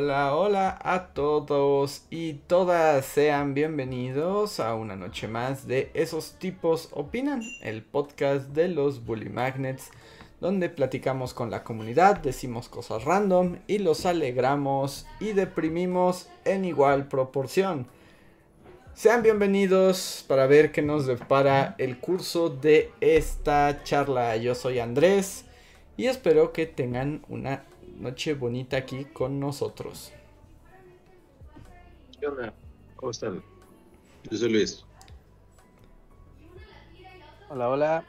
[0.00, 6.90] Hola, hola a todos y todas, sean bienvenidos a una noche más de Esos tipos
[6.92, 9.90] opinan, el podcast de los Bully Magnets,
[10.40, 17.08] donde platicamos con la comunidad, decimos cosas random y los alegramos y deprimimos en igual
[17.08, 17.88] proporción.
[18.94, 24.36] Sean bienvenidos para ver qué nos depara el curso de esta charla.
[24.36, 25.44] Yo soy Andrés
[25.96, 27.64] y espero que tengan una
[27.98, 30.12] noche bonita aquí con nosotros.
[32.18, 32.54] ¿Qué onda?
[32.96, 33.42] ¿Cómo están?
[34.30, 34.84] Yo soy Luis.
[37.48, 38.04] Hola, hola.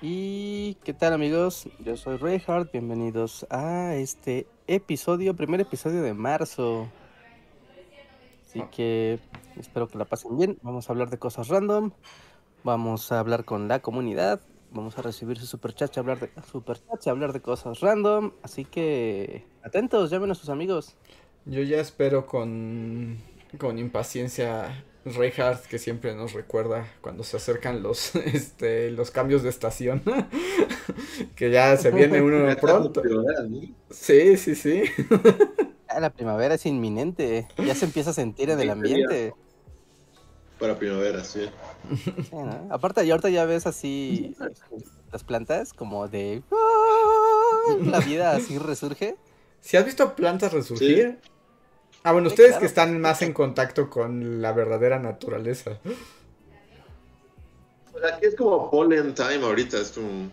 [0.00, 1.68] ¿Y qué tal amigos?
[1.80, 2.72] Yo soy Reinhardt.
[2.72, 6.88] Bienvenidos a este episodio, primer episodio de marzo.
[8.46, 9.18] Así que
[9.56, 10.58] espero que la pasen bien.
[10.62, 11.90] Vamos a hablar de cosas random.
[12.64, 14.40] Vamos a hablar con la comunidad.
[14.70, 18.32] Vamos a recibir su super chat y hablar de super y hablar de cosas random.
[18.42, 20.96] Así que atentos, llamen a sus amigos.
[21.46, 23.18] Yo ya espero con,
[23.58, 29.48] con impaciencia Reinhardt que siempre nos recuerda cuando se acercan los este los cambios de
[29.48, 30.02] estación
[31.36, 33.02] que ya se viene uno pronto.
[33.90, 34.82] Sí, sí, sí.
[35.98, 39.34] La primavera es inminente, ya se empieza a sentir en el ambiente.
[40.58, 41.48] Para primavera, sí.
[42.70, 44.34] Aparte, y ahorita ya ves así
[45.12, 46.42] las plantas como de...
[46.50, 47.76] ¡Ah!
[47.84, 49.16] La vida así resurge.
[49.60, 51.18] ¿Si has visto plantas resurgir?
[52.02, 55.78] Ah, bueno, ustedes que están más en contacto con la verdadera naturaleza.
[58.12, 60.30] aquí es como polen time ahorita, es como...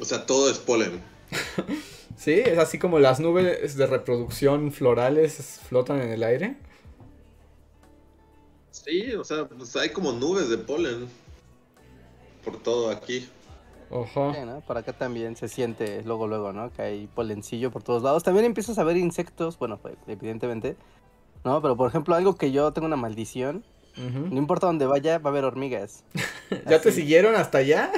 [0.00, 1.00] O sea, todo es polen.
[2.16, 6.56] sí, es así como las nubes de reproducción florales flotan en el aire.
[8.74, 11.08] Sí, o sea, pues hay como nubes de polen
[12.44, 13.28] por todo aquí.
[13.88, 14.34] Ojo.
[14.66, 16.72] Por acá también se siente luego, luego, ¿no?
[16.72, 18.24] Que hay polencillo por todos lados.
[18.24, 20.76] También empiezas a ver insectos, bueno, pues, evidentemente,
[21.44, 21.62] ¿no?
[21.62, 23.62] Pero por ejemplo, algo que yo tengo una maldición,
[23.96, 26.02] no importa dónde vaya, va a haber hormigas.
[26.68, 27.92] ¿Ya te siguieron hasta allá?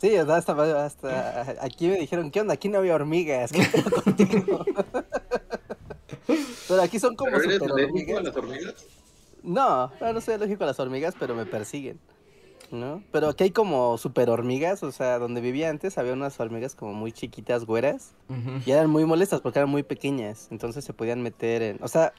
[0.00, 2.54] Sí, hasta, hasta aquí me dijeron, ¿qué onda?
[2.54, 3.50] Aquí no había hormigas.
[3.50, 3.66] ¿Qué
[4.04, 4.64] contigo?
[6.68, 8.22] Pero aquí son como super hormigas.
[8.22, 8.74] las hormigas?
[9.42, 11.98] No, no, soy alérgico a las hormigas, pero me persiguen.
[12.70, 13.02] ¿No?
[13.10, 16.92] Pero aquí hay como super hormigas, o sea, donde vivía antes había unas hormigas como
[16.92, 18.14] muy chiquitas, güeras,
[18.64, 21.78] y eran muy molestas porque eran muy pequeñas, entonces se podían meter en...
[21.82, 22.12] O sea,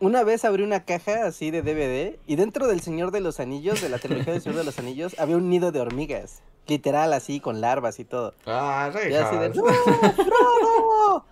[0.00, 3.82] una vez abrí una caja así de DVD y dentro del Señor de los Anillos,
[3.82, 6.42] de la trilogía del Señor de los Anillos, había un nido de hormigas.
[6.66, 8.32] Literal, así, con larvas y todo.
[8.46, 9.52] Ah, y así de,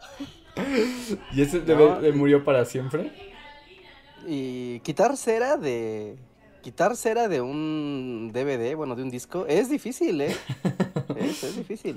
[1.32, 3.12] ¿Y ese DVD murió para siempre?
[4.26, 6.16] Y quitar cera de.
[6.62, 10.36] Quitar cera de un DVD, bueno, de un disco, es difícil, ¿eh?
[11.16, 11.96] es, difícil.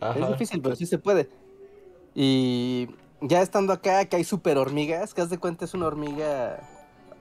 [0.00, 1.30] Es difícil, pero sí se puede.
[2.14, 2.88] Y
[3.22, 6.60] ya estando acá, que hay super hormigas, que haz de cuenta es una hormiga.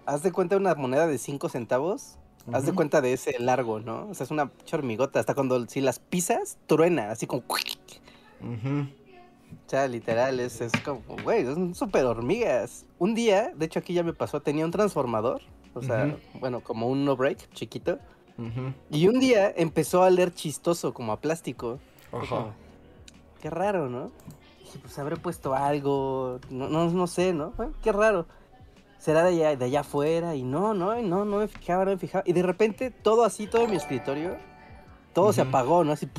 [0.06, 2.18] Haz de cuenta una moneda de 5 centavos.
[2.52, 4.08] Haz de cuenta de ese largo, ¿no?
[4.10, 5.20] O sea, es una hormigota.
[5.20, 7.44] Hasta cuando si las pisas, truena, así como.
[9.66, 12.86] O sea, literal, es, es como, güey, son súper hormigas.
[12.98, 15.42] Un día, de hecho aquí ya me pasó, tenía un transformador,
[15.74, 18.00] o sea, bueno, como un no break chiquito.
[18.90, 21.80] Y un día empezó a leer chistoso, como a plástico.
[22.12, 22.54] Ajá.
[23.42, 24.12] qué raro, ¿no?
[24.60, 27.54] Dije, pues habré puesto algo, no, no, no sé, ¿no?
[27.84, 28.28] qué raro.
[28.98, 31.98] Será de allá, de allá afuera, y no, no, no, no me fijaba, no me
[31.98, 32.24] fijaba.
[32.26, 34.36] Y de repente, todo así, todo mi escritorio,
[35.14, 35.94] todo se apagó, ¿no?
[35.94, 36.10] Así,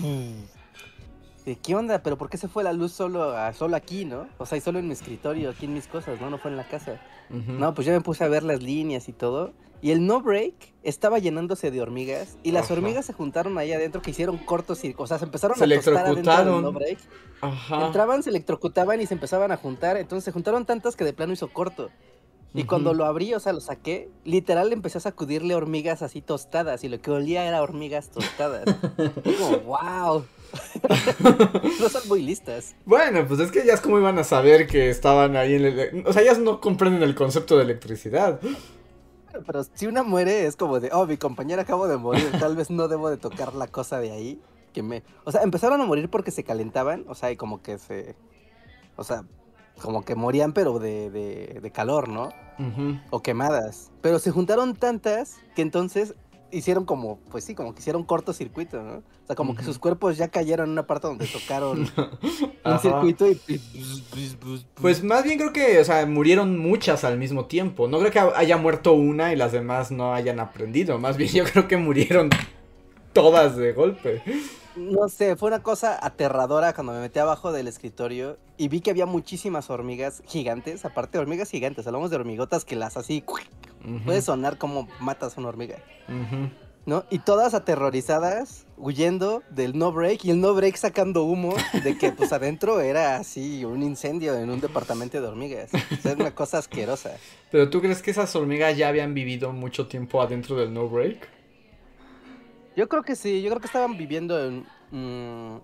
[1.63, 2.03] ¿qué onda?
[2.03, 4.29] ¿Pero por qué se fue la luz solo, solo aquí, no?
[4.39, 6.31] O sea, y solo en mi escritorio, aquí en mis cosas, ¿no?
[6.31, 7.01] No fue en la casa.
[7.31, 9.53] No, pues ya me puse a ver las líneas y todo.
[9.83, 12.37] Y el no break estaba llenándose de hormigas.
[12.43, 15.57] Y las hormigas se juntaron ahí adentro que hicieron cortos y, o sea, se empezaron
[15.57, 16.99] a tostar adentro del no break.
[17.71, 19.97] Entraban, se electrocutaban y se empezaban a juntar.
[19.97, 21.91] Entonces se juntaron tantas que de plano hizo corto.
[22.53, 26.83] Y cuando lo abrí, o sea, lo saqué, literal empecé a sacudirle hormigas así tostadas
[26.83, 28.65] y lo que olía era hormigas tostadas.
[29.39, 30.25] como, wow.
[31.81, 32.75] no son muy listas.
[32.85, 36.05] Bueno, pues es que es como iban a saber que estaban ahí en el...
[36.07, 38.41] O sea, ellas no comprenden el concepto de electricidad.
[39.47, 42.71] Pero si una muere es como de, oh, mi compañera acabo de morir, tal vez
[42.71, 44.41] no debo de tocar la cosa de ahí.
[44.73, 45.03] Que me...
[45.25, 48.15] O sea, empezaron a morir porque se calentaban, o sea, y como que se...
[48.97, 49.25] O sea,
[49.81, 52.31] como que morían pero de, de, calor, ¿no?
[53.11, 53.91] O quemadas.
[54.03, 56.15] Pero se juntaron tantas que entonces
[56.53, 58.95] hicieron como, pues sí, como que hicieron cortocircuito, ¿no?
[58.99, 61.89] O sea, como que sus cuerpos ya cayeron en una parte donde tocaron
[62.65, 63.41] un circuito y...
[64.75, 67.89] Pues más bien creo que, o sea, murieron muchas al mismo tiempo.
[67.89, 70.99] No creo que haya muerto una y las demás no hayan aprendido.
[70.99, 72.31] Más bien yo creo que murieron
[73.13, 74.23] todas de golpe.
[74.81, 78.91] No sé, fue una cosa aterradora cuando me metí abajo del escritorio y vi que
[78.91, 83.23] había muchísimas hormigas gigantes, aparte de hormigas gigantes, hablamos de hormigotas que las así,
[84.07, 85.77] puede sonar como matas a una hormiga,
[86.87, 87.05] ¿no?
[87.11, 91.55] Y todas aterrorizadas, huyendo del no break y el no break sacando humo
[91.85, 95.71] de que pues adentro era así un incendio en un departamento de hormigas.
[95.75, 97.19] O sea, es una cosa asquerosa.
[97.51, 101.40] Pero tú crees que esas hormigas ya habían vivido mucho tiempo adentro del no break?
[102.81, 104.65] Yo creo que sí, yo creo que estaban viviendo en...
[104.91, 105.59] Mm,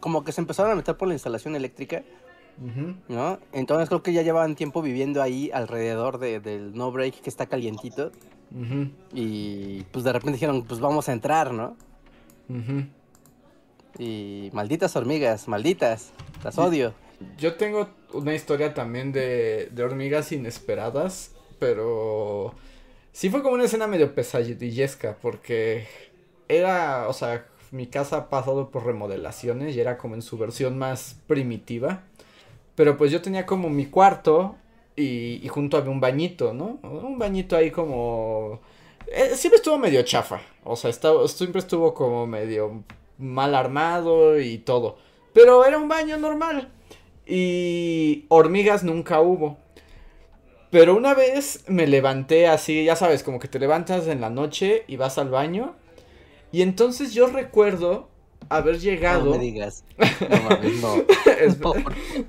[0.00, 2.02] como que se empezaron a meter por la instalación eléctrica,
[3.06, 3.38] ¿no?
[3.52, 8.10] Entonces creo que ya llevaban tiempo viviendo ahí alrededor del no break que está calientito.
[9.14, 11.76] Y pues de repente dijeron, pues vamos a entrar, ¿no?
[13.96, 16.10] Y malditas hormigas, malditas,
[16.42, 16.94] las odio.
[17.38, 21.30] Yo tengo una historia también de, de hormigas inesperadas,
[21.60, 22.56] pero
[23.12, 25.86] sí fue como una escena medio pesadillesca, porque
[26.48, 30.78] era, o sea, mi casa ha pasado por remodelaciones y era como en su versión
[30.78, 32.02] más primitiva.
[32.74, 34.56] Pero pues yo tenía como mi cuarto
[34.96, 36.78] y, junto había un bañito, ¿no?
[36.82, 38.60] Un bañito ahí como...
[39.06, 40.40] Eh, siempre estuvo medio chafa.
[40.64, 42.82] O sea, estaba, siempre estuvo como medio
[43.18, 44.98] mal armado y todo.
[45.32, 46.70] Pero era un baño normal.
[47.26, 49.58] Y hormigas nunca hubo.
[50.70, 54.84] Pero una vez me levanté así, ya sabes, como que te levantas en la noche
[54.88, 55.76] y vas al baño
[56.56, 58.08] y entonces yo recuerdo
[58.48, 59.26] haber llegado.
[59.26, 59.84] No me digas.
[60.26, 61.04] No mames, no.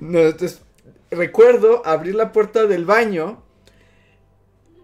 [0.00, 0.20] no.
[1.10, 3.42] recuerdo abrir la puerta del baño.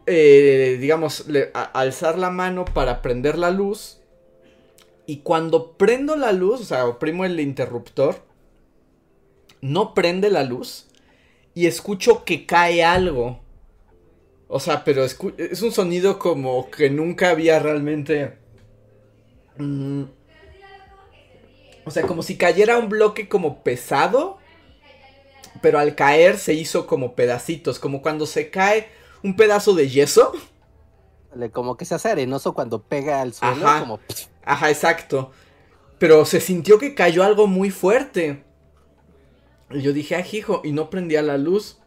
[0.07, 1.27] Eh, digamos,
[1.75, 4.01] alzar la mano para prender la luz.
[5.05, 8.23] Y cuando prendo la luz, o sea, oprimo el interruptor,
[9.61, 10.87] no prende la luz
[11.53, 13.41] y escucho que cae algo.
[14.49, 18.43] O sea, pero es un sonido como que nunca había realmente
[19.57, 20.05] Mm.
[21.85, 24.39] o sea, como si cayera un bloque como pesado,
[25.63, 28.89] pero al caer se hizo como pedacitos, como cuando se cae
[29.23, 30.33] un pedazo de yeso.
[31.53, 33.67] Como que se hace arenoso cuando pega al suelo.
[33.67, 34.01] Ajá, como...
[34.45, 35.33] Ajá, exacto.
[35.99, 38.45] Pero se sintió que cayó algo muy fuerte.
[39.71, 41.79] Y yo dije, ah, hijo, y no prendía la luz.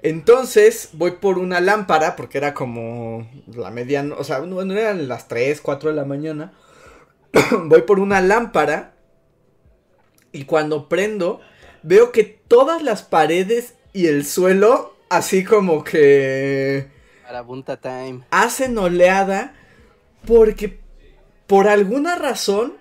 [0.00, 5.28] Entonces voy por una lámpara, porque era como la mediana, o sea, no, eran las
[5.28, 6.52] 3, 4 de la mañana.
[7.64, 8.94] voy por una lámpara
[10.30, 11.40] y cuando prendo,
[11.82, 16.86] veo que todas las paredes y el suelo, así como que...
[17.26, 17.44] Para
[17.80, 18.22] time.
[18.30, 19.54] Hacen oleada
[20.26, 20.78] porque
[21.46, 22.74] por alguna razón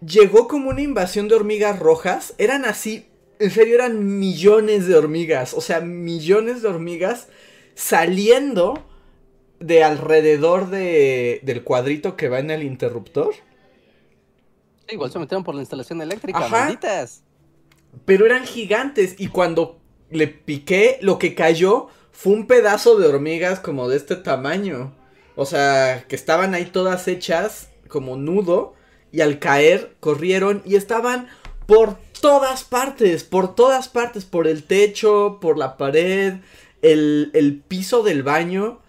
[0.00, 2.34] llegó como una invasión de hormigas rojas.
[2.38, 3.06] Eran así
[3.44, 7.28] en serio eran millones de hormigas, o sea, millones de hormigas
[7.74, 8.82] saliendo
[9.60, 13.34] de alrededor de, del cuadrito que va en el interruptor.
[14.88, 17.22] igual se metieron por la instalación eléctrica, malditas.
[18.04, 19.78] Pero eran gigantes y cuando
[20.10, 24.94] le piqué, lo que cayó fue un pedazo de hormigas como de este tamaño.
[25.36, 28.74] O sea, que estaban ahí todas hechas como nudo
[29.12, 31.28] y al caer corrieron y estaban
[31.66, 36.34] por todas partes, por todas partes, por el techo, por la pared,
[36.82, 38.80] el, piso del baño,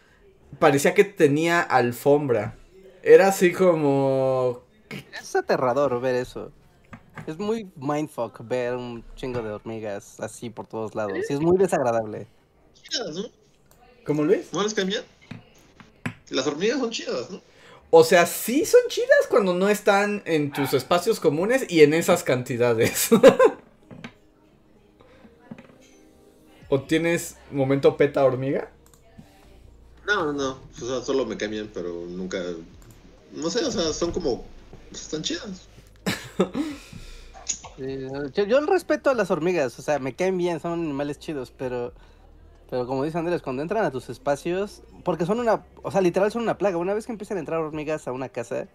[0.60, 2.56] parecía que tenía alfombra.
[3.04, 4.64] Era así como...
[5.20, 6.52] Es aterrador ver eso.
[7.28, 11.18] Es muy mindfuck ver un chingo de hormigas así por todos lados.
[11.30, 12.28] Y es muy desagradable.
[12.74, 13.24] Chidas, ¿no?
[14.06, 14.52] ¿Cómo Luis?
[14.54, 15.04] ¿No les cambian?
[16.30, 17.42] Las hormigas son chidas, ¿no?
[17.98, 22.26] O sea, sí son chidas cuando no están en tus espacios comunes y en esas
[22.26, 23.08] cantidades.
[26.70, 28.70] ¿O tienes momento peta hormiga?
[30.06, 32.44] No, no, o sea, solo me cambian, pero nunca...
[33.32, 34.44] No sé, o sea, son como...
[34.92, 35.70] Están chidas.
[37.78, 41.94] yo, yo respeto a las hormigas, o sea, me caen bien, son animales chidos, pero...
[42.70, 46.32] Pero como dice Andrés, cuando entran a tus espacios, porque son una, o sea, literal
[46.32, 46.78] son una plaga.
[46.78, 48.68] Una vez que empiezan a entrar hormigas a una casa,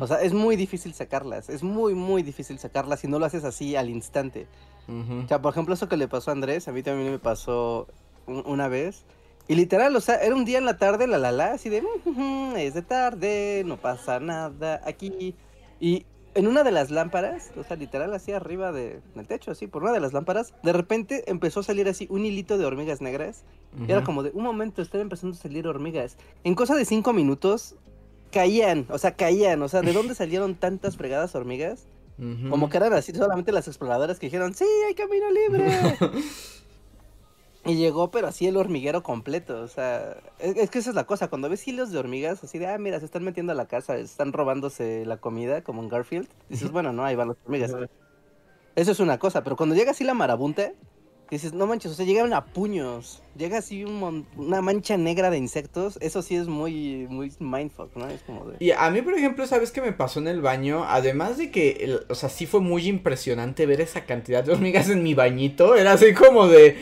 [0.00, 1.48] o sea, es muy difícil sacarlas.
[1.48, 4.46] Es muy, muy difícil sacarlas si no lo haces así al instante.
[4.88, 7.88] O sea, por ejemplo, eso que le pasó a Andrés, a mí también me pasó
[8.26, 9.04] una vez.
[9.48, 11.82] Y literal, o sea, era un día en la tarde, la la la, así de,
[12.56, 15.34] es de tarde, no pasa nada aquí.
[15.80, 16.06] Y
[16.36, 19.82] en una de las lámparas, o sea, literal así arriba de, del techo, así, por
[19.82, 23.44] una de las lámparas, de repente empezó a salir así un hilito de hormigas negras.
[23.86, 26.16] Y era como de, un momento, están empezando a salir hormigas.
[26.44, 27.74] En cosa de cinco minutos,
[28.30, 31.86] caían, o sea, caían, o sea, ¿de dónde salieron tantas fregadas hormigas?
[32.48, 35.68] Como que eran así solamente las exploradoras que dijeron, sí, hay camino libre.
[37.66, 41.28] y llegó, pero así el hormiguero completo, o sea, es, que esa es la cosa,
[41.28, 43.96] cuando ves hilos de hormigas, así de, ah, mira, se están metiendo a la casa,
[43.96, 47.72] están robándose la comida, como en Garfield, dices, bueno, no, ahí van las hormigas.
[48.74, 50.72] Eso es una cosa, pero cuando llega así la marabunta,
[51.30, 55.98] dices, no manches, o sea, llegan a puños, llega así una mancha negra de insectos,
[56.00, 58.08] eso sí es muy, muy mindfuck, ¿no?
[58.08, 58.56] Es como de...
[58.60, 60.84] Y a mí, por ejemplo, ¿sabes qué me pasó en el baño?
[60.84, 65.02] Además de que, o sea, sí fue muy impresionante ver esa cantidad de hormigas en
[65.02, 66.76] mi bañito, era así como de,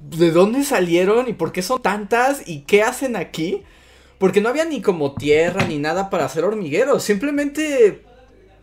[0.00, 3.62] ¿de dónde salieron y por qué son tantas y qué hacen aquí?
[4.18, 8.04] Porque no había ni como tierra ni nada para hacer hormigueros, simplemente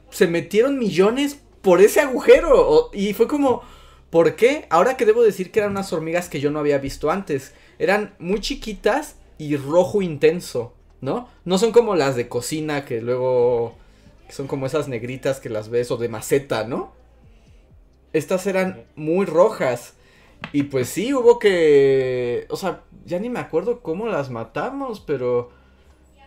[0.09, 2.91] se metieron millones por ese agujero.
[2.93, 3.63] y fue como,
[4.09, 4.67] ¿por qué?
[4.69, 7.53] Ahora que debo decir que eran unas hormigas que yo no había visto antes.
[7.79, 11.27] Eran muy chiquitas y rojo intenso, ¿no?
[11.43, 13.75] No son como las de cocina que luego
[14.29, 16.93] son como esas negritas que las ves o de maceta, ¿no?
[18.13, 19.94] Estas eran muy rojas.
[20.51, 22.45] Y pues sí, hubo que...
[22.49, 25.49] O sea, ya ni me acuerdo cómo las matamos, pero...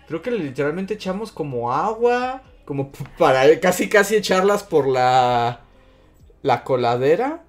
[0.06, 5.60] Creo que literalmente echamos como agua como para casi casi echarlas por la
[6.42, 7.42] la coladera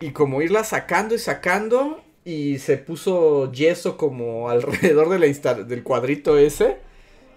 [0.00, 5.84] y como irlas sacando y sacando y se puso yeso como alrededor de la del
[5.84, 6.78] cuadrito ese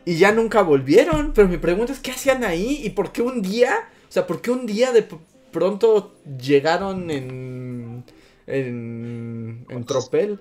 [0.06, 3.42] y ya nunca volvieron, pero mi pregunta es qué hacían ahí y por qué un
[3.42, 5.06] día, o sea, por qué un día de
[5.52, 7.77] pronto llegaron en
[8.48, 10.40] en, en tropel.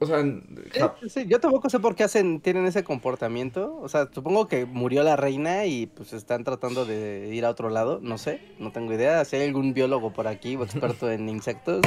[0.00, 3.78] O sea, yo tampoco sé por qué hacen, tienen ese comportamiento.
[3.80, 7.70] O sea, supongo que murió la reina y pues están tratando de ir a otro
[7.70, 8.00] lado.
[8.02, 9.24] No sé, no tengo idea.
[9.24, 11.82] Si hay algún biólogo por aquí o experto en insectos,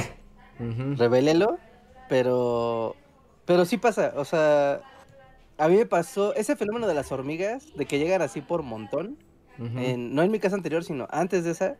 [0.97, 1.59] revélelo.
[2.09, 2.95] Pero,
[3.45, 4.13] pero sí pasa.
[4.15, 4.81] O sea,
[5.57, 9.17] a mí me pasó ese fenómeno de las hormigas, de que llegan así por montón.
[9.57, 11.75] no en mi casa anterior, sino antes de esa.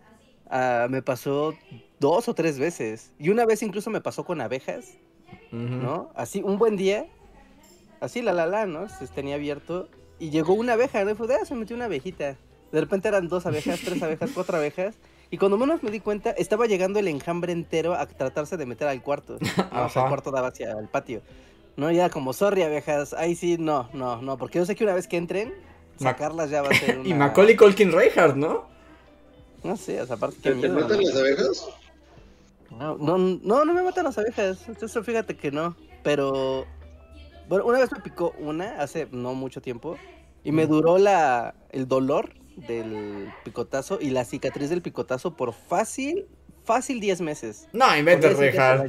[0.50, 1.54] Ah, me pasó
[2.00, 3.12] dos o tres veces.
[3.20, 4.98] Y una vez incluso me pasó con abejas
[5.52, 6.10] ¿no?
[6.16, 7.06] Así, un buen día,
[8.00, 8.90] así la la la, ¿no?
[8.90, 9.90] Se tenía abierto
[10.20, 11.12] y llegó una abeja, ¿no?
[11.12, 12.36] Y fue, ah, se metió una abejita.
[12.72, 14.96] De repente eran dos abejas, tres abejas, cuatro abejas.
[15.30, 18.88] Y cuando menos me di cuenta, estaba llegando el enjambre entero a tratarse de meter
[18.88, 19.38] al cuarto.
[19.72, 21.22] O sea, el cuarto daba hacia el patio.
[21.76, 23.14] No, ya como, sorry, abejas.
[23.14, 24.38] Ahí sí, no, no, no.
[24.38, 25.54] Porque yo sé que una vez que entren,
[25.98, 27.08] sacarlas ya va a ser una...
[27.08, 28.66] y Macaulay Colkin Reinhardt, ¿no?
[29.64, 30.52] No sé, o sea, aparte que...
[30.54, 31.70] ¿Te matan las abejas?
[32.72, 34.68] No, no, no, me matan las abejas.
[34.70, 35.76] Eso fíjate que no.
[36.04, 36.66] Pero.
[37.48, 39.98] Bueno, una vez me picó una hace no mucho tiempo.
[40.44, 46.26] Y me duró la, el dolor del picotazo y la cicatriz del picotazo por fácil,
[46.64, 47.68] fácil 10 meses.
[47.74, 48.88] No, inventes, Rejar.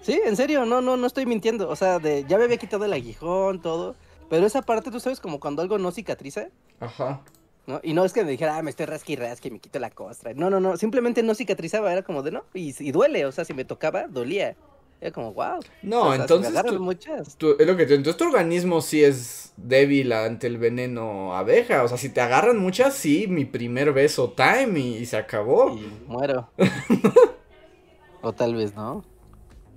[0.00, 1.68] Sí, en serio, no, no, no estoy mintiendo.
[1.68, 3.96] O sea, de, ya me había quitado el aguijón, todo.
[4.28, 6.48] Pero esa parte, tú sabes, como cuando algo no cicatriza.
[6.80, 7.22] Ajá.
[7.66, 7.80] ¿No?
[7.82, 10.32] Y no es que me dijera, ah, me estoy rasqui rasqui, me quito la costra.
[10.34, 13.54] No, no, no, simplemente no cicatrizaba, era como de no, y, duele, o sea, si
[13.54, 14.56] me tocaba, dolía.
[15.00, 15.60] Era como, wow.
[15.82, 16.52] No, entonces.
[16.78, 17.36] muchas.
[17.58, 21.82] es lo que entonces tu organismo sí es débil ante el veneno abeja.
[21.82, 25.76] O sea, si te agarran muchas, sí, mi primer beso time y, se acabó.
[25.76, 26.48] Y muero.
[28.22, 29.04] o tal vez no.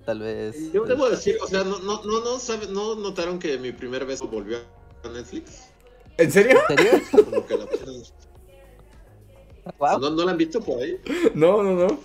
[0.06, 0.72] Tal vez.
[0.72, 2.38] Yo debo decir, o sea, no, no, no, no,
[2.70, 4.60] no notaron que mi primer beso volvió
[5.04, 5.75] a Netflix.
[6.17, 6.60] ¿En serio?
[6.69, 7.01] ¿En serio?
[9.79, 10.98] ¿No, ¿No la han visto por ahí?
[11.34, 12.00] No, no, no.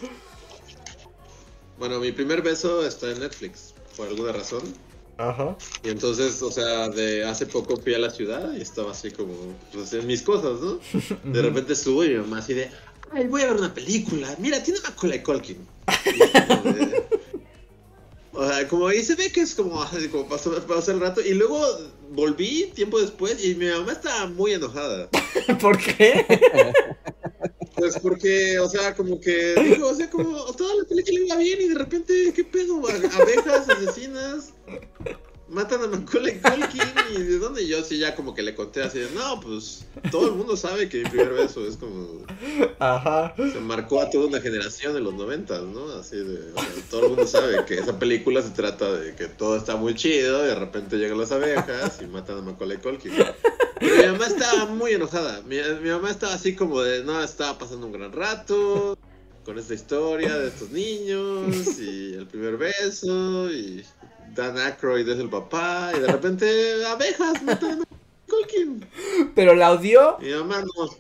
[1.79, 4.63] Bueno, mi primer beso está en Netflix, por alguna razón.
[5.19, 5.57] Ajá.
[5.85, 9.35] Y entonces, o sea, de hace poco fui a la ciudad y estaba así como,
[9.73, 10.79] pues en mis cosas, ¿no?
[11.33, 12.71] De repente subo y mi mamá así de,
[13.13, 14.35] ay, voy a ver una película.
[14.39, 15.59] Mira, tiene Macaulay Colkin.
[18.71, 21.21] Como ahí se ve que es como, así como pasó, pasó el rato.
[21.21, 21.61] Y luego
[22.13, 25.11] volví tiempo después y mi mamá estaba muy enojada.
[25.61, 26.25] ¿Por qué?
[27.75, 31.61] Pues porque, o sea, como que, digo, o sea, como toda la película iba bien
[31.63, 32.81] y de repente, ¿qué pedo?
[32.87, 34.53] Abejas, asesinas
[35.51, 36.83] matan a Macaulay Culkin
[37.15, 40.29] y de dónde yo sí ya como que le conté así de, no, pues todo
[40.29, 42.25] el mundo sabe que mi primer beso es como...
[42.79, 43.35] Ajá.
[43.37, 45.91] Se marcó a toda una generación en los noventas, ¿no?
[45.93, 46.53] Así de,
[46.89, 50.45] todo el mundo sabe que esa película se trata de que todo está muy chido
[50.45, 53.13] y de repente llegan las abejas y matan a Macaulay Culkin.
[53.81, 57.87] mi mamá estaba muy enojada, mi, mi mamá estaba así como de, no, estaba pasando
[57.87, 58.97] un gran rato
[59.45, 63.85] con esta historia de estos niños y el primer beso y
[64.35, 68.01] Dan Aykroyd es el papá y de repente abejas matan a.
[69.35, 70.19] Pero la odió.
[70.21, 70.91] Mi mamá no.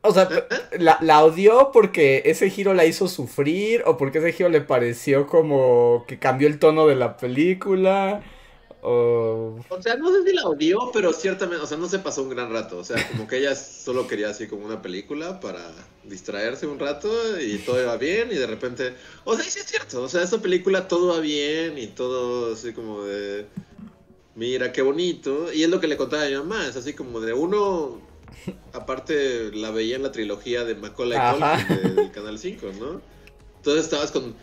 [0.00, 0.78] O sea, ¿Eh?
[0.78, 5.26] la, la, odió porque ese giro la hizo sufrir o porque ese giro le pareció
[5.26, 8.22] como que cambió el tono de la película.
[8.80, 9.58] O...
[9.68, 12.30] O sea, no sé si la odió, pero ciertamente, o sea, no se pasó un
[12.30, 12.78] gran rato.
[12.78, 15.72] O sea, como que ella solo quería así como una película para
[16.04, 18.94] distraerse un rato y todo iba bien y de repente...
[19.24, 22.72] O sea, sí es cierto, o sea, esa película todo va bien y todo así
[22.72, 23.46] como de...
[24.36, 25.52] Mira, qué bonito.
[25.52, 28.00] Y es lo que le contaba a mi mamá, es así como de uno...
[28.72, 31.18] Aparte la veía en la trilogía de Macaulay.
[31.18, 33.00] Culkin de- del Canal 5, ¿no?
[33.56, 34.34] Entonces estabas con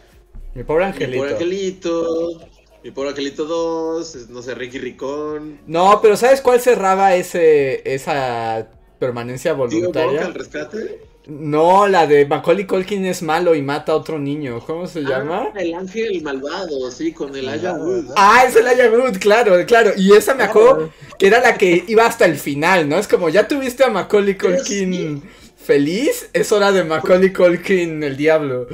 [0.54, 1.18] Mi pobre Mi angelito.
[1.22, 2.40] pobre angelito,
[2.86, 5.58] mi pobre angelito 2, no sé, Ricky Ricón.
[5.66, 8.68] No, pero ¿sabes cuál cerraba ese esa
[9.00, 10.24] permanencia voluntaria?
[10.24, 11.02] al rescate.
[11.26, 14.60] No, la de Macaulay Culkin es malo y mata a otro niño.
[14.68, 15.48] ¿Cómo se llama?
[15.52, 18.04] Ah, el ángel malvado, sí, con el Aya Malvado, Wood.
[18.04, 18.14] ¿no?
[18.16, 19.94] Ah, es el Aya Wood, claro, claro.
[19.98, 23.00] Y esa me acuerdo que era la que iba hasta el final, ¿no?
[23.00, 25.24] Es como, ya tuviste a Macaulay Pero Culkin
[25.58, 28.68] feliz, es hora de Macaulay Culkin el diablo.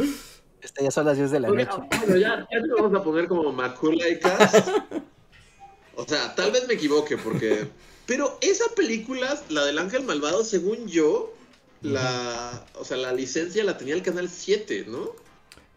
[0.72, 1.66] Este, ya son las 10 de la noche.
[2.00, 4.68] bueno, ya, ya te vamos a poner como Macaulay Cast.
[5.96, 7.68] O sea, tal vez me equivoque, porque.
[8.08, 11.34] Pero esa película, la del ángel malvado, según yo,
[11.82, 12.66] la.
[12.80, 15.12] O sea, la licencia la tenía el canal 7, ¿no?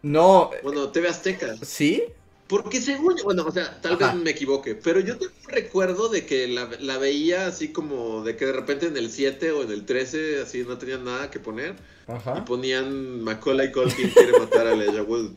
[0.01, 1.57] No, Bueno, TV Azteca.
[1.61, 2.05] ¿sí?
[2.47, 4.13] Porque según, bueno, o sea, tal Ajá.
[4.13, 8.23] vez me equivoque, pero yo tengo un recuerdo de que la, la veía así como
[8.23, 11.31] de que de repente en el 7 o en el 13 así no tenían nada
[11.31, 11.75] que poner
[12.07, 12.45] y Ajá.
[12.45, 15.31] ponían Macaulay Culkin quiere matar a Elijah Wood.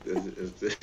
[0.45, 0.77] Este.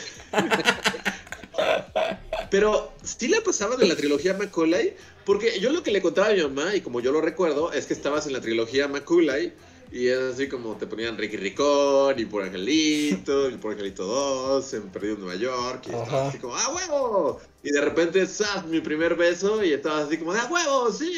[2.50, 6.34] Pero sí la pasaban en la trilogía Macaulay, porque yo lo que le contaba a
[6.34, 9.54] mi mamá, y como yo lo recuerdo, es que estabas en la trilogía Macaulay,
[9.98, 14.74] y es así como te ponían Ricky Ricón, y por Angelito, y por Angelito 2,
[14.74, 17.40] en Perdido en Nueva York, y estabas así como, ¡ah, huevo!
[17.64, 18.66] Y de repente, ¡zas!
[18.68, 20.92] Mi primer beso, y estabas así como, ¡ah, huevo!
[20.92, 21.14] ¡Sí!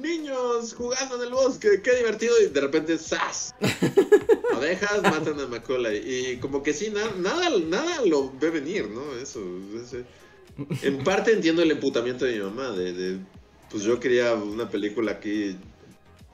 [0.00, 2.34] Niños jugando en el bosque, ¡qué divertido!
[2.40, 3.54] Y de repente, ¡zas!
[4.54, 6.02] Abejas matan a Macaulay.
[6.04, 9.14] Y como que sí, na- nada, nada lo ve venir, ¿no?
[9.16, 9.40] Eso.
[9.82, 10.04] ese-
[10.86, 12.70] En parte entiendo el emputamiento de mi mamá.
[12.70, 13.18] De, de,
[13.70, 15.56] pues yo quería una película aquí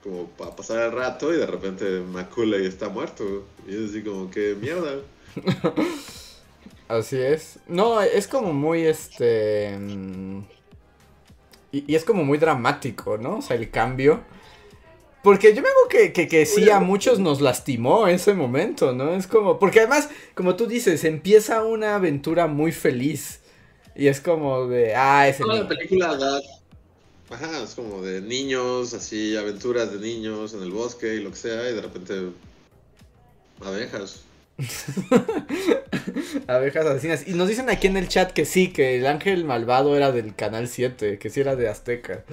[0.04, 3.46] como para pasar el rato y de repente Macaulay está muerto.
[3.68, 5.00] Y es así como que mierda.
[6.88, 7.58] Así es.
[7.66, 9.76] No, es como muy este.
[9.78, 10.40] mm,
[11.72, 13.38] Y, y es como muy dramático, ¿no?
[13.38, 14.22] O sea, el cambio.
[15.22, 19.14] Porque yo me hago que, que, que sí a muchos nos lastimó ese momento, ¿no?
[19.14, 19.58] Es como.
[19.58, 23.40] Porque además, como tú dices, empieza una aventura muy feliz.
[23.96, 24.94] Y es como de.
[24.96, 25.42] Ah, ese.
[25.42, 26.40] Toda la ni- película da.
[27.30, 31.36] Ajá, es como de niños, así, aventuras de niños en el bosque y lo que
[31.36, 32.14] sea, y de repente.
[33.60, 34.22] Abejas.
[36.46, 37.26] Abejas asesinas.
[37.26, 40.34] Y nos dicen aquí en el chat que sí, que el ángel malvado era del
[40.34, 42.24] canal 7, que sí era de Azteca.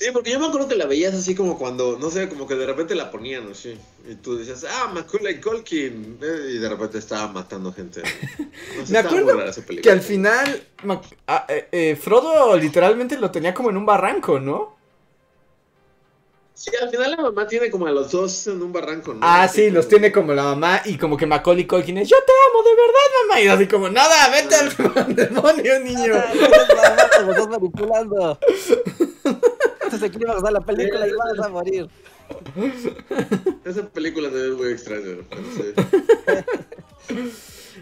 [0.00, 2.54] Sí, porque yo me acuerdo que la veías así como cuando, no sé, como que
[2.54, 3.76] de repente la ponían así.
[4.08, 6.18] Y tú decías, ah, Macaulay Culkin.
[6.22, 8.02] eh, y de repente estaba matando gente.
[8.78, 9.38] No sé, Me acuerdo.
[9.82, 10.62] Que al final.
[10.84, 14.74] Mac- ah, eh, eh, Frodo literalmente lo tenía como en un barranco, ¿no?
[16.54, 19.20] Sí, al final la mamá tiene como a los dos en un barranco, ¿no?
[19.22, 22.16] Ah, sí, los como- tiene como la mamá y como que Macaulay Culkin es, yo
[22.24, 23.40] te amo de verdad, mamá.
[23.42, 26.14] Y así como, nada, vete al demonio, niño.
[27.26, 27.48] Los
[29.90, 29.96] dos manipulando.
[29.96, 31.88] Este es el clímax de la película y vas a morir.
[33.64, 35.16] Esa película también es muy extraña.
[35.56, 37.14] sí.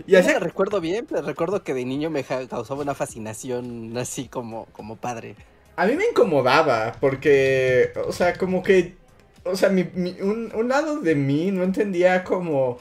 [0.07, 4.29] Y así, la recuerdo bien, pero recuerdo que de niño me causaba una fascinación así
[4.29, 5.35] como, como padre.
[5.77, 8.97] a mí me incomodaba porque, o sea, como que,
[9.45, 12.79] o sea, mi, mi- un, un lado de mí no entendía como...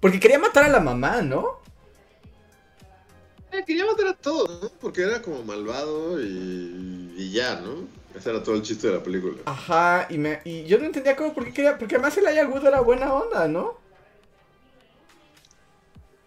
[0.00, 1.60] Porque quería matar a la mamá, ¿no?
[3.52, 4.68] Eh, quería matar a todos, ¿no?
[4.80, 7.86] Porque era como malvado y, y ya, ¿no?
[8.16, 9.34] Ese era todo el chiste de la película.
[9.44, 12.66] Ajá, y, me, y yo no entendía cómo, porque quería, porque además el Aya Wood
[12.66, 13.76] era buena onda, ¿no?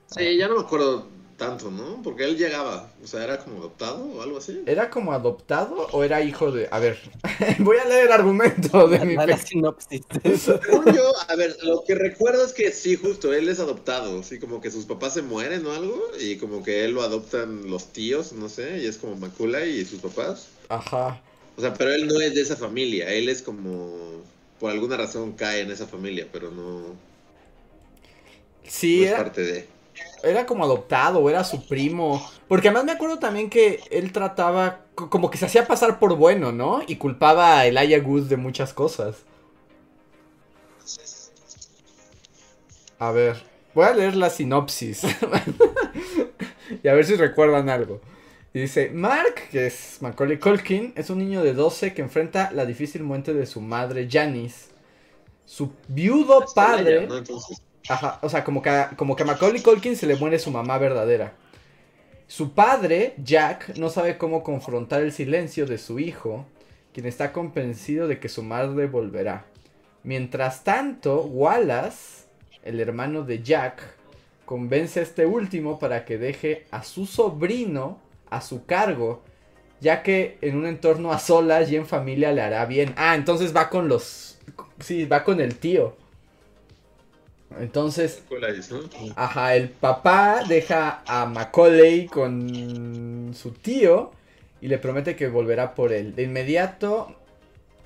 [0.05, 2.01] Sí, ya no me acuerdo tanto, ¿no?
[2.03, 4.61] Porque él llegaba, o sea, era como adoptado o algo así.
[4.67, 6.67] ¿Era como adoptado o era hijo de...?
[6.69, 6.99] A ver,
[7.59, 9.15] voy a leer argumento de mi...
[9.15, 10.59] La sinopsis de eso.
[10.63, 14.37] Según yo, a ver, lo que recuerdo es que sí, justo, él es adoptado, sí,
[14.37, 17.87] como que sus papás se mueren o algo, y como que él lo adoptan los
[17.93, 20.49] tíos, no sé, y es como Macaulay y sus papás.
[20.67, 21.21] Ajá.
[21.59, 24.23] O sea, pero él no es de esa familia, él es como,
[24.59, 26.97] por alguna razón cae en esa familia, pero no,
[28.93, 29.69] no Sí, es era, parte de...
[30.23, 32.29] era como adoptado, era su primo.
[32.47, 36.15] Porque además me acuerdo también que él trataba, co- como que se hacía pasar por
[36.17, 36.81] bueno, ¿no?
[36.87, 39.17] Y culpaba a Elijah Wood de muchas cosas.
[42.99, 43.37] A ver,
[43.73, 45.01] voy a leer la sinopsis.
[46.83, 48.01] y a ver si recuerdan algo.
[48.53, 52.65] Y dice, Mark, que es Macaulay Culkin, es un niño de 12 que enfrenta la
[52.65, 54.71] difícil muerte de su madre Janice.
[55.45, 57.07] Su viudo padre...
[57.87, 60.51] Ajá, o sea, como que, a, como que a Macaulay Culkin se le muere su
[60.51, 61.33] mamá verdadera.
[62.27, 66.45] Su padre, Jack, no sabe cómo confrontar el silencio de su hijo,
[66.93, 69.45] quien está convencido de que su madre volverá.
[70.03, 72.27] Mientras tanto, Wallace,
[72.63, 73.81] el hermano de Jack,
[74.45, 77.99] convence a este último para que deje a su sobrino
[78.29, 79.21] a su cargo,
[79.81, 82.93] ya que en un entorno a solas y en familia le hará bien.
[82.97, 84.37] Ah, entonces va con los...
[84.79, 85.95] Sí, va con el tío.
[87.59, 88.23] Entonces,
[89.15, 94.11] ajá, el papá deja a Macaulay con su tío
[94.61, 96.15] y le promete que volverá por él.
[96.15, 97.15] De inmediato,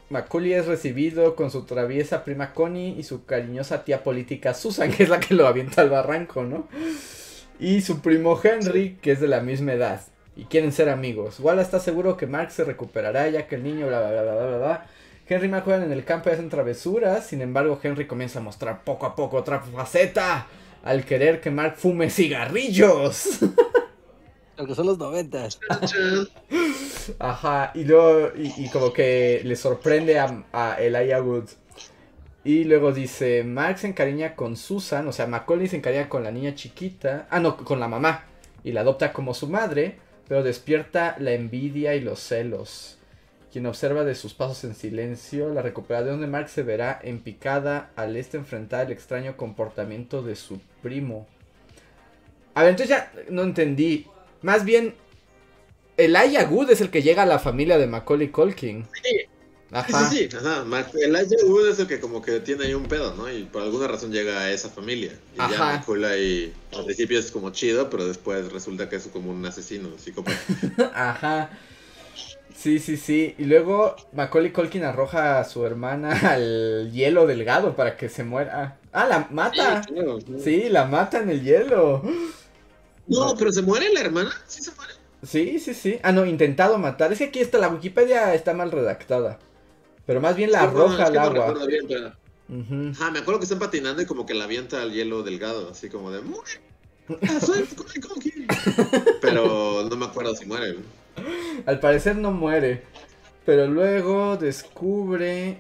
[0.10, 5.04] Macaulay es recibido con su traviesa prima Connie y su cariñosa tía política Susan, que
[5.04, 6.68] es la que lo avienta al barranco, ¿no?
[7.60, 10.02] Y su primo Henry, que es de la misma edad.
[10.36, 11.40] Y quieren ser amigos.
[11.40, 14.46] Wallace está seguro que Mark se recuperará ya que el niño bla bla bla bla
[14.48, 14.86] bla bla.
[15.28, 17.26] Henry y Mark juegan en el campo y hacen travesuras.
[17.26, 20.48] Sin embargo, Henry comienza a mostrar poco a poco otra faceta.
[20.84, 23.40] Al querer que Mark fume cigarrillos.
[24.58, 25.60] Aunque son los noventas.
[27.20, 31.50] Ajá, y luego, y, como que le sorprende a, a Elijah Wood.
[32.44, 36.32] Y luego dice, Mark se encariña con Susan, o sea, Macaulay se encariña con la
[36.32, 38.26] niña chiquita, ah, no, con la mamá,
[38.66, 42.98] y la adopta como su madre, pero despierta la envidia y los celos.
[43.52, 47.92] Quien observa de sus pasos en silencio, la recuperación de Mark se verá en picada
[47.96, 51.28] al este enfrentar el extraño comportamiento de su primo.
[52.56, 54.08] A ver, entonces ya no entendí.
[54.42, 54.96] Más bien,
[55.98, 58.88] Elijah Wood es el que llega a la familia de Macaulay Culkin.
[59.04, 59.23] Sí.
[59.74, 60.10] Ajá.
[60.10, 60.64] Sí, sí, Ajá.
[60.94, 63.32] Elijah Wood es el que como que tiene ahí un pedo, ¿no?
[63.32, 65.14] Y por alguna razón llega a esa familia.
[65.36, 65.52] Y Ajá.
[65.52, 69.90] ya Macaulay al principio es como chido, pero después resulta que es como un asesino,
[69.98, 70.38] psicópata.
[70.94, 71.50] Ajá.
[72.56, 73.36] Sí, sí, sí.
[73.40, 78.78] Y luego Macaulay Culkin arroja a su hermana al hielo delgado para que se muera.
[78.92, 79.82] Ah, la mata.
[80.44, 82.04] Sí, la mata en el hielo.
[83.08, 84.32] No, pero se muere la hermana.
[84.48, 84.94] Sí se muere.
[85.26, 86.00] Sí, sí, sí.
[86.04, 87.12] Ah, no, intentado matar.
[87.12, 89.40] Es que aquí está, la Wikipedia está mal redactada.
[90.06, 91.54] Pero más bien la arroja al agua.
[93.00, 95.90] Ah, me acuerdo que están patinando y como que la avienta al hielo delgado, así
[95.90, 96.22] como de...
[97.28, 97.68] Ah, soy
[99.22, 100.78] Pero no me acuerdo si muere.
[101.66, 102.84] Al parecer no muere.
[103.46, 105.60] Pero luego descubre...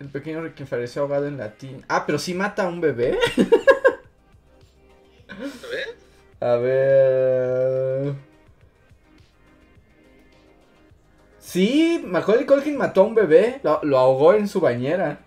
[0.00, 1.84] El pequeño que falleció ahogado en latín.
[1.88, 3.16] Ah, pero sí mata a un bebé.
[5.28, 5.96] ¿A ver?
[6.40, 8.14] A ver...
[11.52, 15.20] Sí, Macaulay Culkin mató a un bebé, lo, ahogó en su bañera.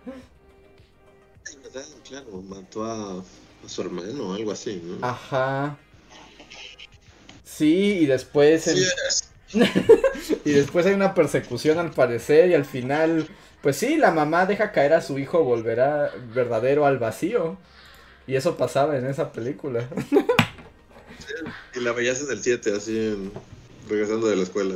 [2.02, 3.22] Claro, mató a,
[3.64, 5.06] su hermano o algo así, ¿no?
[5.06, 5.78] Ajá.
[7.44, 8.66] Sí, y después...
[10.44, 13.28] y después hay una persecución al parecer y al final...
[13.62, 17.56] Pues sí, la mamá deja caer a su hijo, volverá verdadero al vacío.
[18.26, 19.88] Y eso pasaba en esa película.
[21.76, 23.32] y la veías en el 7, así en
[23.88, 24.74] regresando de la escuela.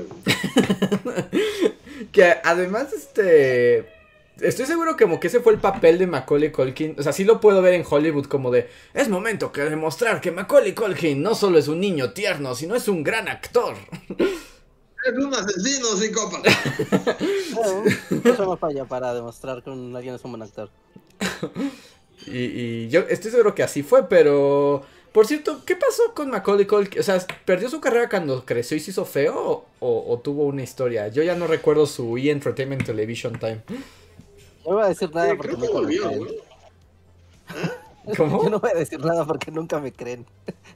[2.12, 4.00] que además, este.
[4.40, 6.96] Estoy seguro que como que ese fue el papel de Macaulay Culkin.
[6.98, 8.70] O sea, sí lo puedo ver en Hollywood como de.
[8.94, 12.88] Es momento que demostrar que Macaulay Culkin no solo es un niño tierno, sino es
[12.88, 13.76] un gran actor.
[15.02, 16.50] Es un asesino psicópata.
[18.10, 20.68] eso no falla para demostrar que alguien es un buen actor.
[22.26, 26.66] y, y yo estoy seguro que así fue, pero por cierto, ¿qué pasó con Macaulay
[26.66, 27.00] Culkin?
[27.00, 31.08] O sea, ¿perdió su carrera cuando creció y se hizo feo o, tuvo una historia?
[31.08, 32.30] Yo ya no recuerdo su E!
[32.30, 33.60] Entertainment Television Time.
[34.64, 36.28] No voy a decir nada porque nunca me creen.
[38.16, 38.42] ¿Cómo?
[38.44, 40.26] Yo no voy a decir nada porque nunca me creen.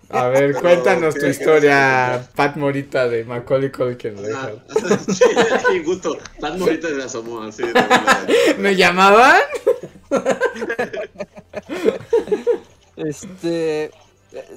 [0.09, 4.17] A ver, cuéntanos tu historia, Pat Morita de Macaulay Culkin.
[4.35, 4.51] Ah,
[5.69, 6.19] sí, gusto.
[6.41, 7.63] Pat Morita se asomó así.
[8.59, 9.41] ¿Me llamaban?
[12.97, 13.91] Este,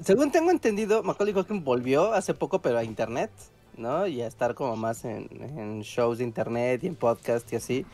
[0.03, 3.31] según tengo entendido, Macaulay Culkin volvió hace poco, pero a internet,
[3.75, 4.07] ¿no?
[4.07, 7.85] Y a estar como más en, shows de internet y en podcast y así.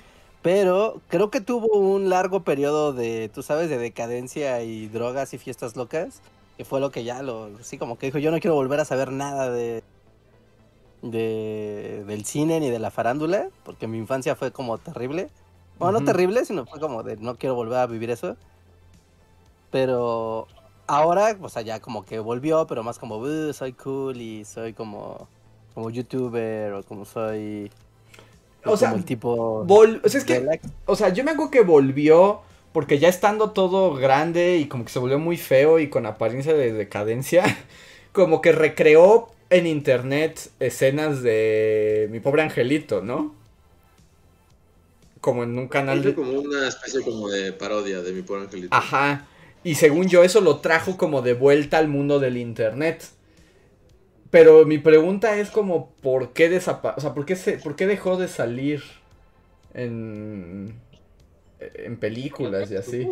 [0.42, 5.38] Pero creo que tuvo un largo periodo de, tú sabes, de decadencia y drogas y
[5.38, 6.22] fiestas locas.
[6.58, 8.86] Que fue lo que ya lo, sí, como que dijo, yo no quiero volver a
[8.86, 9.84] saber nada de,
[11.02, 15.30] de del cine ni de la farándula, porque mi infancia fue como terrible.
[15.80, 18.38] Bueno, no terrible, sino fue como de no quiero volver a vivir eso.
[19.72, 20.48] Pero
[20.88, 25.28] ahora, o sea, ya como que volvió, pero más como, soy cool y soy como,
[25.74, 27.72] como youtuber o como soy...
[28.66, 29.66] O sea, el tipo...
[29.68, 32.42] o, sea, es que, o sea, yo me acuerdo que volvió
[32.72, 36.54] porque ya estando todo grande y como que se volvió muy feo y con apariencia
[36.54, 37.44] de decadencia,
[38.14, 43.36] como que recreó en internet escenas de mi pobre angelito, ¿no?
[45.22, 46.16] Como en un canal de...
[46.16, 48.76] como una especie como de parodia de mi pobre angelito.
[48.76, 49.28] Ajá.
[49.64, 53.04] Y según yo, eso lo trajo como de vuelta al mundo del internet.
[54.30, 57.86] Pero mi pregunta es como, ¿por qué desapa o sea, ¿por qué, se, ¿por qué
[57.88, 58.82] dejó de salir
[59.74, 60.74] en,
[61.60, 63.08] en películas y así?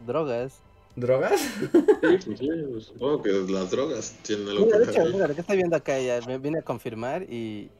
[0.00, 0.60] Drogas.
[0.96, 1.40] ¿Drogas?
[2.24, 2.48] Sí, sí,
[2.80, 5.12] supongo que las drogas tienen algo Mira, que de hecho, ver.
[5.12, 7.70] mira, lo que estoy viendo acá ya me viene a confirmar y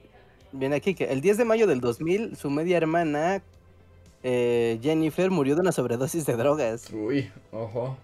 [0.53, 3.43] viene aquí que el 10 de mayo del 2000 su media hermana
[4.23, 7.97] eh, Jennifer murió de una sobredosis de drogas, Uy, ojo.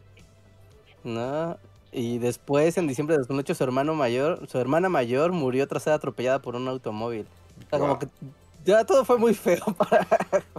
[1.05, 1.57] ¿no?
[1.93, 5.93] Y después en diciembre de 2008 su hermano mayor, su hermana mayor murió tras ser
[5.93, 7.27] atropellada por un automóvil.
[7.67, 8.09] O sea, como que
[8.65, 10.07] ya todo fue muy feo para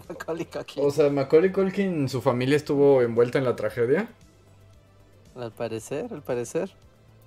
[0.07, 0.85] Macaulay Culkin.
[0.85, 4.09] O sea, Macaulay Culkin, su familia estuvo envuelta en la tragedia.
[5.35, 6.71] Al parecer, al parecer.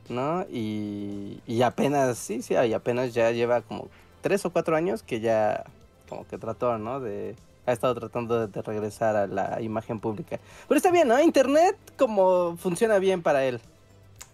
[0.08, 0.46] ¿No?
[0.48, 3.88] Y, y apenas, sí, sí, y apenas ya lleva como
[4.20, 5.64] tres o cuatro años que ya
[6.08, 7.00] como que trató, ¿no?
[7.00, 7.34] De,
[7.66, 10.38] ha estado tratando de, regresar a la imagen pública.
[10.68, 11.20] Pero está bien, ¿no?
[11.20, 13.60] Internet como funciona bien para él.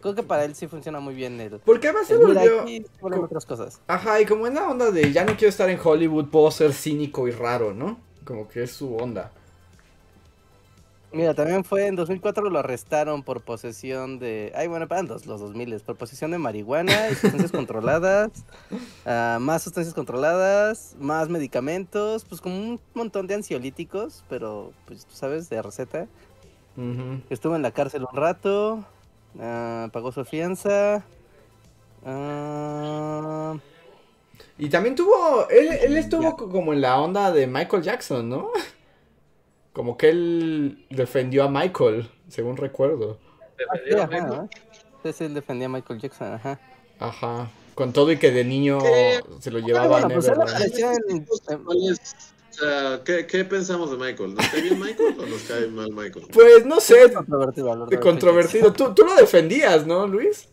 [0.01, 1.61] Creo que para él sí funciona muy bien el...
[1.61, 2.65] Porque además se volvió...
[3.01, 3.81] vuelven otras cosas.
[3.87, 6.73] Ajá, y como en la onda de ya no quiero estar en Hollywood, puedo ser
[6.73, 7.99] cínico y raro, ¿no?
[8.25, 9.31] Como que es su onda.
[11.15, 14.51] Mira, también fue en 2004 lo arrestaron por posesión de...
[14.57, 18.31] Ay, bueno, para los, los 2000, por posesión de marihuana y sustancias controladas,
[19.05, 25.15] ah, más sustancias controladas, más medicamentos, pues como un montón de ansiolíticos, pero pues tú
[25.15, 26.07] sabes, de receta.
[27.29, 28.83] Estuvo en la cárcel un rato,
[29.39, 31.05] ah, pagó su fianza.
[32.07, 33.57] ah,
[34.59, 38.49] Y también tuvo, él, él estuvo co- como en la onda de Michael Jackson, ¿no?
[39.73, 43.19] Como que él defendió a Michael, según recuerdo.
[43.99, 44.51] ajá, ¿no?
[45.03, 46.61] Sí, sí, él defendía a Michael Jackson, ajá.
[46.99, 47.51] Ajá.
[47.75, 49.21] Con todo y que de niño ¿Qué?
[49.41, 51.99] se lo llevaba a bueno, pues él Neverland.
[53.05, 54.35] ¿qué, ¿qué pensamos de Michael?
[54.35, 56.27] ¿Nos cae bien Michael o nos cae mal Michael?
[56.33, 58.73] Pues no sé, Controvertido, controvertido.
[58.73, 60.49] Tú, tú lo defendías, ¿no, Luis?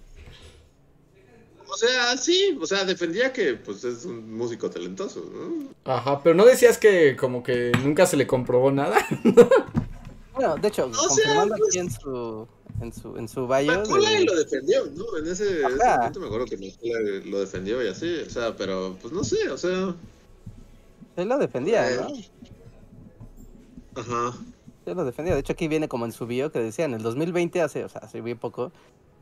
[1.72, 5.70] O sea, sí, o sea, defendía que pues es un músico talentoso, ¿no?
[5.92, 8.98] Ajá, pero no decías que como que nunca se le comprobó nada.
[10.34, 12.48] Bueno, de hecho, O sea, confirmando pues- aquí en su
[12.82, 15.18] en su en su bio de- lo defendió, ¿no?
[15.18, 18.96] En ese, ese momento me acuerdo que Macaulay lo defendió y así, o sea, pero
[19.02, 19.94] pues no sé, o sea,
[21.18, 22.08] él lo defendía, ¿no?
[24.02, 24.38] ajá.
[24.86, 25.34] Él lo defendía.
[25.34, 27.90] De hecho, aquí viene como en su bio que decía en el 2020 hace, o
[27.90, 28.72] sea, hace bien poco,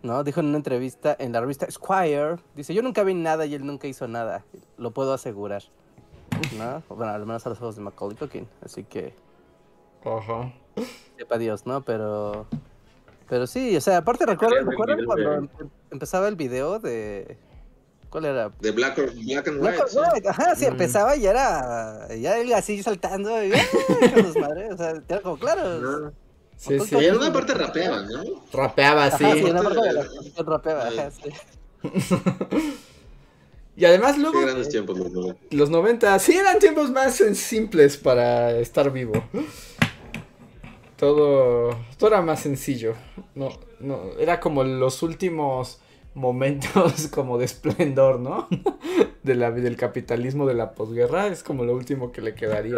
[0.03, 0.23] ¿no?
[0.23, 3.65] Dijo en una entrevista en la revista Squire, dice, "Yo nunca vi nada y él
[3.65, 4.43] nunca hizo nada,
[4.77, 5.63] lo puedo asegurar."
[6.57, 6.83] ¿No?
[6.89, 9.13] Bueno, al menos a los ojos de Macaulay Culkin, así que
[10.05, 10.53] Ajá.
[11.17, 11.81] sepa Dios, ¿no?
[11.83, 12.45] Pero
[13.29, 15.49] pero sí, o sea, aparte recuerdo, recuerdan cuando de- em-
[15.91, 17.37] empezaba el video de
[18.09, 18.49] ¿Cuál era?
[18.61, 19.99] De Black, or- Black and Black White.
[19.99, 20.27] or sí.
[20.27, 20.69] Ajá, sí, Mm.
[20.69, 22.07] empezaba y era.
[22.15, 23.43] Ya él así saltando.
[23.43, 26.13] Y, con sus madres, O sea, era como claro.
[26.57, 27.05] Sí, sí.
[27.05, 28.23] en una parte rapeaba, ¿no?
[28.51, 29.25] Rapeaba así.
[29.25, 31.29] Ajá, sí, en Aparte parte de la canción rapeaba, ajá, sí.
[33.75, 35.41] Y además luego Qué grandes tiempos los noventa.
[35.51, 39.29] los 90 sí eran tiempos más simples para estar vivo.
[40.95, 42.95] Todo, todo era más sencillo.
[43.35, 45.79] No, no, era como los últimos
[46.15, 48.47] momentos como de esplendor, ¿no?
[49.23, 52.77] De la, del capitalismo de la posguerra es como lo último que le quedaría.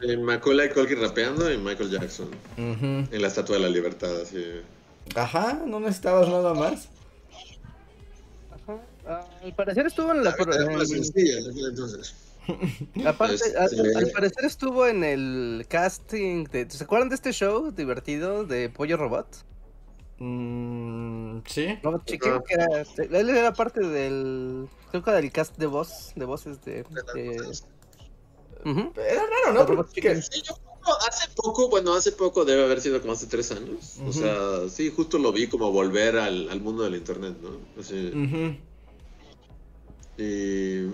[0.00, 4.44] Sí, Macaulay Culkin rapeando y Michael Jackson en la Estatua de la Libertad, así.
[5.14, 6.88] Ajá, no necesitabas nada más.
[8.50, 8.78] Ajá.
[9.06, 10.32] Ah, Al parecer estuvo en la.
[10.86, 12.14] Sencilla entonces.
[13.06, 16.68] Aparte, Este- al, al parecer estuvo en el casting de.
[16.70, 19.26] ¿Se acuerdan de este show divertido de Pollo Robot?
[20.18, 21.78] Mm, sí.
[21.82, 22.66] Robot Chicken, que era.
[23.20, 24.68] Él era parte del.
[24.90, 26.84] Creo que del cast de voz, de voces de.
[27.14, 27.52] de-
[28.64, 29.60] Era raro, ¿no?
[29.60, 30.22] El Porque-.
[30.22, 30.54] Sí, yo
[31.08, 33.96] hace poco, bueno, hace poco debe haber sido como hace tres años.
[34.06, 37.50] O sea, sí, justo lo vi como volver al, al mundo del internet, ¿no?
[37.80, 38.12] Así,
[40.16, 40.86] y...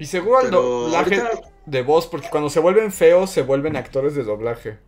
[0.00, 3.76] Y seguro al Pero doblaje ahorita- de voz, porque cuando se vuelven feos se vuelven
[3.76, 4.78] actores de doblaje.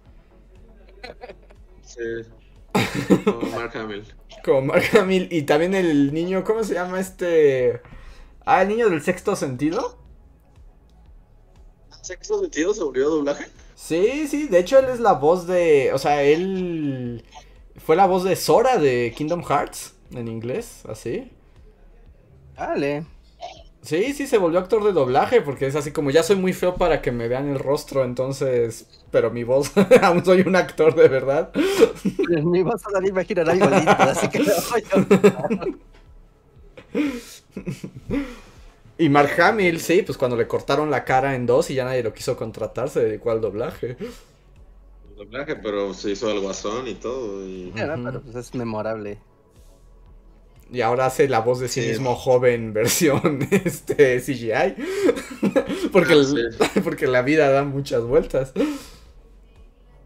[1.82, 2.00] Sí.
[3.24, 4.04] Como Mark Hamill.
[4.44, 5.28] Como Mark Hamill.
[5.30, 7.80] Y también el niño, ¿cómo se llama este?
[8.46, 9.98] Ah, el niño del sexto sentido.
[12.10, 13.46] ¿Sexto sentido se volvió doblaje?
[13.76, 15.92] Sí, sí, de hecho él es la voz de.
[15.94, 17.24] O sea, él.
[17.76, 21.30] Fue la voz de Sora de Kingdom Hearts en inglés, así.
[22.56, 23.04] Vale.
[23.82, 26.76] Sí, sí, se volvió actor de doblaje porque es así como ya soy muy feo
[26.76, 28.86] para que me vean el rostro, entonces.
[29.10, 31.52] Pero mi voz, aún soy un actor de verdad.
[32.44, 35.66] Mi voz a Dani va a girar algo lindo, así que lo voy a-
[39.00, 42.02] Y Mark Hamill, sí, pues cuando le cortaron la cara en dos y ya nadie
[42.02, 43.96] lo quiso contratar, se dedicó al doblaje.
[45.16, 47.46] Doblaje, pero se hizo al guasón y todo.
[47.46, 47.72] Y...
[47.74, 49.18] Pero pues es memorable.
[50.70, 54.74] Y ahora hace la voz de sí, mismo joven versión este CGI.
[55.92, 56.14] porque,
[56.60, 58.52] ah, porque la vida da muchas vueltas.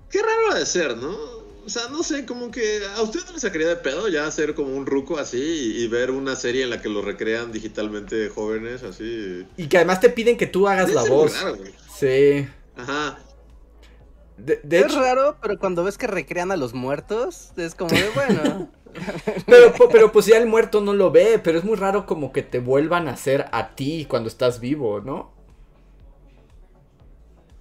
[0.09, 1.34] Qué raro de ser, ¿no?
[1.65, 4.55] O sea, no sé, como que a usted no le sacaría de pedo ya hacer
[4.55, 5.39] como un ruco así
[5.77, 9.47] y, ver una serie en la que lo recrean digitalmente jóvenes, así.
[9.57, 11.33] Y que además te piden que tú hagas la voz.
[11.99, 12.47] sí.
[12.77, 13.19] Ajá.
[14.47, 18.71] es raro, pero cuando ves que recrean a los muertos, es como de bueno.
[19.47, 22.43] pero, pero pues ya el muerto no lo ve, pero es muy raro como que
[22.43, 25.33] te vuelvan a hacer a ti cuando estás vivo, ¿no?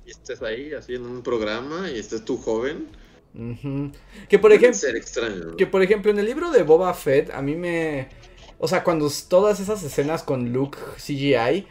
[0.06, 3.03] Y estés ahí, así en un programa, y estés tú joven
[4.30, 5.58] Que por ejemplo.
[5.58, 8.08] Que por ejemplo, en el libro de Boba Fett, a mí me.
[8.60, 11.68] O sea, cuando todas esas escenas con Luke CGI.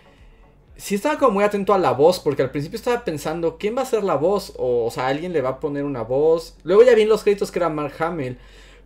[0.74, 3.82] Sí estaba como muy atento a la voz, porque al principio estaba pensando, ¿quién va
[3.82, 4.54] a ser la voz?
[4.56, 6.56] O, o sea, alguien le va a poner una voz.
[6.64, 8.38] Luego ya vi en los créditos que era Mark Hamill.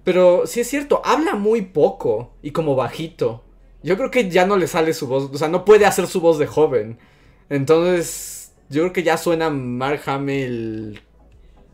[0.05, 3.43] Pero sí es cierto, habla muy poco y como bajito.
[3.83, 6.21] Yo creo que ya no le sale su voz, o sea, no puede hacer su
[6.21, 6.99] voz de joven.
[7.49, 11.01] Entonces, yo creo que ya suena Mark Hamill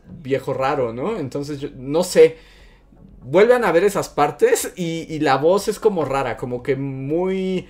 [0.07, 1.17] viejo raro, ¿no?
[1.17, 2.37] Entonces, yo, no sé.
[3.21, 7.67] Vuelven a ver esas partes y, la voz es como rara, como que muy...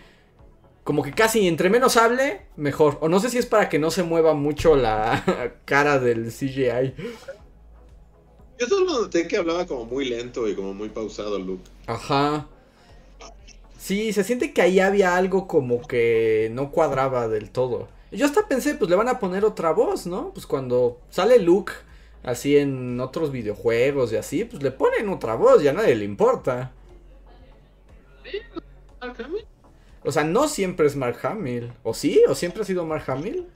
[0.83, 2.97] Como que casi entre menos hable, mejor.
[3.01, 5.23] O no sé si es para que no se mueva mucho la
[5.65, 6.93] cara del CGI.
[8.59, 11.69] Yo solo noté que hablaba como muy lento y como muy pausado Luke.
[11.87, 12.47] Ajá.
[13.77, 17.87] Sí, se siente que ahí había algo como que no cuadraba del todo.
[18.11, 20.31] Yo hasta pensé, pues le van a poner otra voz, ¿no?
[20.33, 21.73] Pues cuando sale Luke
[22.23, 26.05] así en otros videojuegos y así, pues le ponen otra voz, ya a nadie le
[26.05, 26.71] importa.
[30.03, 31.71] O sea, no siempre es Mark Hamill.
[31.83, 32.21] ¿O sí?
[32.27, 33.47] ¿O siempre ha sido Mark Hamill?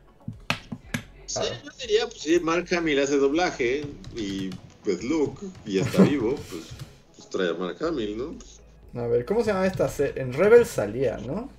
[1.26, 4.50] Sí, yo diría, pues sí, Mark Hamill hace doblaje y
[4.84, 6.68] pues Luke y está vivo, pues,
[7.16, 9.02] pues, trae a Mark Hamill, ¿no?
[9.02, 10.22] A ver, ¿cómo se llama esta serie?
[10.22, 11.50] En Rebel salía, ¿no?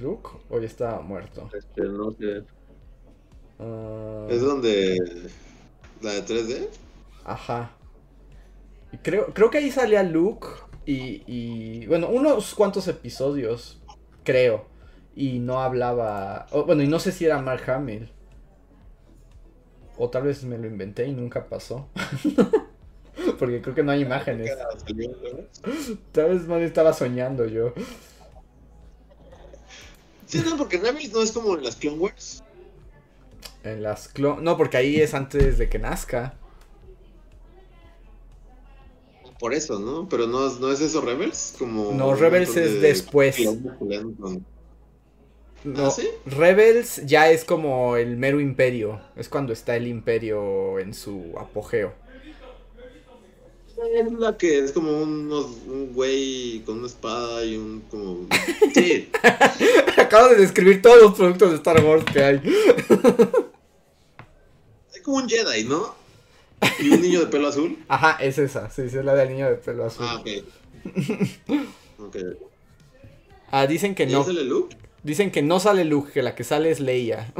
[0.00, 1.48] Luke hoy está muerto.
[1.56, 2.42] Este, no sé.
[3.60, 4.26] Ah.
[4.28, 4.98] Es donde
[6.00, 6.68] ¿La de 3D?
[7.24, 7.72] Ajá.
[9.02, 10.46] Creo, creo que ahí salía Luke
[10.84, 13.80] y, y, Bueno, unos cuantos episodios,
[14.24, 14.66] creo.
[15.14, 16.46] Y no hablaba...
[16.66, 18.10] bueno, y no sé si era Mark Hamill.
[19.98, 21.88] O tal vez me lo inventé y nunca pasó.
[23.38, 24.50] porque creo que no hay imágenes.
[26.12, 27.72] Tal vez no estaba soñando yo.
[30.26, 32.42] Sí, no, porque Hamill no es como en las Clone Wars.
[33.66, 36.34] En las No, porque ahí es antes de que nazca.
[39.38, 40.08] Por eso, ¿no?
[40.08, 41.92] Pero no, no es eso Rebels, como.
[41.92, 43.36] No, Rebels es después.
[45.64, 45.92] No, ¿Ah,
[46.26, 49.00] Rebels ya es como el mero imperio.
[49.16, 51.92] Es cuando está el imperio en su apogeo.
[53.94, 58.26] Es la que es como un, un güey con una espada y un como.
[58.72, 59.10] Sí.
[59.98, 62.40] Acabo de describir todos los productos de Star Wars que hay.
[65.06, 65.94] como un Jedi, ¿no?
[66.80, 67.78] ¿Y un niño de pelo azul?
[67.88, 70.04] Ajá, es esa, sí, sí, es la del niño de pelo azul.
[70.06, 70.28] Ah, ok.
[72.00, 72.16] ok.
[73.52, 74.24] Ah, dicen que no.
[74.24, 74.76] sale Luke?
[75.04, 77.32] Dicen que no sale Luke, que la que sale es Leia.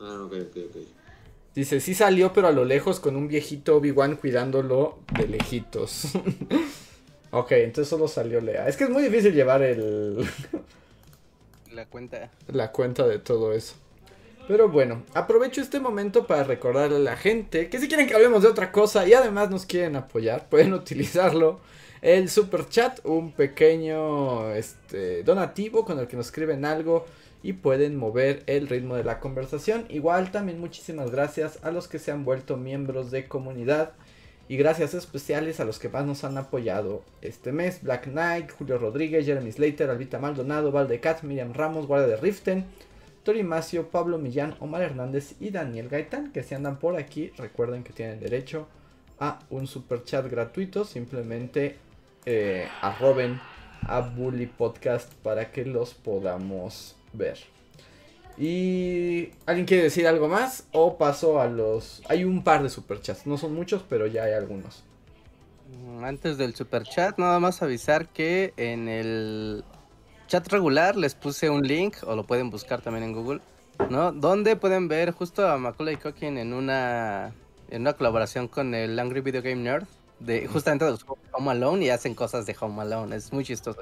[0.00, 0.76] ah, ok, ok, ok.
[1.54, 6.12] Dice, sí salió, pero a lo lejos con un viejito Obi-Wan cuidándolo de lejitos.
[7.30, 8.66] ok, entonces solo salió Leia.
[8.66, 10.26] Es que es muy difícil llevar el...
[11.72, 12.30] la cuenta.
[12.48, 13.74] La cuenta de todo eso.
[14.48, 18.42] Pero bueno, aprovecho este momento para recordarle a la gente que si quieren que hablemos
[18.42, 21.60] de otra cosa y además nos quieren apoyar, pueden utilizarlo.
[22.02, 27.04] El super chat, un pequeño este, donativo con el que nos escriben algo
[27.42, 29.84] y pueden mover el ritmo de la conversación.
[29.88, 33.92] Igual también muchísimas gracias a los que se han vuelto miembros de comunidad
[34.48, 37.82] y gracias especiales a los que más nos han apoyado este mes.
[37.82, 42.64] Black Knight, Julio Rodríguez, Jeremy Slater, Albita Maldonado, Valdecat, Miriam Ramos, Guardia de Riften.
[43.22, 47.84] Tori Macio, Pablo Millán, Omar Hernández y Daniel Gaitán, que si andan por aquí, recuerden
[47.84, 48.66] que tienen derecho
[49.18, 50.84] a un super chat gratuito.
[50.84, 51.76] Simplemente
[52.24, 53.40] eh, arroben
[53.82, 57.38] a Bully Podcast para que los podamos ver.
[58.38, 60.66] ¿Y alguien quiere decir algo más?
[60.72, 62.02] ¿O paso a los...
[62.08, 64.82] Hay un par de superchats, no son muchos, pero ya hay algunos.
[66.02, 69.62] Antes del superchat, nada más avisar que en el
[70.30, 73.40] chat regular les puse un link, o lo pueden buscar también en Google,
[73.90, 74.12] ¿no?
[74.12, 77.34] Donde pueden ver justo a Macaulay Culkin en una,
[77.68, 79.86] en una colaboración con el Angry Video Game Nerd,
[80.20, 80.96] de justamente de
[81.32, 83.80] Home Alone, y hacen cosas de Home Alone, es muy chistoso.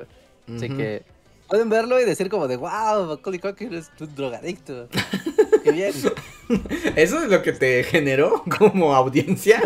[0.50, 1.02] Así que
[1.48, 4.88] pueden verlo y decir como de, wow, Macaulay Culkin es un drogadicto.
[5.64, 5.92] Qué bien.
[6.96, 9.60] ¿Eso es lo que te generó como audiencia?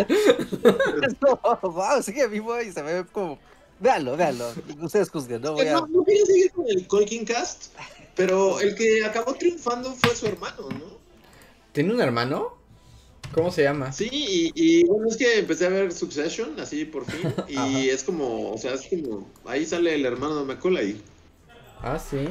[1.62, 3.38] wow, sigue vivo y se ve como
[3.82, 4.52] Véanlo, véanlo.
[4.80, 5.72] Ustedes juzguen, no voy a...
[5.72, 7.74] No, no quería seguir con el Colkin Cast,
[8.14, 10.98] pero el que acabó triunfando fue su hermano, ¿no?
[11.72, 12.56] ¿Tiene un hermano?
[13.34, 13.92] ¿Cómo se llama?
[13.92, 18.04] Sí, y, y, bueno, es que empecé a ver Succession, así por fin, y es
[18.04, 21.00] como, o sea, es como, ahí sale el hermano de Macaulay.
[21.80, 22.28] Ah, sí.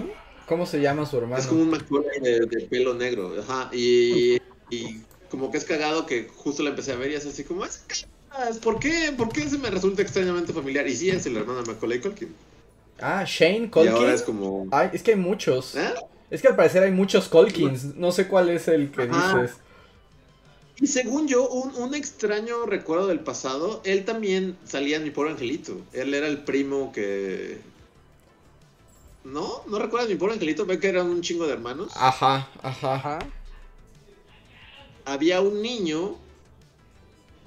[0.47, 1.37] ¿Cómo se llama su hermano?
[1.41, 4.37] Es como un Macaulay de, de pelo negro, ajá, y,
[4.69, 7.65] y, como que es cagado que justo la empecé a ver y es así como,
[7.65, 7.83] es
[8.63, 9.13] ¿por qué?
[9.17, 10.87] ¿Por qué se me resulta extrañamente familiar?
[10.87, 12.33] Y sí, es el hermano de Macaulay Culkin.
[12.99, 13.93] Ah, Shane Colkin.
[13.93, 14.67] Y ahora es como...
[14.71, 15.75] Ay, es que hay muchos.
[15.75, 15.93] ¿Eh?
[16.29, 17.95] Es que al parecer hay muchos Colkins.
[17.95, 19.41] No sé cuál es el que Ajá.
[19.41, 19.57] dices.
[20.79, 25.31] Y según yo, un, un, extraño recuerdo del pasado, él también salía en Mi Pobre
[25.31, 25.79] Angelito.
[25.93, 27.59] Él era el primo que...
[29.23, 29.61] ¿No?
[29.67, 30.65] ¿No recuerdas Mi Pobre Angelito?
[30.65, 31.91] ¿Ve que eran un chingo de hermanos?
[31.95, 32.95] Ajá, ajá.
[32.95, 33.19] Ajá.
[35.05, 36.15] Había un niño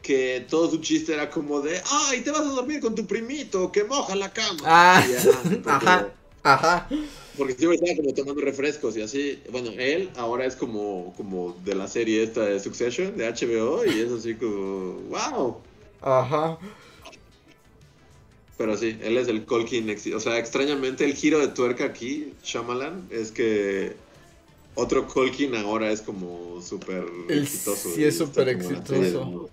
[0.05, 3.73] que todo su chiste era como de, ay, te vas a dormir con tu primito,
[3.73, 4.61] que moja la cama.
[4.65, 6.09] Ah, ajá, porque- ajá,
[6.45, 6.89] ajá.
[7.37, 9.43] Porque siempre estaba como tomando refrescos y así.
[9.51, 14.01] Bueno, él ahora es como, como de la serie esta de Succession, de HBO, y
[14.01, 15.57] es así como, wow.
[16.03, 16.59] Ajá.
[18.57, 19.91] Pero sí, él es el Colkin.
[20.15, 23.97] O sea, extrañamente el giro de tuerca aquí, Shyamalan, es que
[24.77, 27.91] otro Colkin ahora es como súper exitoso.
[27.95, 29.51] sí es súper exitoso.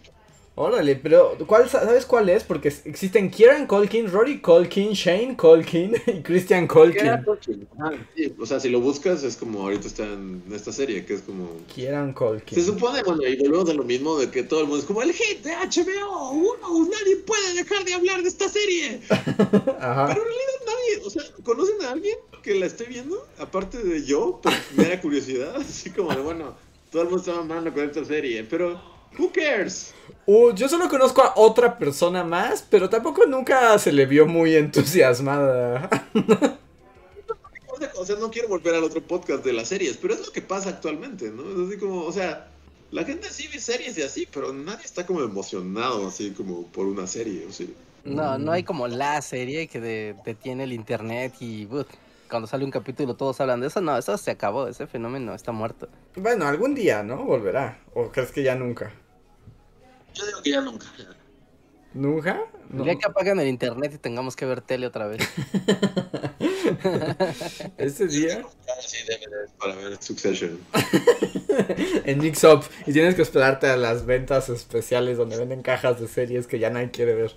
[0.56, 2.44] Órale, pero ¿cuál, ¿sabes cuál es?
[2.44, 7.08] Porque existen Kieran Colkin, Rory Colkin, Shane Colkin y Christian Colkin.
[7.08, 11.14] Ah, sí, O sea, si lo buscas es como ahorita está en esta serie, que
[11.14, 11.50] es como...
[11.74, 12.58] Kieran Colkin.
[12.58, 15.02] Se supone, bueno, y volvemos a lo mismo de que todo el mundo es como
[15.02, 19.00] el hit de HBO, uno, nadie puede dejar de hablar de esta serie.
[19.10, 20.08] Ajá.
[20.08, 23.26] Pero en realidad nadie, o sea, ¿conocen a alguien que la esté viendo?
[23.40, 26.56] Aparte de yo, por mera curiosidad, así como de, bueno,
[26.92, 28.82] todo el mundo está mamando con esta serie, pero
[29.18, 29.94] who cares?
[30.26, 34.56] Uh, yo solo conozco a otra persona más, pero tampoco nunca se le vio muy
[34.56, 35.90] entusiasmada.
[37.98, 40.42] O sea, no quiero volver al otro podcast de las series, pero es lo que
[40.42, 41.42] pasa actualmente, ¿no?
[41.64, 42.48] Es así como, o sea,
[42.92, 46.86] la gente sí ve series y así, pero nadie está como emocionado así como por
[46.86, 47.74] una serie, ¿o sí?
[48.04, 51.88] No, no hay como la serie que de- detiene el internet y uf,
[52.30, 53.82] cuando sale un capítulo todos hablan de eso.
[53.82, 55.88] No, eso se acabó, ese fenómeno está muerto.
[56.16, 57.24] Bueno, algún día, ¿no?
[57.24, 57.80] Volverá.
[57.96, 58.92] ¿O crees que ya nunca?
[60.14, 60.86] Yo digo que ya nunca.
[61.94, 62.40] ¿Nunca?
[62.72, 62.84] El No.
[62.86, 65.22] día que apagan el internet y tengamos que ver tele otra vez.
[67.78, 68.44] Ese día
[69.60, 70.58] para ver Succession.
[72.06, 76.08] en Mix Up y tienes que esperarte a las ventas especiales donde venden cajas de
[76.08, 77.36] series que ya nadie quiere ver.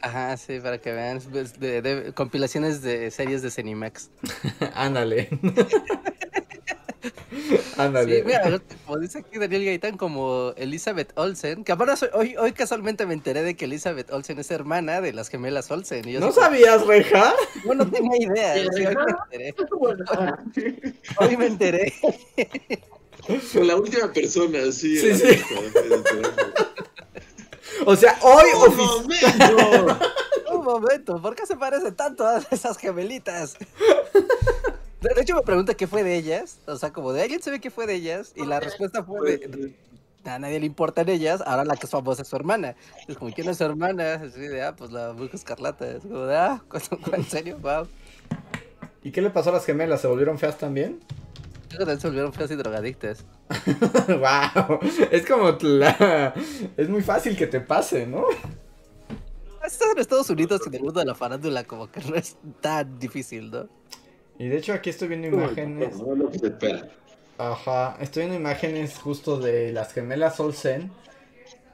[0.00, 4.10] Ajá, sí, para que vean pues, de- de- compilaciones de series de Cenimax.
[4.74, 5.28] Ándale.
[7.30, 8.24] Sí, Ándale.
[8.24, 13.06] mira, como dice aquí Daniel Gaitán, como Elizabeth Olsen, que aparte soy- hoy, hoy casualmente
[13.06, 16.08] me enteré de que Elizabeth Olsen es hermana de las gemelas Olsen.
[16.08, 17.34] Y yo ¿No sabías, Reja?
[17.64, 19.54] Yo no tenía idea, sí, hoy me enteré.
[21.18, 21.92] Hoy me enteré.
[23.54, 24.96] La última persona, sí.
[24.98, 25.42] Sí, sí.
[27.84, 29.54] O sea, hoy ¡Un oficial.
[29.54, 29.98] momento!
[30.52, 33.56] Un momento, ¿por qué se parecen tanto a esas gemelitas?
[35.00, 37.60] De hecho me pregunta qué fue de ellas, o sea, como de alguien se ve
[37.60, 39.74] qué fue de ellas, y la respuesta fue de,
[40.30, 42.74] a nadie le importan ellas, ahora la que es famosa es su hermana.
[43.06, 44.14] Es como, ¿quién es su hermana?
[44.14, 45.88] Así de, ah, pues la bruja escarlata.
[45.88, 46.62] Es como de, ah,
[47.12, 47.58] ¿en serio?
[47.58, 47.86] Wow.
[49.02, 50.00] ¿Y qué le pasó a las gemelas?
[50.00, 51.00] ¿Se volvieron feas también?
[51.68, 53.24] Creo que también se volvieron feas y drogadictas.
[54.08, 54.80] wow.
[55.10, 56.34] Es como la...
[56.76, 58.24] Es muy fácil que te pase, ¿no?
[59.64, 62.36] Estás en Estados Unidos y en el mundo de la farándula como que no es
[62.60, 63.68] tan difícil, ¿no?
[64.38, 65.96] Y de hecho aquí estoy viendo imágenes.
[65.98, 66.30] No.
[67.38, 70.90] Ajá, estoy viendo imágenes justo de las gemelas Olsen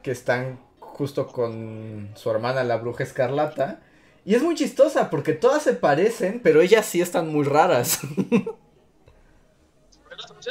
[0.03, 3.81] que están justo con su hermana la bruja escarlata.
[4.25, 8.01] Y es muy chistosa porque todas se parecen, pero ellas sí están muy raras.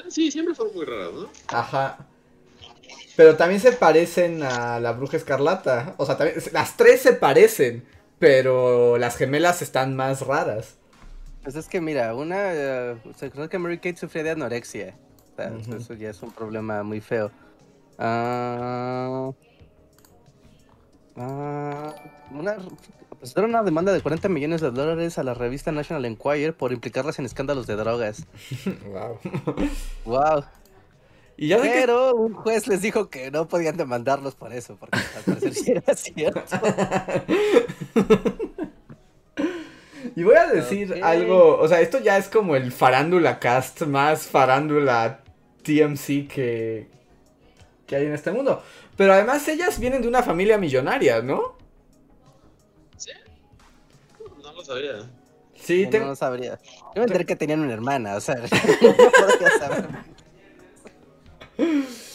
[0.09, 1.29] Sí, siempre fueron muy raras, ¿no?
[1.47, 2.07] Ajá.
[3.15, 5.95] Pero también se parecen a la bruja escarlata.
[5.97, 7.85] O sea, también, las tres se parecen,
[8.19, 10.75] pero las gemelas están más raras.
[11.43, 14.95] Pues es que mira, una, eh, se cree que Mary Kate sufría de anorexia.
[15.33, 15.75] O sea, Ujú.
[15.75, 17.31] Eso ya es un problema muy feo.
[17.97, 19.31] Ah,
[21.17, 21.95] ah,
[22.31, 22.57] una,
[23.19, 27.17] presentaron una demanda de 40 millones de dólares a la revista National Enquirer por implicarlas
[27.19, 28.25] en escándalos de drogas.
[28.85, 29.19] wow.
[30.05, 30.43] Wow.
[31.37, 34.77] Y ya sé que Pero un juez les dijo que no podían demandarlos por eso,
[34.77, 36.43] porque al parecer sí era cierto.
[40.15, 44.27] Y voy a decir algo, o sea, esto ya es como el farándula cast más
[44.27, 45.21] farándula
[45.63, 46.87] TMC que,
[47.87, 48.61] que hay en este mundo.
[48.97, 51.55] Pero además ellas vienen de una familia millonaria, ¿no?
[52.97, 53.11] Sí.
[54.43, 55.09] lo sabía.
[55.55, 56.59] Sí, No, te- no sabría.
[56.95, 59.85] Yo me enteré que tenían una hermana, o sea, no podría saber.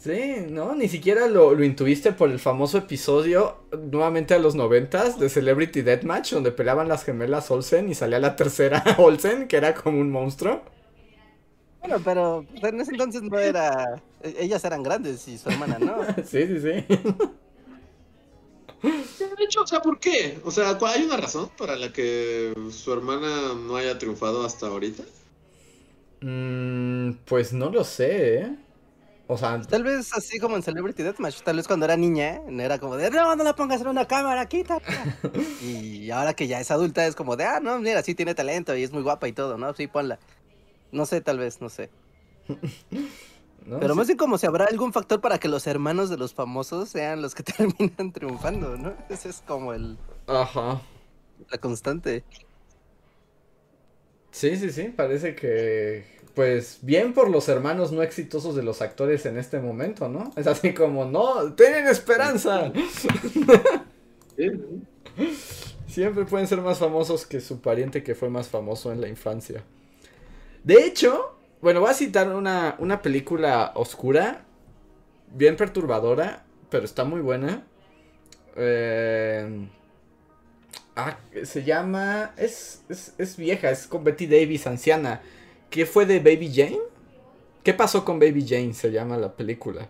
[0.00, 3.58] Sí, no, ni siquiera lo, lo intuiste por el famoso episodio,
[3.92, 8.34] nuevamente a los noventas, de Celebrity Deathmatch, donde peleaban las gemelas Olsen y salía la
[8.34, 10.62] tercera Olsen, que era como un monstruo.
[11.80, 14.02] Bueno, pero en ese entonces no era.
[14.20, 16.10] e- Ellas eran grandes y su hermana no.
[16.24, 16.84] Sí, sí, sí.
[19.36, 20.40] De hecho, o sea, ¿por qué?
[20.44, 24.66] O sea, ¿cuál- ¿hay una razón para la que su hermana no haya triunfado hasta
[24.66, 25.04] ahorita?
[26.22, 28.56] Mm, pues no lo sé, ¿eh?
[29.32, 32.60] O sea, Tal vez así como en Celebrity Deathmatch, tal vez cuando era niña, no
[32.64, 34.82] era como de, no, no la pongas en una cámara, quítala.
[35.62, 38.74] y ahora que ya es adulta, es como de, ah, no, mira, sí tiene talento
[38.74, 39.72] y es muy guapa y todo, ¿no?
[39.72, 40.18] Sí, ponla.
[40.90, 41.90] No sé, tal vez, no sé.
[43.66, 43.78] ¿no?
[43.78, 43.98] Pero Sí.
[43.98, 47.22] más bien como si habrá algún factor para que los hermanos de los famosos sean
[47.22, 47.42] los que
[47.78, 48.94] terminan triunfando, ¿no?
[49.08, 50.82] Ese es como el, Ajá.
[51.48, 52.24] la constante.
[54.32, 56.04] Sí, sí, sí, parece que,
[56.34, 60.32] pues, bien por los hermanos no exitosos de los actores en este momento, ¿no?
[60.36, 62.72] Es así como, no, tienen esperanza.
[65.86, 69.64] Siempre pueden ser más famosos que su pariente que fue más famoso en la infancia.
[70.62, 74.44] De hecho, bueno, voy a citar una, una película oscura,
[75.34, 77.66] bien perturbadora, pero está muy buena.
[78.56, 79.68] Eh,
[80.96, 82.34] ah, se llama...
[82.36, 85.20] Es, es, es vieja, es con Betty Davis, anciana.
[85.70, 86.80] ¿Qué fue de Baby Jane?
[87.62, 88.74] ¿Qué pasó con Baby Jane?
[88.74, 89.88] Se llama la película.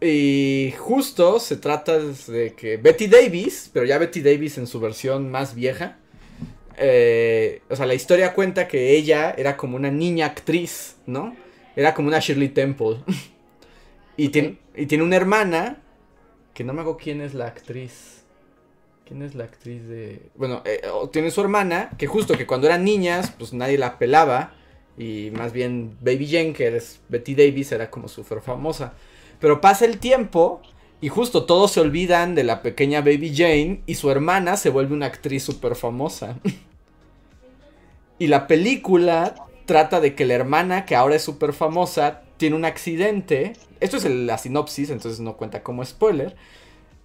[0.00, 5.30] Y justo se trata de que Betty Davis, pero ya Betty Davis en su versión
[5.30, 5.98] más vieja,
[6.76, 11.36] eh, o sea, la historia cuenta que ella era como una niña actriz, ¿no?
[11.76, 12.96] Era como una Shirley Temple.
[14.16, 15.80] y, tiene, y tiene una hermana,
[16.54, 18.21] que no me hago quién es la actriz.
[19.12, 20.30] ¿Quién es la actriz de...?
[20.36, 20.80] Bueno, eh,
[21.12, 24.54] tiene su hermana, que justo que cuando eran niñas, pues nadie la pelaba.
[24.96, 28.94] Y más bien Baby Jane, que es Betty Davis, era como súper famosa.
[29.38, 30.62] Pero pasa el tiempo
[31.02, 34.94] y justo todos se olvidan de la pequeña Baby Jane y su hermana se vuelve
[34.94, 36.38] una actriz súper famosa.
[38.18, 39.34] y la película
[39.66, 43.52] trata de que la hermana, que ahora es súper famosa, tiene un accidente.
[43.78, 46.34] Esto es la sinopsis, entonces no cuenta como spoiler.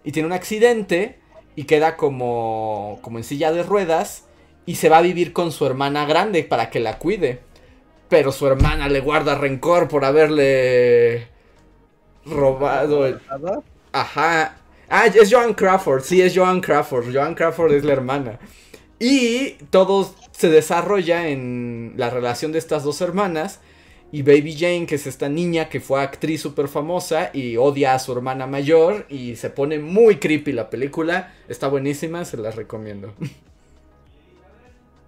[0.05, 1.19] Y tiene un accidente
[1.57, 4.25] y queda como, como en silla de ruedas
[4.67, 7.39] y se va a vivir con su hermana grande para que la cuide.
[8.09, 11.29] Pero su hermana le guarda rencor por haberle
[12.25, 13.19] robado el...
[13.91, 14.57] Ajá.
[14.87, 16.03] Ah, es Joan Crawford.
[16.03, 17.11] Sí, es Joan Crawford.
[17.11, 18.37] Joan Crawford es la hermana.
[18.99, 23.61] Y todo se desarrolla en la relación de estas dos hermanas.
[24.11, 27.99] Y Baby Jane, que es esta niña que fue actriz súper famosa y odia a
[27.99, 29.05] su hermana mayor.
[29.09, 31.33] Y se pone muy creepy la película.
[31.49, 33.13] Está buenísima, se las recomiendo.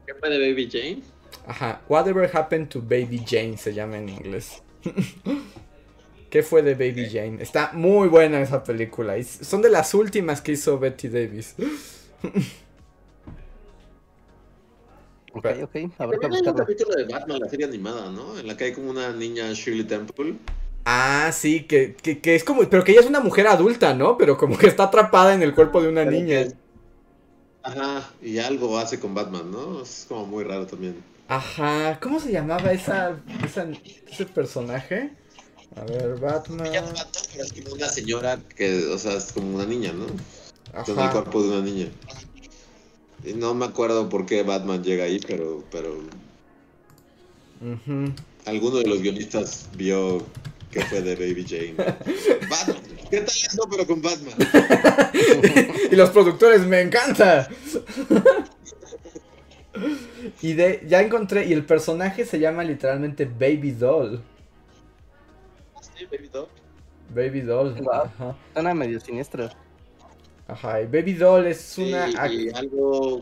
[0.06, 1.02] ¿Qué fue de Baby Jane?
[1.48, 1.82] Ajá.
[1.88, 4.62] Whatever happened to Baby Jane se llama en inglés.
[6.30, 7.42] ¿Qué fue de Baby Jane?
[7.42, 9.18] Está muy buena esa película.
[9.18, 11.56] Y son de las últimas que hizo Betty Davis.
[15.34, 18.38] Ok, ok, habrá que También hay un capítulo de Batman, la serie animada, ¿no?
[18.40, 20.36] En la que hay como una niña Shirley Temple.
[20.86, 22.68] Ah, sí, que, que, que es como.
[22.68, 24.18] Pero que ella es una mujer adulta, ¿no?
[24.18, 26.44] Pero como que está atrapada en el cuerpo de una Pero niña.
[26.46, 26.54] que-
[27.62, 29.84] Ajá, y algo hace con Batman, ¿no?
[29.84, 30.96] Es como muy raro también.
[31.28, 32.00] Ajá.
[32.02, 33.16] ¿Cómo se llamaba esa,
[33.46, 33.68] esa-
[34.10, 35.12] ese personaje?
[35.76, 36.66] A ver, Batman.
[36.68, 39.92] Ella es Batman, pero es como una señora que, o sea, es como una niña,
[39.92, 40.06] ¿no?
[40.80, 41.12] Está en el Ajá.
[41.12, 41.88] cuerpo de una niña.
[43.24, 45.98] Y no me acuerdo por qué Batman llega ahí, pero, pero
[47.62, 48.14] Ujú.
[48.46, 50.24] alguno de los guionistas vio
[50.72, 51.74] que fue de Baby Jane.
[52.50, 52.78] Batman,
[53.10, 54.36] ¿qué tal eso pero con Batman?
[55.92, 57.50] y los productores, me encanta.
[60.42, 64.22] y de, ya encontré, y el personaje se llama literalmente Baby Doll.
[65.82, 66.48] Sí, Baby Doll.
[67.14, 67.76] Baby Doll.
[67.92, 68.36] Ajá.
[68.54, 69.50] Suena medio siniestro.
[70.50, 70.82] Ajá.
[70.82, 72.10] Y Baby Doll es Sí, una.
[72.10, 73.22] y algo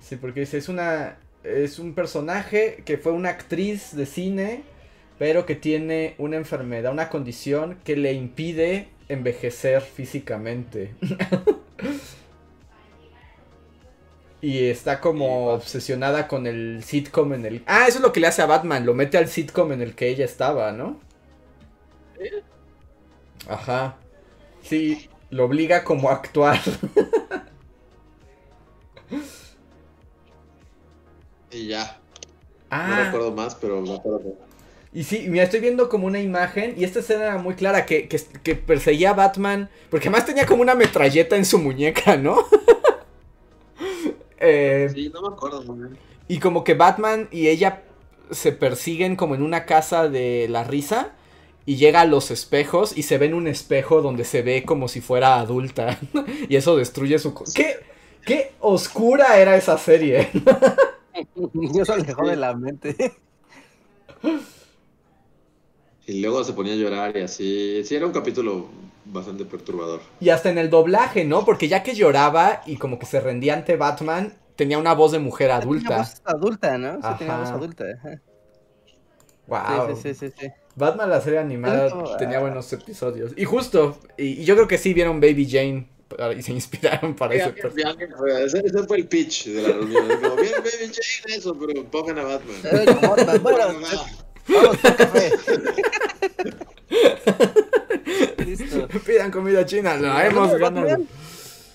[0.00, 1.18] Sí, porque dice, es una.
[1.44, 4.62] Es un personaje que fue una actriz de cine,
[5.18, 10.94] pero que tiene una enfermedad, una condición que le impide envejecer físicamente.
[14.40, 17.62] y está como obsesionada con el sitcom en el.
[17.66, 19.94] Ah, eso es lo que le hace a Batman, lo mete al sitcom en el
[19.94, 21.00] que ella estaba, ¿no?
[23.46, 24.01] Ajá.
[24.62, 26.60] Sí, lo obliga como a actuar.
[31.50, 31.98] y ya.
[32.70, 33.02] No Ah.
[33.04, 34.34] recuerdo más, pero me acuerdo.
[34.94, 38.08] Y sí, mira, estoy viendo como una imagen y esta escena era muy clara que,
[38.08, 42.36] que, perseguía a Batman, porque además tenía como una metralleta en su muñeca, ¿no?
[44.38, 45.96] eh, sí, no me acuerdo muy
[46.28, 47.82] Y como que Batman y ella
[48.30, 51.12] se persiguen como en una casa de la risa
[51.66, 54.88] y llega a los espejos y se ve en un espejo donde se ve como
[54.88, 55.98] si fuera adulta
[56.48, 57.34] y eso destruye su...
[57.54, 57.76] ¿Qué,
[58.24, 60.30] qué oscura era esa serie?
[61.34, 62.96] Yo se dejó de la mente.
[66.04, 67.82] Y luego se ponía a llorar y así.
[67.84, 68.66] Sí, era un capítulo
[69.04, 70.00] bastante perturbador.
[70.20, 71.44] Y hasta en el doblaje, ¿no?
[71.44, 75.20] Porque ya que lloraba y como que se rendía ante Batman, tenía una voz de
[75.20, 75.88] mujer adulta.
[75.88, 76.94] Tenía voz adulta, ¿no?
[77.02, 77.84] Sí, tenía voz adulta.
[79.46, 79.96] Wow.
[79.96, 83.32] Sí, sí, sí, sí, Batman, la serie animada, tenía buenos episodios.
[83.36, 85.88] Y justo, y, yo creo que sí vieron Baby Jane
[86.36, 87.54] y se inspiraron para ese
[88.44, 90.08] ese, ese fue el pitch de la reunión.
[90.08, 92.56] Como, Baby Jane eso, pero pongan a Batman.
[92.64, 93.58] Eh, bueno,
[94.48, 95.30] Vamos café.
[98.44, 98.88] Listo.
[99.06, 101.04] Pidan comida china, lo hemos ganado.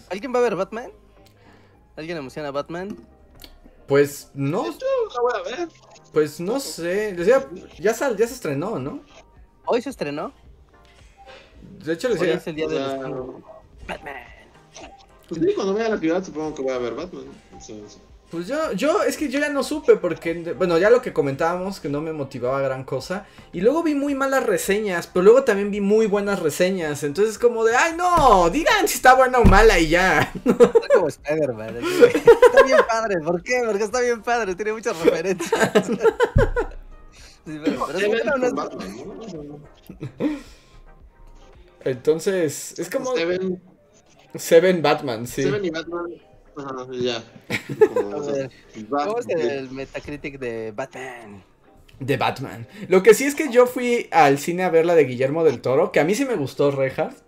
[0.09, 0.91] ¿Alguien va a ver Batman?
[1.95, 2.97] ¿Alguien emociona a Batman?
[3.87, 4.65] Pues no.
[6.13, 7.13] Pues no sé.
[7.13, 7.47] Decía,
[7.79, 9.01] ya, sal, ya se estrenó, ¿no?
[9.65, 10.33] ¿Hoy se estrenó?
[11.83, 12.27] De hecho, decía.
[12.27, 14.13] Hoy es el día de Batman.
[15.27, 17.25] Pues sí, cuando vaya a la ciudad supongo que voy a ver Batman.
[18.29, 21.79] Pues yo, yo, es que yo ya no supe porque, bueno, ya lo que comentábamos,
[21.79, 23.25] que no me motivaba gran cosa.
[23.53, 27.03] Y luego vi muy malas reseñas, pero luego también vi muy buenas reseñas.
[27.03, 30.33] Entonces como de, ay no, digan si está buena o mala y ya.
[30.45, 31.77] Está como Spider-Man.
[31.77, 33.61] Está bien padre, ¿por qué?
[33.65, 35.89] Porque está bien padre, tiene muchas referencias.
[41.85, 43.15] Entonces, es como...
[43.15, 43.61] Seven.
[44.35, 45.43] Seven Batman, sí.
[45.43, 46.26] Seven y Batman
[46.91, 47.23] ya.
[48.89, 51.43] ¿Cómo es el Metacritic de Batman?
[51.99, 52.67] De Batman.
[52.87, 55.61] Lo que sí es que yo fui al cine a ver la de Guillermo del
[55.61, 57.23] Toro, que a mí sí me gustó, Rejas.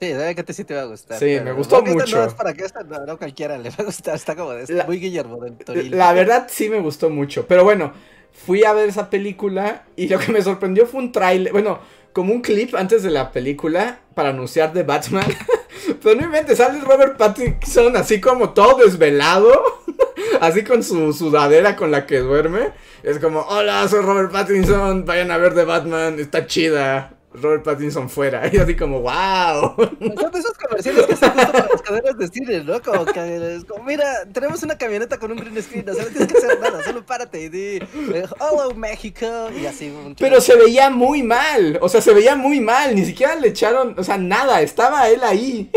[0.00, 1.18] Sí, debe que te sí te va a gustar.
[1.18, 2.16] Sí, me gustó mucho.
[2.16, 4.98] No es para que esta no, cualquiera le va a gustar, está como de muy
[4.98, 5.80] Guillermo del Toro.
[5.82, 7.92] La verdad sí me gustó mucho, pero bueno,
[8.32, 11.80] fui a ver esa película y lo que me sorprendió fue un trailer, bueno,
[12.12, 15.24] como un clip antes de la película para anunciar de Batman.
[16.02, 19.82] Pero no inventes, sale Robert Pattinson así como todo desvelado.
[20.40, 22.72] así con su sudadera con la que duerme.
[23.02, 27.14] Es como, hola, soy Robert Pattinson, vayan a ver de Batman, está chida.
[27.34, 28.42] Robert Pattinson fuera.
[28.52, 29.74] Y así como, wow.
[29.76, 32.82] Son de esos comerciales que se justo para las cadenas de cine, ¿no?
[32.82, 36.60] Como que, como, mira, tenemos una camioneta con un green screen, no tienes que hacer
[36.60, 39.92] nada, solo párate y di, hello México, y así.
[40.18, 43.94] Pero se veía muy mal, o sea, se veía muy mal, ni siquiera le echaron,
[43.96, 45.70] o sea, nada, estaba él ahí.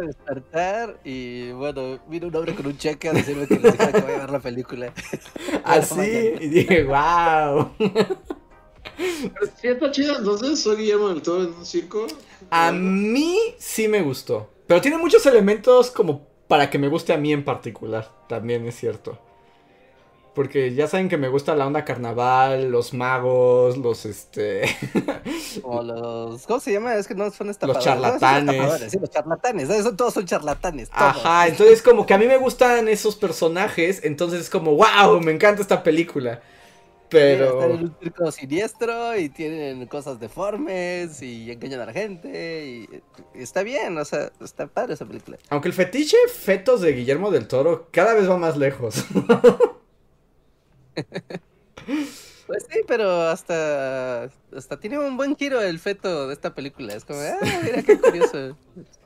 [0.00, 4.12] Despertar y, bueno, vino un hombre con un cheque a decirme que les que voy
[4.12, 4.92] a ver la película.
[5.64, 7.70] Así, y dije, wow.
[9.60, 12.06] Si está chido, entonces soy Guillermo del Toro en un circo.
[12.50, 14.48] A mí sí me gustó.
[14.66, 18.10] Pero tiene muchos elementos como para que me guste a mí en particular.
[18.28, 19.18] También es cierto.
[20.34, 24.62] Porque ya saben que me gusta la onda carnaval, los magos, los este.
[25.64, 26.46] o los.
[26.46, 26.94] ¿Cómo se llama?
[26.94, 27.84] Es que no son estafadores.
[27.84, 28.92] Los charlatanes.
[28.92, 29.96] sí, los charlatanes.
[29.96, 30.88] todos son charlatanes.
[30.92, 34.02] Ajá, entonces como que a mí me gustan esos personajes.
[34.04, 36.40] Entonces es como, wow, me encanta esta película.
[37.10, 37.60] Pero.
[37.60, 42.66] Están en un circo siniestro y tienen cosas deformes y engañan a la gente.
[42.66, 43.02] Y,
[43.34, 45.38] está bien, o sea, está padre esa película.
[45.48, 49.04] Aunque el fetiche fetos de Guillermo del Toro cada vez va más lejos.
[52.50, 54.24] Pues sí, pero hasta,
[54.56, 56.94] hasta tiene un buen giro el feto de esta película.
[56.94, 58.56] Es como, ah, mira qué curioso.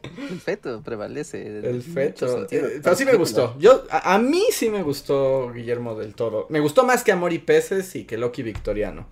[0.02, 1.58] El feto prevalece.
[1.58, 2.46] El feto.
[2.50, 3.54] Eh, pero sí me gustó.
[3.58, 6.46] Yo, a, mí sí me gustó Guillermo del Toro.
[6.48, 9.06] Me gustó más que Amor y Peces y que Loki Victoriano.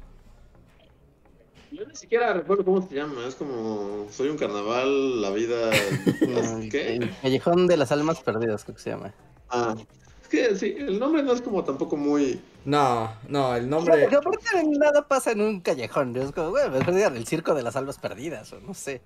[1.71, 3.27] Yo ni siquiera recuerdo cómo se llama.
[3.29, 5.73] Es como, soy un carnaval, la vida...
[6.71, 6.95] ¿Qué?
[6.97, 9.13] El Callejón de las Almas Perdidas, creo que se llama.
[9.51, 9.77] Ah,
[10.33, 12.41] que sí, el nombre no es como tampoco muy.
[12.65, 14.07] No, no, el nombre.
[14.07, 16.17] Pero aparte nada pasa en un callejón.
[16.17, 19.03] Es como, güey, mejor digan el circo de las almas perdidas, o no sé.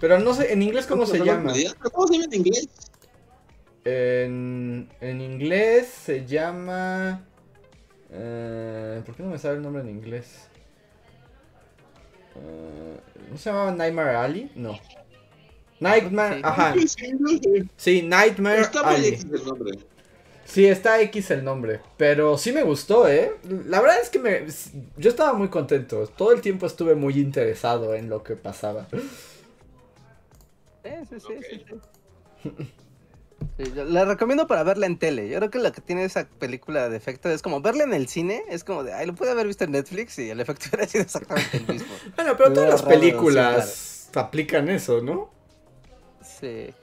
[0.00, 1.52] Pero no sé, en inglés, ¿cómo se llama?
[1.92, 2.68] ¿Cómo se llama en inglés?
[3.84, 7.24] En, en inglés se llama.
[8.10, 10.48] Eh, ¿Por qué no me sabe el nombre en inglés?
[12.34, 13.00] Eh,
[13.30, 14.52] ¿No se llamaba Nightmare Alley?
[14.56, 14.76] No.
[15.82, 16.74] Nightmare, ajá.
[17.76, 18.60] Sí, Nightmare.
[18.60, 19.78] Está X el nombre.
[20.44, 21.80] Sí, está X el nombre.
[21.96, 23.32] Pero sí me gustó, ¿eh?
[23.66, 24.46] La verdad es que me.
[24.96, 26.06] Yo estaba muy contento.
[26.06, 28.86] Todo el tiempo estuve muy interesado en lo que pasaba.
[30.84, 31.64] Sí, sí, sí, sí.
[33.74, 35.28] La recomiendo para verla en tele.
[35.28, 38.08] Yo creo que lo que tiene esa película de efecto es como verla en el
[38.08, 38.42] cine.
[38.48, 41.02] Es como de, ay, lo pude haber visto en Netflix y el efecto hubiera sido
[41.04, 41.92] exactamente el mismo.
[42.16, 45.41] bueno, pero todas las películas aplican eso, ¿no?
[46.22, 46.74] Sí.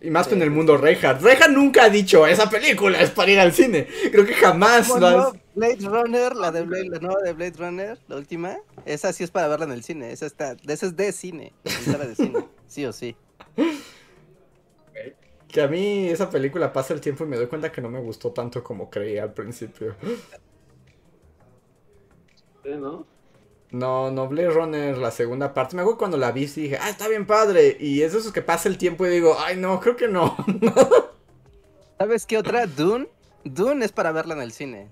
[0.00, 1.22] Y más con el mundo Reinhardt.
[1.22, 3.86] Reinhardt nunca ha dicho, esa película es para ir al cine.
[4.10, 5.32] Creo que jamás lo has...
[5.54, 9.30] Blade Runner, la de Blade, la nueva de Blade Runner, la última, esa sí es
[9.30, 10.12] para verla en el cine.
[10.12, 13.16] Esa, está, esa es de cine, de cine, sí o sí.
[15.48, 18.00] Que a mí esa película pasa el tiempo y me doy cuenta que no me
[18.00, 19.96] gustó tanto como creía al principio.
[22.64, 23.06] ¿No?
[23.76, 25.76] No, no, Blade Runner, la segunda parte.
[25.76, 27.76] Me acuerdo cuando la vi y dije, ah, está bien padre.
[27.78, 30.34] Y es eso que pasa el tiempo y digo, ay, no, creo que no.
[31.98, 32.66] ¿Sabes qué otra?
[32.66, 33.06] Dune.
[33.44, 34.88] Dune es para verla en el cine.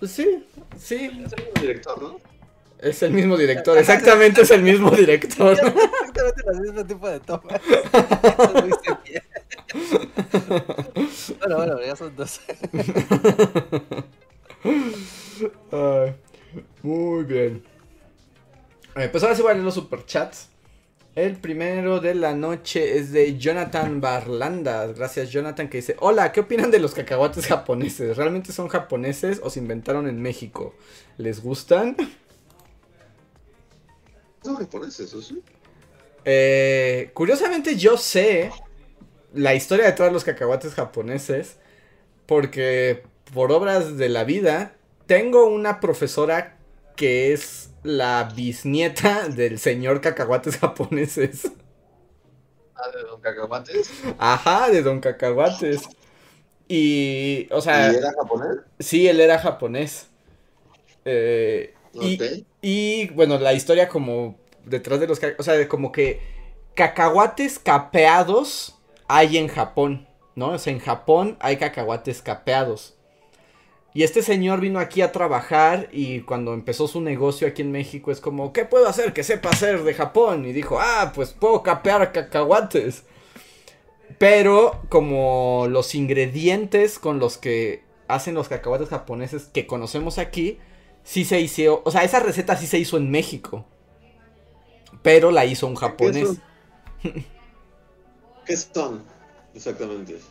[0.00, 0.44] Pues sí,
[0.76, 1.12] sí.
[1.24, 2.18] Es el mismo director, ¿no?
[2.80, 5.52] Es el mismo director, exactamente es el mismo director.
[5.56, 7.60] exactamente el mismo tipo de tomas.
[11.38, 12.40] bueno, bueno, ya son dos.
[16.82, 17.64] Muy bien.
[18.96, 20.48] Eh, pues ahora sí voy a leer los superchats.
[21.14, 24.96] El primero de la noche es de Jonathan Barlandas.
[24.96, 28.16] Gracias, Jonathan, que dice: Hola, ¿qué opinan de los cacahuates japoneses?
[28.16, 30.74] ¿Realmente son japoneses o se inventaron en México?
[31.16, 31.96] ¿Les gustan?
[34.42, 35.40] Son japoneses, ¿o sí?
[36.24, 38.50] Eh, curiosamente, yo sé
[39.32, 41.58] la historia de todos los cacahuates japoneses.
[42.26, 43.02] Porque
[43.32, 44.74] por obras de la vida,
[45.06, 46.56] tengo una profesora
[46.96, 51.50] que es la bisnieta del señor cacahuates japoneses.
[52.76, 53.90] Ah, de Don Cacahuates.
[54.18, 55.82] Ajá, de Don Cacahuates.
[56.68, 57.92] Y, o sea.
[57.92, 58.58] ¿Y era japonés?
[58.78, 60.08] Sí, él era japonés.
[61.04, 61.74] Eh,
[62.62, 65.20] y, bueno, la historia como detrás de los...
[65.38, 66.20] O sea, como que
[66.74, 70.50] cacahuates capeados hay en Japón, ¿no?
[70.50, 72.96] O sea, en Japón hay cacahuates capeados.
[73.96, 78.10] Y este señor vino aquí a trabajar y cuando empezó su negocio aquí en México
[78.10, 80.44] es como, ¿qué puedo hacer que sepa hacer de Japón?
[80.44, 83.04] Y dijo, ah, pues puedo capear cacahuates.
[84.18, 90.58] Pero como los ingredientes con los que hacen los cacahuates japoneses que conocemos aquí,
[91.04, 93.64] sí se hizo, o sea, esa receta sí se hizo en México.
[95.02, 96.38] Pero la hizo un japonés.
[98.44, 99.04] ¿Qué son?
[99.54, 100.14] Exactamente.
[100.14, 100.24] ¿Qué es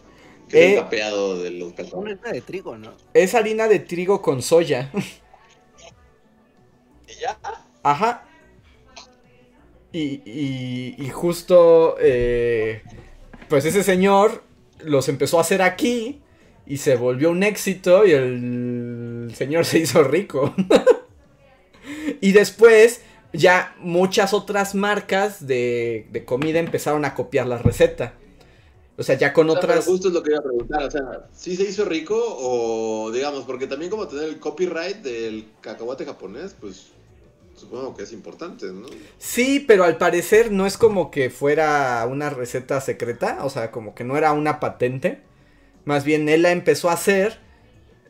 [0.51, 2.93] el eh, capeado de los harina de trigo, ¿no?
[3.13, 4.91] Es harina de trigo con soya.
[7.07, 7.37] ¿Y ya?
[7.83, 8.25] Ajá.
[9.91, 12.81] Y, y, y justo, eh,
[13.47, 14.43] pues ese señor
[14.79, 16.23] los empezó a hacer aquí
[16.65, 20.53] y se volvió un éxito y el señor se hizo rico.
[22.21, 23.01] y después
[23.33, 28.13] ya muchas otras marcas de, de, comida empezaron a copiar la receta.
[28.95, 29.79] O sea, ya con otras.
[29.79, 30.83] Pero justo es lo que iba a preguntar.
[30.83, 35.47] O sea, ¿sí se hizo rico o, digamos, porque también como tener el copyright del
[35.61, 36.91] cacahuate japonés, pues
[37.55, 38.87] supongo que es importante, ¿no?
[39.17, 43.39] Sí, pero al parecer no es como que fuera una receta secreta.
[43.43, 45.21] O sea, como que no era una patente.
[45.85, 47.39] Más bien él la empezó a hacer.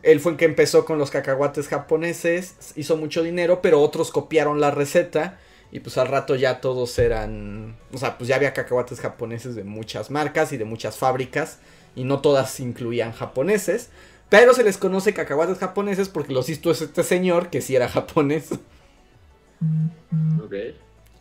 [0.01, 2.55] Él fue el que empezó con los cacahuates japoneses.
[2.75, 5.39] Hizo mucho dinero, pero otros copiaron la receta.
[5.73, 7.75] Y pues al rato ya todos eran.
[7.91, 11.57] O sea, pues ya había cacahuates japoneses de muchas marcas y de muchas fábricas.
[11.95, 13.89] Y no todas incluían japoneses.
[14.29, 18.51] Pero se les conoce cacahuates japoneses porque los hizo este señor que sí era japonés.
[20.43, 20.53] Ok.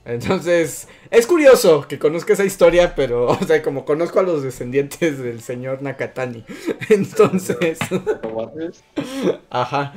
[0.05, 5.19] Entonces, es curioso que conozca esa historia, pero, o sea, como conozco a los descendientes
[5.19, 6.45] del señor Nakatani.
[6.91, 7.79] Entonces.
[9.49, 9.95] Ajá.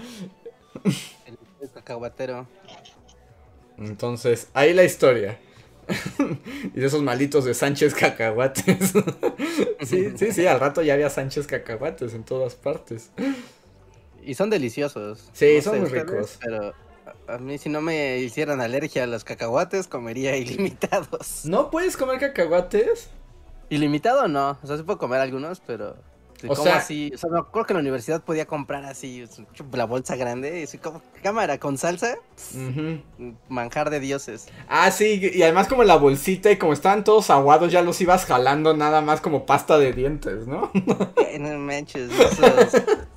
[1.62, 2.48] El cacahuatero.
[3.78, 5.40] Entonces, ahí la historia.
[6.74, 8.94] y de esos malitos de Sánchez cacahuates.
[9.82, 13.12] sí, sí, sí, al rato ya había Sánchez cacahuates en todas partes.
[14.24, 15.30] Y son deliciosos.
[15.34, 16.40] Sí, son muy ricos.
[16.42, 16.74] Pero
[17.28, 21.46] a mí si no me hicieran alergia a los cacahuates, comería ilimitados.
[21.46, 23.10] ¿No puedes comer cacahuates?
[23.70, 25.96] Ilimitado no, o sea, sí puedo comer algunos, pero
[26.48, 29.26] o sea, así, o sea, me acuerdo que en la universidad podía comprar así
[29.72, 32.18] la bolsa grande, y así como cámara con salsa,
[33.50, 34.48] manjar de dioses.
[34.68, 38.26] Ah, sí, y además como la bolsita y como estaban todos aguados, ya los ibas
[38.26, 40.72] jalando nada más como pasta de dientes, ¿no?
[41.40, 42.12] no manches,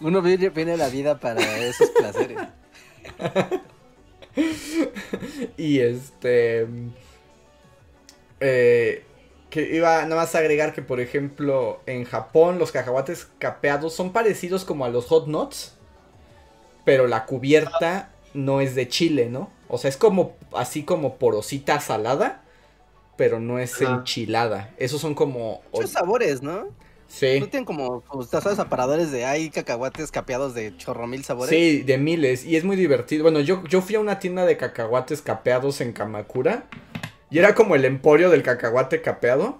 [0.00, 2.38] Uno viene la vida para esos placeres.
[5.56, 6.66] y este...
[8.40, 9.04] Eh,
[9.52, 14.12] que iba nada más a agregar que, por ejemplo, en Japón los cacahuates capeados son
[14.12, 15.74] parecidos como a los hot nuts,
[16.84, 19.50] pero la cubierta no es de chile, ¿no?
[19.68, 22.42] O sea, es como así como porosita salada
[23.16, 24.70] pero no es enchilada.
[24.78, 25.62] Esos son como...
[25.72, 26.68] Muchos sabores, ¿no?
[27.08, 27.40] Sí.
[27.40, 31.50] ¿No tienen como, sabes, aparadores de hay cacahuates capeados de chorro mil sabores?
[31.50, 32.44] Sí, de miles.
[32.44, 33.22] Y es muy divertido.
[33.22, 36.64] Bueno, yo, yo fui a una tienda de cacahuates capeados en Kamakura.
[37.32, 39.58] Y era como el emporio del cacahuate capeado.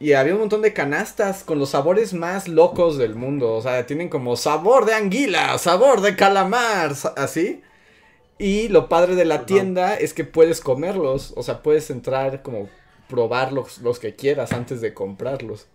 [0.00, 3.52] Y había un montón de canastas con los sabores más locos del mundo.
[3.52, 7.60] O sea, tienen como sabor de anguila, sabor de calamar, así.
[8.38, 11.34] Y lo padre de la tienda es que puedes comerlos.
[11.36, 12.70] O sea, puedes entrar como
[13.06, 15.66] probar los, los que quieras antes de comprarlos.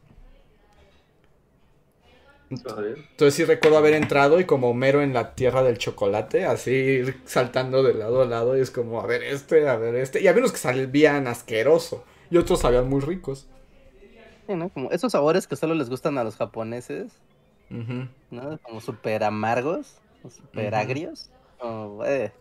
[2.56, 7.22] Entonces sí recuerdo haber entrado y como mero en la tierra del chocolate, así ir
[7.26, 10.22] saltando de lado a lado y es como, a ver este, a ver este.
[10.22, 13.48] Y había unos que salían asqueroso y otros sabían muy ricos.
[14.48, 14.70] Sí, ¿no?
[14.70, 17.12] Como esos sabores que solo les gustan a los japoneses,
[17.70, 18.60] ¿no?
[18.62, 19.98] Como súper amargos,
[20.30, 21.30] súper agrios.
[22.06, 22.32] Eh.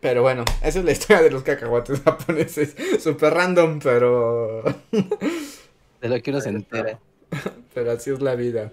[0.00, 2.76] Pero bueno, esa es la historia de los cacahuates japoneses.
[3.02, 4.62] Súper random, pero...
[4.92, 7.00] de lo que uno se entera.
[7.74, 8.72] Pero así es la vida.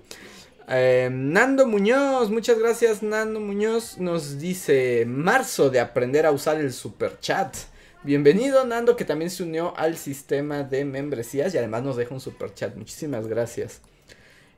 [0.68, 3.98] Eh, Nando Muñoz, muchas gracias Nando Muñoz.
[3.98, 7.56] Nos dice marzo de aprender a usar el super chat.
[8.04, 12.22] Bienvenido Nando que también se unió al sistema de membresías y además nos deja un
[12.22, 12.76] super chat.
[12.76, 13.82] Muchísimas gracias.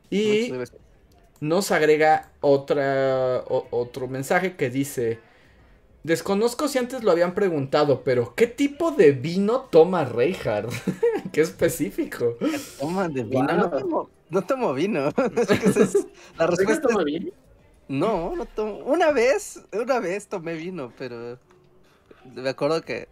[0.10, 0.54] Y
[1.40, 5.20] nos agrega otra, otro mensaje que dice...
[6.04, 10.72] Desconozco si antes lo habían preguntado, pero ¿qué tipo de vino toma Reinhardt?
[11.38, 12.36] Qué específico.
[12.80, 13.46] Toma de vino.
[14.32, 15.14] No, tomo, vino.
[16.36, 16.88] la respuesta.
[17.06, 17.32] Vino?
[17.88, 18.78] No, no tomo.
[18.80, 21.38] Una vez, una vez tomé vino, pero
[22.34, 23.08] me acuerdo que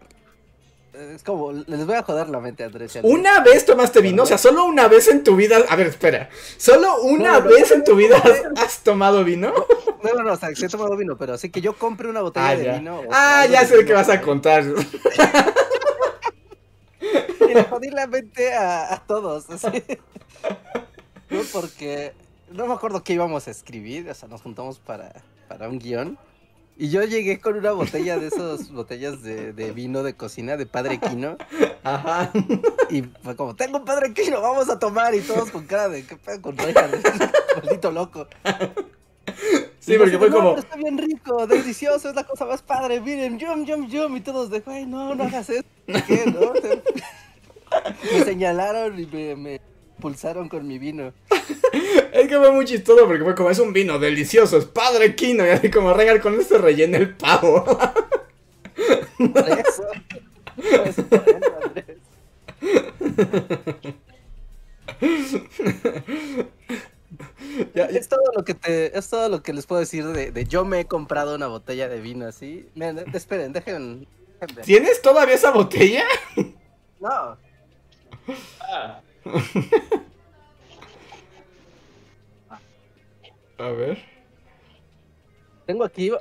[1.14, 2.98] es como, les voy a joder la mente, Andrés.
[3.04, 4.24] ¿Una vez tomaste vino?
[4.24, 5.58] O sea, solo una vez en tu vida.
[5.70, 6.32] A ver, espera.
[6.58, 8.20] ¿Solo una vez en tu vida
[8.58, 9.54] has, tomado vino?
[10.04, 12.22] No, no, no, o sea, sí he tomado vino, pero así que yo compre una
[12.22, 13.02] botella ah, de vino.
[13.12, 14.64] Ah, ya sé que vas a contar.
[17.50, 19.50] y le jodí la mente a, todos.
[19.50, 19.68] Así.
[21.28, 22.14] No, porque
[22.52, 25.12] no me acuerdo qué íbamos a escribir, o sea, nos juntamos para,
[25.48, 26.20] para un guion.
[26.78, 30.68] Y yo llegué con una botella de esas botellas de, de, vino de cocina de
[30.68, 31.38] Padre Quino.
[31.84, 32.32] Ajá.
[32.90, 35.16] Y fue como, tengo un Padre Quino, vamos a tomar.
[35.16, 36.90] Y todos con cara de, ¿qué pedo con Reina?
[37.56, 38.28] Maldito loco.
[39.86, 40.58] Sí, porque fue como.
[40.58, 43.00] está bien rico, delicioso, es la cosa más padre.
[43.00, 44.18] Miren, yum, yum, yum.
[44.18, 45.64] Y todos de, güey, no, no hagas eso.
[46.08, 46.54] ¿Qué, no?
[48.12, 49.62] me señalaron y me, me
[50.00, 51.14] pulsaron con mi vino.
[52.12, 55.46] es que fue muy chistoso porque fue como es un vino delicioso, es padre quino
[55.46, 57.64] y así como regar con este relleno el pavo.
[59.18, 59.84] Por eso.
[67.76, 70.66] Es todo lo que te, es todo lo que les puedo decir de, de yo
[70.66, 72.70] me he comprado una botella de vino así.
[72.76, 74.08] Miren, esperen, dejen,
[74.64, 76.04] ¿Tienes todavía esa botella?
[77.00, 77.38] No.
[78.62, 79.02] Ah.
[83.58, 84.04] A ver.
[85.66, 86.12] Tengo aquí.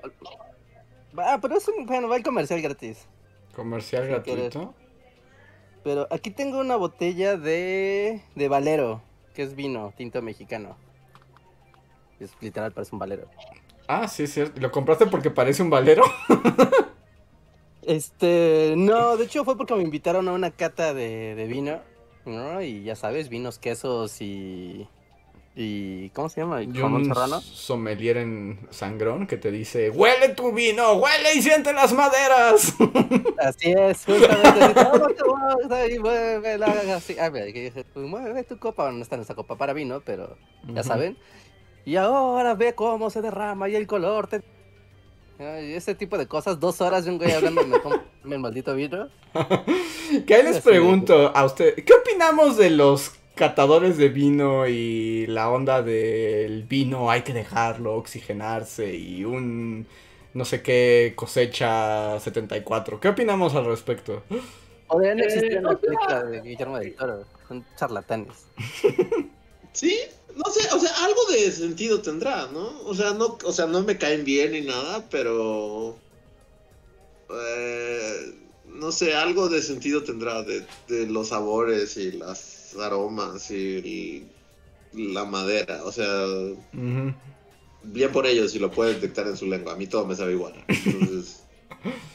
[1.16, 1.86] Ah, pero es un.
[1.86, 3.06] Bueno, va el comercial gratis.
[3.54, 4.74] ¿Comercial gratuito?
[5.82, 8.20] Pero aquí tengo una botella de.
[8.34, 9.02] de Valero,
[9.34, 10.76] que es vino, tinto mexicano.
[12.24, 13.28] Es literal, parece un Valero.
[13.86, 14.60] Ah, sí, es cierto.
[14.60, 16.02] ¿Lo compraste porque parece un Valero?
[17.82, 18.74] este.
[18.76, 21.80] No, de hecho fue porque me invitaron a una cata de, de vino.
[22.26, 22.62] ¿no?
[22.62, 24.88] Y ya sabes, vinos, quesos y.
[25.54, 26.60] y ¿Cómo se llama?
[26.72, 27.40] ¿Jamón serrano?
[27.40, 30.94] Sommelier en sangrón que te dice: ¡Huele tu vino!
[30.94, 32.74] ¡Huele y siente las maderas!
[33.38, 34.80] Así es, justamente.
[38.06, 38.90] mueve tu copa.
[38.90, 40.36] no está en esa copa para vino, pero
[40.68, 41.16] ya saben.
[41.84, 44.42] Y ahora ve cómo se derrama y el color te
[45.38, 47.62] ese tipo de cosas, dos horas de un güey hablando
[48.22, 49.08] me el maldito vino.
[50.26, 55.50] que ahí les pregunto a usted, ¿qué opinamos de los catadores de vino y la
[55.50, 59.86] onda del vino hay que dejarlo oxigenarse y un
[60.34, 63.00] no sé qué cosecha 74?
[63.00, 64.22] ¿Qué opinamos al respecto?
[64.86, 68.46] Podrían existir una película de Guillermo del Toro, son charlatanes.
[69.74, 69.98] Sí,
[70.36, 72.80] no sé, o sea, algo de sentido tendrá, ¿no?
[72.84, 75.96] O sea, no, o sea, no me caen bien ni nada, pero
[77.30, 78.34] eh,
[78.66, 80.66] no sé, algo de sentido tendrá de,
[81.06, 84.26] los sabores y las aromas y,
[84.92, 86.24] la madera, o sea,
[87.82, 89.72] bien por ellos si lo pueden detectar en su lengua.
[89.72, 90.54] A mí todo me sabe igual.
[90.68, 91.42] Entonces.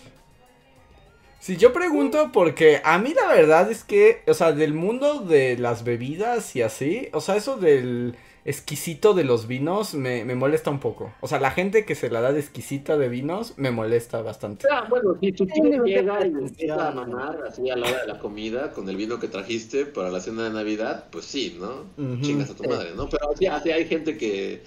[1.49, 5.57] Si yo pregunto porque a mí la verdad es que, o sea, del mundo de
[5.57, 10.79] las bebidas y así, o sea, eso del exquisito de los vinos me, molesta un
[10.79, 11.11] poco.
[11.21, 14.67] O sea, la gente que se la da de exquisita de vinos me molesta bastante.
[14.71, 18.07] Ah, bueno, si tu tío llega y empieza a mamar así a la hora de
[18.09, 21.85] la comida con el vino que trajiste para la cena de Navidad, pues sí, ¿no?
[22.21, 23.09] Chingas a tu madre, ¿no?
[23.09, 24.61] Pero sí, así hay gente que,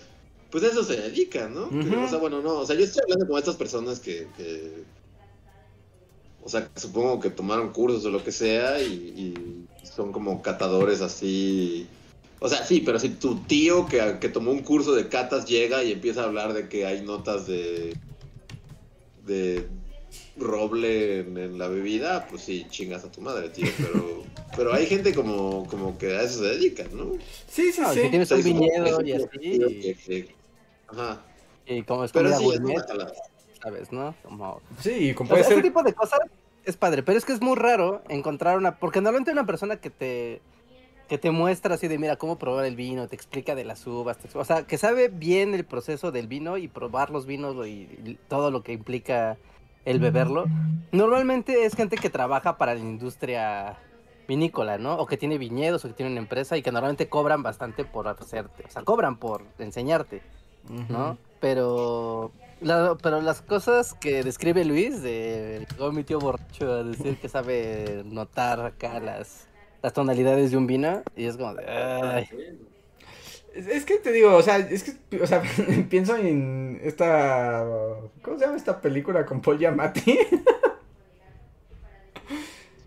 [0.51, 1.67] pues eso se dedica, ¿no?
[1.67, 4.83] o sea, bueno, no, o sea, yo estoy hablando con estas personas que, que
[6.43, 11.89] o sea, supongo que tomaron cursos o lo que sea y son como catadores así
[12.45, 15.85] o sea, sí, pero si tu tío que, que, tomó un curso de catas llega
[15.85, 17.97] y empieza a hablar de que hay notas de.
[19.25, 19.69] de
[20.37, 23.69] roble en, la bebida, pues sí, chingas a tu madre, tío.
[23.79, 24.25] Pero,
[24.57, 27.13] pero hay gente como, como que a eso se dedica, ¿no?
[27.47, 28.01] Sí, sí, sí.
[28.01, 30.29] Si tienes un viñedo y así.
[30.89, 31.23] ajá.
[31.65, 32.45] Y como es pero sí,
[33.63, 34.15] ¿sabes, no?
[34.23, 34.61] Como...
[34.81, 35.55] Sí, como puede ser...
[35.55, 36.21] Ese tipo de cosas
[36.65, 38.79] es padre, pero es que es muy raro encontrar una.
[38.79, 40.41] Porque normalmente una persona que te
[41.09, 44.17] que te muestra así de, mira, cómo probar el vino, te explica de las uvas,
[44.33, 48.51] o sea, que sabe bien el proceso del vino y probar los vinos y, todo
[48.51, 49.37] lo que implica
[49.85, 50.47] el beberlo.
[50.91, 53.77] Normalmente es gente que trabaja para la industria
[54.27, 54.95] vinícola, ¿no?
[54.95, 58.09] O que tiene viñedos o que tiene una empresa y que normalmente cobran bastante por
[58.09, 60.23] hacerte, o sea, cobran por enseñarte,
[60.89, 61.19] ¿no?
[61.41, 62.33] Pero
[63.03, 68.03] pero las cosas que describe Luis, de oh, mi tío borracho a decir que sabe
[68.05, 69.47] notar acá las
[69.83, 71.69] las tonalidades de un vino y es como de...
[71.69, 72.29] Ay.
[73.55, 75.43] Es, que te digo, o sea, es que, o sea,
[75.91, 77.67] pienso en esta,
[78.23, 80.19] ¿cómo se llama esta película con Paul Giamatti?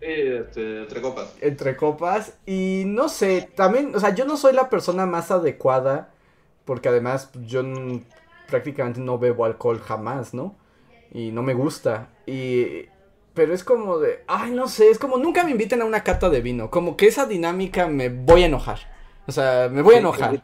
[0.00, 1.34] este, entre copas.
[1.40, 6.10] Entre copas y no sé, también, o sea, yo no soy la persona más adecuada
[6.64, 7.62] porque además yo
[8.48, 10.56] prácticamente no bebo alcohol jamás, ¿no?
[11.12, 12.10] Y no me gusta.
[12.26, 12.86] Y
[13.36, 16.30] pero es como de, ay, no sé, es como nunca me inviten a una cata
[16.30, 18.78] de vino, como que esa dinámica me voy a enojar.
[19.26, 20.42] O sea, me voy a enojar.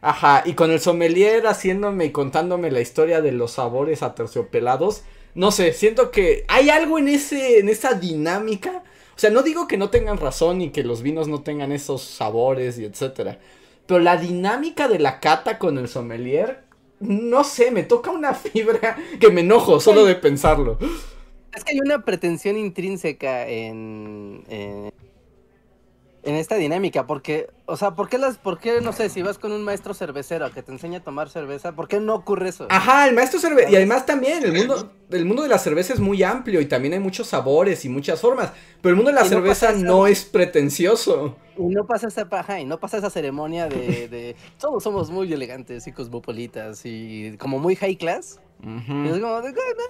[0.00, 5.04] Ajá, y con el sommelier haciéndome y contándome la historia de los sabores aterciopelados,
[5.36, 8.82] no sé, siento que hay algo en ese en esa dinámica.
[9.14, 12.02] O sea, no digo que no tengan razón y que los vinos no tengan esos
[12.02, 13.38] sabores y etcétera,
[13.86, 16.61] pero la dinámica de la cata con el sommelier,
[17.02, 20.78] no sé, me toca una fibra que me enojo solo de pensarlo.
[21.54, 24.92] Es que hay una pretensión intrínseca en, en,
[26.22, 29.50] esta dinámica, porque, o sea, ¿por qué las, por qué, no sé, si vas con
[29.52, 32.66] un maestro cervecero que te enseña a tomar cerveza, ¿por qué no ocurre eso?
[32.70, 36.00] Ajá, el maestro cervecero, y además también, el mundo, el mundo de la cerveza es
[36.00, 39.24] muy amplio y también hay muchos sabores y muchas formas, pero el mundo de la
[39.24, 41.36] cerveza no, es pretencioso.
[41.58, 45.32] Y no pasa esa paja, y no pasa esa ceremonia de, de todos somos muy
[45.32, 48.40] elegantes y cosmopolitas y como muy high class.
[48.64, 49.42] Y es como, no,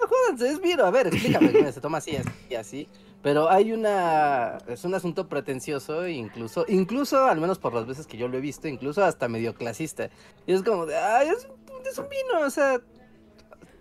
[0.09, 2.89] jódanse, es vino, a ver, explícame, se toma así, así, así.
[3.23, 8.17] Pero hay una, es un asunto pretencioso, incluso, incluso, al menos por las veces que
[8.17, 10.11] yo lo he visto, incluso hasta medio clasista.
[10.47, 11.49] Y es como de, ay, es,
[11.89, 12.81] es un vino, o sea,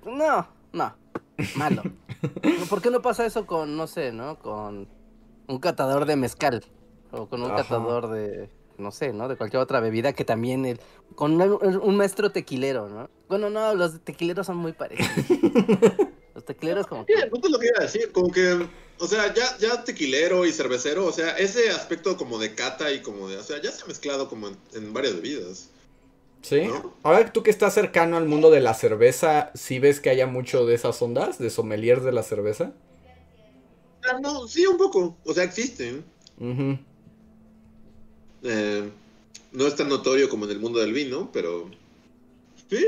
[0.06, 0.96] no, no,
[1.56, 1.82] malo.
[2.70, 4.38] ¿Por qué no pasa eso con, no sé, no?
[4.38, 4.88] Con
[5.48, 6.64] un catador de mezcal,
[7.12, 8.50] o con un catador de
[8.82, 9.30] no sé, ¿no?
[9.30, 10.80] De cualquier otra bebida que también el,
[11.16, 13.10] con un, maestro tequilero, ¿no?
[13.30, 15.30] Bueno, no, los tequileros son muy parecidos.
[16.36, 17.14] los tequileros como que...
[17.14, 18.68] Sí, lo que iba a decir, como que,
[19.02, 23.02] o sea, ya, ya tequilero y cervecero, o sea, ese aspecto como de cata y
[23.02, 25.70] como de, o sea, ya se ha mezclado como en, varias bebidas.
[26.44, 26.70] Sí.
[27.02, 30.68] Ahora tú que estás cercano al mundo de la cerveza, ¿sí ves que haya mucho
[30.68, 32.74] de esas ondas, de sommelier de la cerveza?
[34.04, 35.18] Ah, no, sí, un poco.
[35.26, 36.04] O sea, existen.
[38.44, 38.90] Eh,
[39.52, 41.70] no es tan notorio como en el mundo del vino, pero...
[42.70, 42.88] ¿Sí?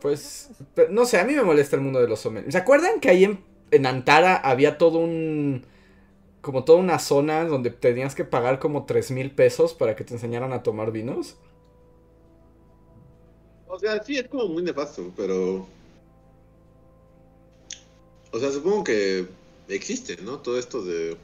[0.00, 0.50] Pues,
[0.90, 2.52] no sé, a mí me molesta el mundo de los sommeliers.
[2.52, 3.38] ¿Se acuerdan que ahí
[3.70, 5.66] en, Antara había todo un...
[6.40, 10.14] como toda una zona donde tenías que pagar como 3 mil pesos para que te
[10.14, 11.36] enseñaran a tomar vinos?
[13.66, 15.66] O sea, sí, es como muy nefasto, pero...
[18.30, 19.26] O sea, supongo que
[19.68, 20.38] existe, ¿no?
[20.38, 21.16] Todo esto de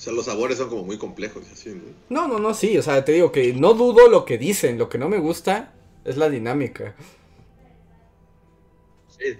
[0.00, 1.82] o sea, los sabores son como muy complejos así, ¿no?
[2.08, 2.78] No, no, no, sí.
[2.78, 4.78] O sea, te digo que no dudo lo que dicen.
[4.78, 5.74] Lo que no me gusta
[6.04, 6.94] es la dinámica.
[9.08, 9.38] Sí.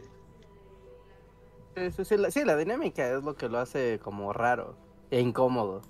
[1.77, 4.77] Sí, sí, la, dinámica es lo que lo hace como raro
[5.11, 5.83] e incómodo.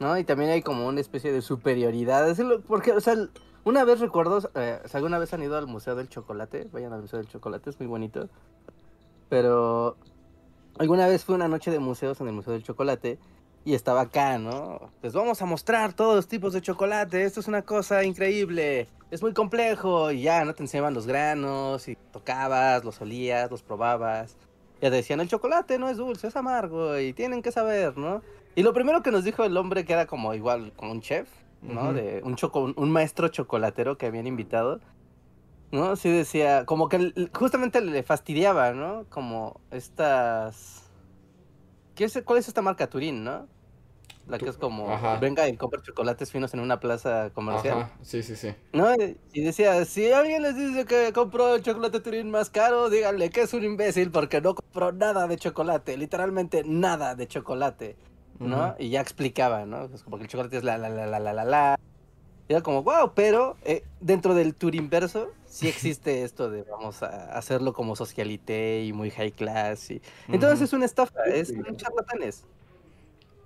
[0.00, 0.16] ¿No?
[0.18, 2.36] Y también hay como una especie de superioridad.
[2.66, 3.14] porque, o sea,
[3.64, 6.68] una vez recuerdo, eh, o sea, alguna vez han ido al Museo del Chocolate.
[6.72, 8.28] Vayan al Museo del Chocolate, es muy bonito.
[9.28, 9.96] Pero
[10.78, 13.18] alguna vez fue una noche de museos en el Museo del Chocolate
[13.68, 14.90] y estaba acá, ¿no?
[15.02, 19.20] Les vamos a mostrar todos los tipos de chocolate, esto es una cosa increíble, es
[19.20, 20.54] muy complejo, y ya, ¿no?
[20.54, 24.38] Te enseñaban los granos, y tocabas, los olías, los probabas,
[24.80, 28.22] Ya decían, el chocolate no es dulce, es amargo y tienen que saber, ¿no?
[28.54, 31.28] Y lo primero que nos dijo el hombre, que era como igual, como un chef,
[31.60, 31.92] ¿no?
[31.92, 34.80] De un, choco, un maestro chocolatero que habían invitado,
[35.72, 35.94] ¿no?
[35.96, 39.04] Sí decía, como que justamente le fastidiaba, ¿no?
[39.10, 40.84] Como estas...
[41.94, 43.46] ¿Qué es, ¿Cuál es esta marca Turín, no?
[44.28, 44.86] La que es como,
[45.20, 47.78] venga y compra chocolates finos en una plaza comercial.
[47.78, 48.54] Ajá, sí, sí, sí.
[48.74, 48.94] ¿No?
[49.32, 53.40] Y decía, si alguien les dice que compró el chocolate Turín más caro, díganle que
[53.42, 57.96] es un imbécil porque no compró nada de chocolate, literalmente nada de chocolate,
[58.38, 58.74] ¿no?
[58.78, 59.84] Y ya explicaba, ¿no?
[59.86, 61.80] Es como que el chocolate es la, la, la, la, la, la, la.
[62.48, 67.36] Y era como, wow, pero eh, dentro del Turinverso sí existe esto de vamos a
[67.36, 69.90] hacerlo como socialité y muy high class.
[69.90, 70.02] Y...
[70.28, 72.44] Entonces es una estafa, es un charlatanes.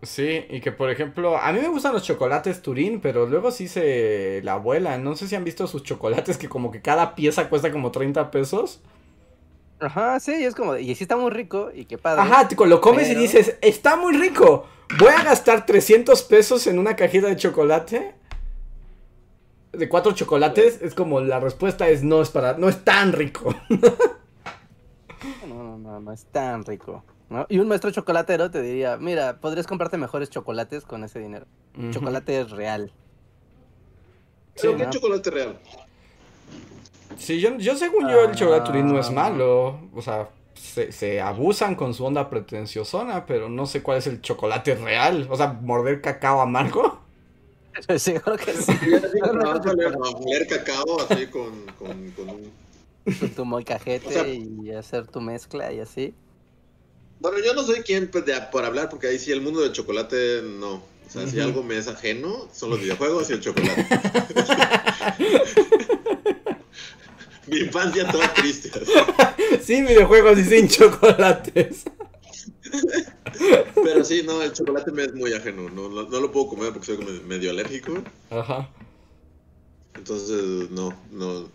[0.02, 3.68] Sí, y que por ejemplo, a mí me gustan los chocolates Turín, pero luego sí
[3.68, 5.04] se la vuelan.
[5.04, 8.32] No sé si han visto sus chocolates que como que cada pieza cuesta como 30
[8.32, 8.80] pesos.
[9.78, 12.22] Ajá, sí, es como, y sí está muy rico y qué padre.
[12.22, 14.66] Ajá, lo comes y dices, está muy rico.
[14.98, 18.14] Voy a gastar 300 pesos en una cajita de chocolate.
[19.72, 23.54] De cuatro chocolates, es como la respuesta es no es para, no es tan rico.
[25.48, 27.04] no, no, no, no es tan rico.
[27.48, 31.46] Y un maestro chocolatero te diría, mira, podrías comprarte mejores chocolates con ese dinero.
[31.90, 32.92] Chocolate real.
[34.54, 35.58] Sí, ¿Qué chocolate real?
[37.16, 39.12] Sí, yo, yo según yo el chocolate turín no es ah.
[39.12, 39.80] malo.
[39.94, 44.74] O sea, se, abusan con su onda pretenciosona, pero no sé cuál es el chocolate
[44.74, 45.26] real.
[45.30, 47.00] O sea, morder cacao amargo.
[47.96, 48.70] Sí, creo que sí.
[49.32, 52.52] morder cacao así con, con, con un...
[53.18, 56.14] Con tu molcajete y hacer tu mezcla y así.
[57.22, 60.42] Bueno, yo no soy quien pues, por hablar, porque ahí sí el mundo del chocolate
[60.42, 60.74] no.
[60.74, 63.86] O sea, si algo me es ajeno, son los videojuegos y el chocolate.
[67.46, 68.72] Mi infancia toda triste.
[69.62, 71.84] Sin videojuegos y sin chocolates.
[73.84, 75.68] Pero sí, no, el chocolate me es muy ajeno.
[75.70, 78.02] No, no, lo puedo comer porque soy medio alérgico.
[78.30, 78.68] Ajá.
[79.94, 81.48] Entonces, no, no.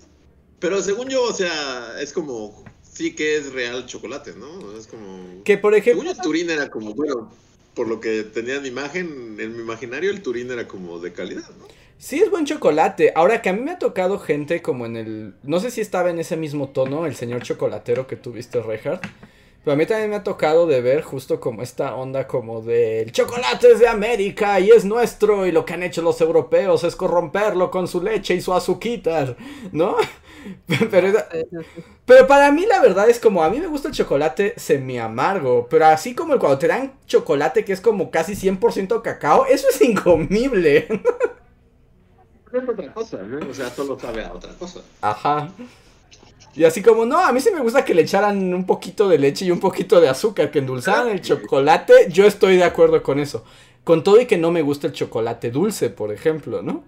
[0.59, 2.63] Pero según yo, o sea, es como
[2.97, 4.77] sí que es real chocolate, ¿no?
[4.77, 5.43] Es como...
[5.43, 6.09] Que por ejemplo...
[6.09, 7.31] el Turín era como, bueno,
[7.75, 11.49] por lo que tenía mi imagen, en mi imaginario el Turín era como de calidad,
[11.59, 11.67] ¿no?
[11.99, 13.11] Sí, es buen chocolate.
[13.15, 15.33] Ahora que a mí me ha tocado gente como en el...
[15.43, 19.03] No sé si estaba en ese mismo tono, el señor chocolatero que tuviste, Reinhardt.
[19.63, 23.01] Pero a mí también me ha tocado de ver justo como esta onda como de
[23.01, 26.85] el chocolate es de América y es nuestro y lo que han hecho los europeos
[26.85, 29.35] es corromperlo con su leche y su azuquitar,
[29.73, 29.97] ¿no?
[30.91, 31.13] Pero,
[32.05, 35.67] pero para mí la verdad es como, a mí me gusta el chocolate semi amargo,
[35.69, 39.81] pero así como cuando te dan chocolate que es como casi 100% cacao, eso es
[39.81, 40.87] incomible.
[42.51, 43.19] Es otra cosa,
[43.49, 44.81] O sea, solo sabe a otra cosa.
[45.01, 45.51] Ajá.
[46.55, 49.19] Y así como, no, a mí sí me gusta que le echaran un poquito de
[49.19, 53.19] leche y un poquito de azúcar, que endulzaran el chocolate, yo estoy de acuerdo con
[53.19, 53.43] eso.
[53.83, 56.83] Con todo y que no me gusta el chocolate dulce, por ejemplo, ¿no?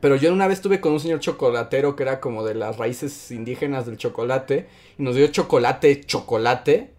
[0.00, 3.30] Pero yo una vez estuve con un señor chocolatero que era como de las raíces
[3.30, 4.68] indígenas del chocolate
[4.98, 6.90] y nos dio chocolate, chocolate.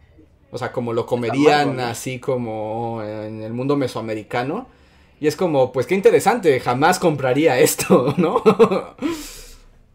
[0.51, 4.67] O sea, como lo comerían así como en el mundo mesoamericano.
[5.21, 8.43] Y es como, pues qué interesante, jamás compraría esto, ¿no?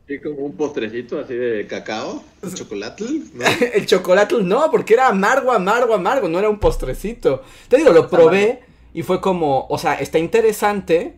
[0.07, 3.45] Sí, como un postrecito así de cacao, el chocolate, ¿no?
[3.75, 7.43] el chocolate no, porque era amargo, amargo, amargo, no era un postrecito.
[7.69, 8.61] Te digo, lo probé
[8.95, 11.17] y fue como, o sea, está interesante,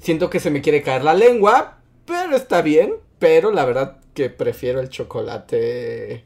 [0.00, 2.94] Siento que se me quiere caer la lengua, pero está bien.
[3.18, 6.24] Pero la verdad que prefiero el chocolate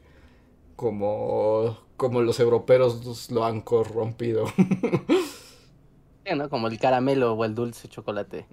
[0.75, 4.45] como, como los europeos lo han corrompido.
[6.35, 6.49] ¿no?
[6.49, 8.47] Como el caramelo o el dulce chocolate.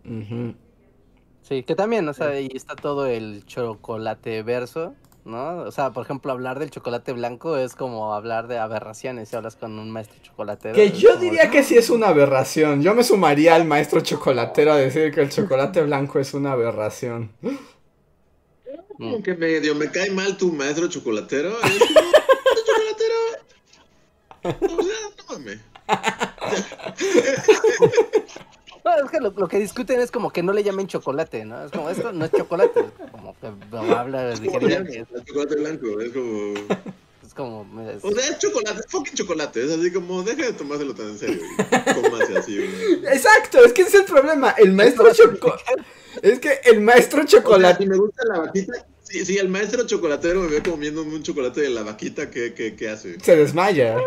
[1.42, 4.94] Sí, que también, o sea, ahí está todo el chocolate verso.
[5.24, 5.62] ¿No?
[5.62, 9.56] O sea, por ejemplo, hablar del chocolate blanco es como hablar de aberraciones si hablas
[9.56, 10.74] con un maestro chocolatero.
[10.74, 12.82] Que yo diría que sí es una aberración.
[12.82, 17.30] Yo me sumaría al maestro chocolatero a decir que el chocolate blanco es una aberración.
[18.96, 21.50] Como que medio me cae mal tu maestro chocolatero.
[21.62, 21.78] ¿Es
[22.66, 23.14] chocolatero?
[24.44, 24.92] O sea,
[28.84, 31.64] no es que lo, que discuten es como que no le llamen chocolate, ¿no?
[31.64, 32.84] Es como, esto no es chocolate.
[33.10, 36.54] Como que habla de Es chocolate blanco, es como.
[37.24, 37.60] Es como.
[38.02, 39.64] O sea, es chocolate, es fucking chocolate.
[39.64, 41.42] Es así como, deja de tomárselo tan en serio.
[42.02, 42.58] Cómase así.
[43.12, 44.50] Exacto, es que ese es el problema.
[44.58, 45.82] El maestro chocolate.
[46.20, 47.84] Es que el maestro chocolate.
[47.84, 48.86] si me gusta la vaquita.
[49.02, 52.76] Si, si el maestro chocolatero me ve comiendo un chocolate de la vaquita, ¿qué, qué,
[52.76, 53.20] qué hace?
[53.20, 53.98] Se desmaya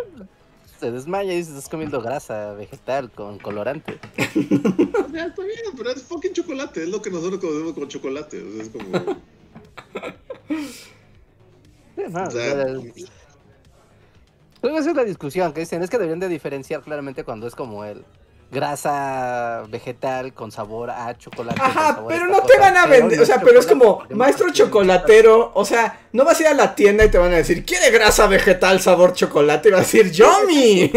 [0.79, 3.99] se desmaya y estás comiendo grasa vegetal con colorante.
[4.17, 8.43] o sea, está bien, pero es fucking chocolate, es lo que nosotros comemos con chocolate.
[8.43, 8.91] O sea, es como.
[14.61, 17.47] Creo que esa es la discusión que dicen, es que deberían de diferenciar claramente cuando
[17.47, 18.03] es como el
[18.51, 21.59] grasa vegetal con sabor a chocolate.
[21.61, 25.65] Ajá, pero no te van a vender, o sea, pero es como maestro chocolatero, o
[25.65, 28.27] sea, no vas a ir a la tienda y te van a decir, ¿quiere grasa
[28.27, 29.69] vegetal sabor chocolate?
[29.69, 30.91] Y vas a decir, ¡Yomi!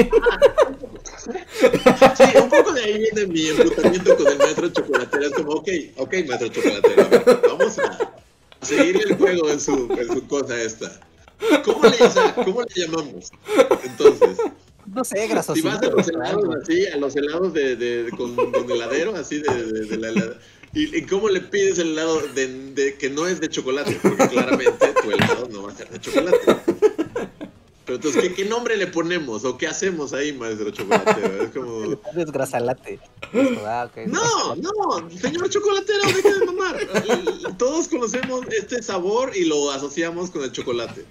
[2.16, 5.27] Sí, un poco de ahí viene mi enfrentamiento con el maestro chocolatero.
[5.27, 8.12] Es como, ok, ok, maestro chocolatero, a ver, vamos a
[8.62, 11.01] seguir el juego en su, en su cosa esta.
[11.65, 13.31] ¿Cómo le, o sea, ¿Cómo le llamamos?
[13.85, 14.39] Entonces.
[14.94, 15.69] No sé, grasosito.
[15.69, 19.40] Si vas a los helados así, a los helados de, de, con, con heladero, así
[19.40, 20.39] de, de, de la helada.
[20.74, 23.98] ¿Y, ¿Y, cómo le pides el helado de, de, que no es de chocolate?
[24.02, 26.39] Porque claramente tu helado no va a ser de chocolate.
[27.89, 29.47] Pero entonces, ¿qué, ¿qué, nombre le ponemos?
[29.47, 31.43] ¿O qué hacemos ahí, maestro chocolatero?
[31.43, 31.98] Es como...
[32.16, 33.01] Es grasalate.
[33.65, 34.06] Ah, okay.
[34.06, 36.77] No, no, señor chocolatero, deje de mamar.
[37.56, 41.06] Todos conocemos este sabor y lo asociamos con el chocolate.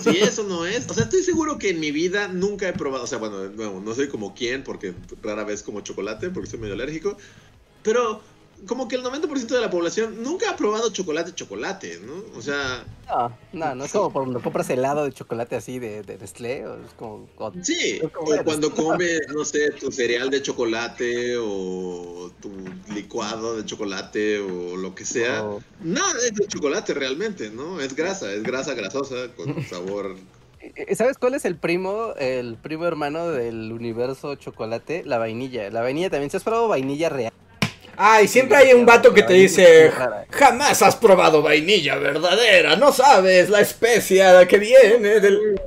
[0.00, 3.04] Si eso no es, o sea, estoy seguro que en mi vida nunca he probado,
[3.04, 6.58] o sea, bueno, no, no soy como quien, porque rara vez como chocolate, porque soy
[6.58, 7.18] medio alérgico,
[7.82, 8.22] pero
[8.66, 12.38] como que el 90% de la población nunca ha probado chocolate chocolate, ¿no?
[12.38, 12.84] O sea...
[13.06, 16.74] No, no, no es como cuando compras helado de chocolate así de, de Nestlé, o
[16.74, 17.28] es como...
[17.36, 22.50] O, sí, o cuando comes, no sé, tu cereal de chocolate o tu
[22.92, 25.44] licuado de chocolate o lo que sea.
[25.44, 25.62] Oh.
[25.80, 27.80] Nada es de chocolate realmente, ¿no?
[27.80, 30.16] Es grasa, es grasa grasosa con sabor...
[30.96, 35.02] ¿Sabes cuál es el primo, el primo hermano del universo chocolate?
[35.04, 35.68] La vainilla.
[35.68, 36.30] La vainilla también.
[36.30, 37.34] ¿Se has probado vainilla real?
[37.96, 39.92] Ah, y siempre hay un vato que te dice,
[40.30, 45.60] jamás has probado vainilla verdadera, no sabes la especia que viene del...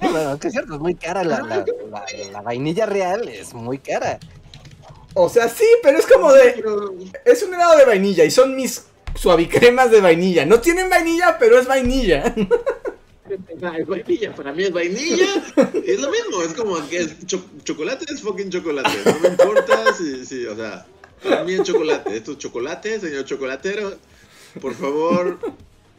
[0.00, 3.78] bueno, que es cierto, es muy cara, la, la, la, la, vainilla real es muy
[3.78, 4.18] cara.
[5.14, 6.62] O sea, sí, pero es como de...
[7.24, 10.46] Es un helado de vainilla y son mis suavicremas de vainilla.
[10.46, 12.34] No tienen vainilla, pero es vainilla.
[13.30, 15.26] Es vainilla, para mí es vainilla,
[15.86, 19.94] es lo mismo, es como que es cho chocolate es fucking chocolate, no me importa
[19.94, 20.84] si, si o sea,
[21.22, 22.16] es chocolate.
[22.16, 23.92] Esto es chocolate, señor chocolatero.
[24.60, 25.38] Por favor,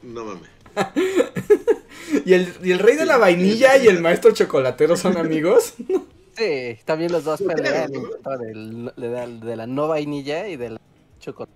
[0.02, 0.50] no mames.
[2.26, 5.74] ¿Y el, ¿Y el rey de la vainilla y el maestro chocolatero son amigos?
[6.34, 10.82] Sí, también los dos pelean de, de, de la no vainilla y de la
[11.20, 11.52] chocolate.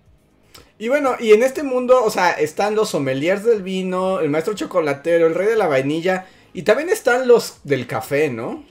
[0.78, 4.54] Y bueno, y en este mundo, o sea, están los sommeliers del vino, el maestro
[4.54, 8.64] chocolatero, el rey de la vainilla, y también están los del café, ¿no?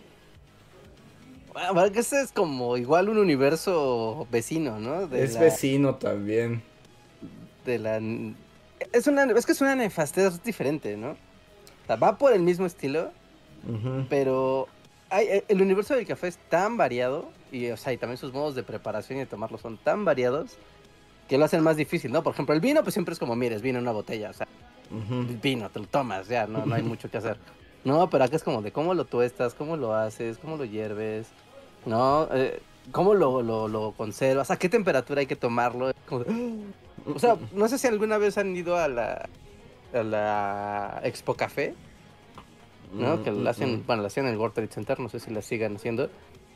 [1.56, 5.08] Bueno, que ese es como igual un universo vecino, ¿no?
[5.08, 6.62] De es la, vecino también.
[7.64, 8.02] De la.
[8.92, 9.24] Es una.
[9.24, 11.12] Es que es una nefastez diferente, ¿no?
[11.12, 13.12] O sea, va por el mismo estilo.
[13.68, 14.06] Uh -huh.
[14.10, 14.68] Pero
[15.10, 17.30] hay, el universo del café es tan variado.
[17.54, 20.58] Y, o sea, y también sus modos de preparación y de tomarlo son tan variados.
[21.30, 22.22] Que lo hacen más difícil, ¿no?
[22.22, 24.30] Por ejemplo, el vino, pues siempre es como, mires, vino en una botella.
[24.30, 24.48] O sea,
[24.92, 25.42] uh -huh.
[25.42, 27.38] vino, te lo tomas, ya, no, no hay mucho que hacer.
[27.86, 31.28] No, pero acá es como de cómo lo tuestas, cómo lo haces, cómo lo hierves.
[31.86, 32.28] ¿No?
[32.32, 34.52] Eh, ¿Cómo lo, lo, lo, conservas?
[34.52, 35.92] ¿A qué temperatura hay que tomarlo?
[36.10, 39.28] o sea, no sé si alguna vez han ido a la,
[39.94, 41.74] a la Expo Café,
[42.94, 43.18] ¿no?
[43.18, 43.86] Mm, que lo hacen, mm.
[43.86, 46.10] bueno, lo hacían en el World Trade Center, no sé si la sigan haciendo,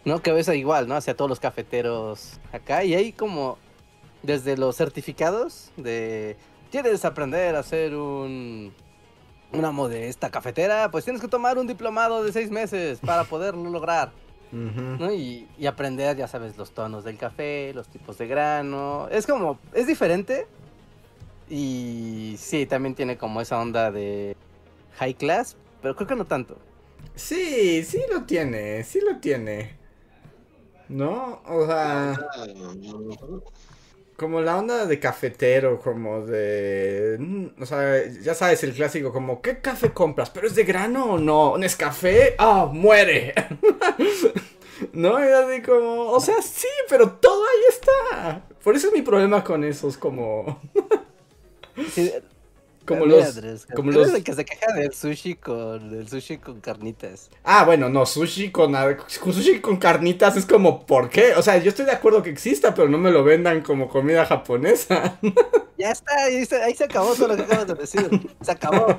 [0.05, 0.21] ¿no?
[0.21, 0.95] Que ves igual, ¿no?
[0.95, 3.57] Hacia todos los cafeteros acá, y hay como,
[4.23, 6.37] desde los certificados de,
[6.71, 8.73] ¿quieres aprender a hacer un,
[9.51, 10.91] una modesta cafetera?
[10.91, 14.11] Pues tienes que tomar un diplomado de seis meses para poderlo lograr.
[14.51, 14.99] Uh -huh.
[14.99, 15.13] ¿no?
[15.13, 19.07] y, y, aprender, ya sabes, los tonos del café, los tipos de grano.
[19.11, 20.47] Es como, es diferente.
[21.49, 24.35] Y sí, también tiene como esa onda de
[24.97, 26.57] high class, pero creo que no tanto.
[27.15, 29.77] Sí, sí lo tiene, sí lo tiene.
[30.89, 31.41] ¿No?
[31.45, 32.15] O sea...
[34.15, 37.51] Como la onda de cafetero, como de...
[37.57, 40.29] O sea, ya sabes, el clásico, como, ¿qué café compras?
[40.29, 41.57] ¿Pero es de grano o no?
[41.57, 42.35] ¿Es café?
[42.37, 43.33] ¡Ah, oh, muere!
[44.93, 46.11] no, y así como...
[46.11, 48.43] O sea, sí, pero todo ahí está.
[48.63, 50.59] Por eso es mi problema con esos, como...
[51.93, 52.11] sí,
[52.85, 54.11] como los, Andrés, como los...
[54.11, 54.23] los...
[54.23, 57.29] que se queja del sushi con el sushi con carnitas.
[57.43, 58.75] Ah, bueno, no, sushi con,
[59.07, 61.35] sushi con carnitas es como, ¿por qué?
[61.35, 64.25] O sea, yo estoy de acuerdo que exista, pero no me lo vendan como comida
[64.25, 65.19] japonesa.
[65.79, 68.09] Ya está, ahí se, ahí se acabó todo lo que acabas de decir.
[68.41, 68.97] Se acabó.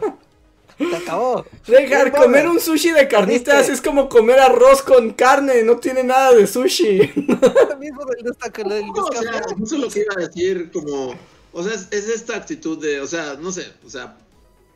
[0.89, 1.45] Se acabó.
[1.67, 6.33] Dejar comer un sushi de carnitas es como comer arroz con carne, no tiene nada
[6.33, 6.99] de sushi.
[7.69, 11.15] Lo mismo del no, o sea, eso es lo que iba a decir, como
[11.53, 14.17] o sea, es, es, esta actitud de, o sea, no sé, o sea,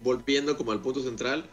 [0.01, 1.45] volviendo como al punto central,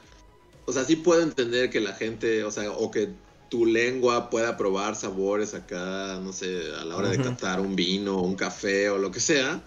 [0.65, 3.10] o sea, sí puedo entender que la gente, o sea, o que
[3.49, 7.18] tu lengua pueda probar sabores acá, no sé, a la hora uh -huh.
[7.18, 9.61] de catar un vino, un café o lo que sea.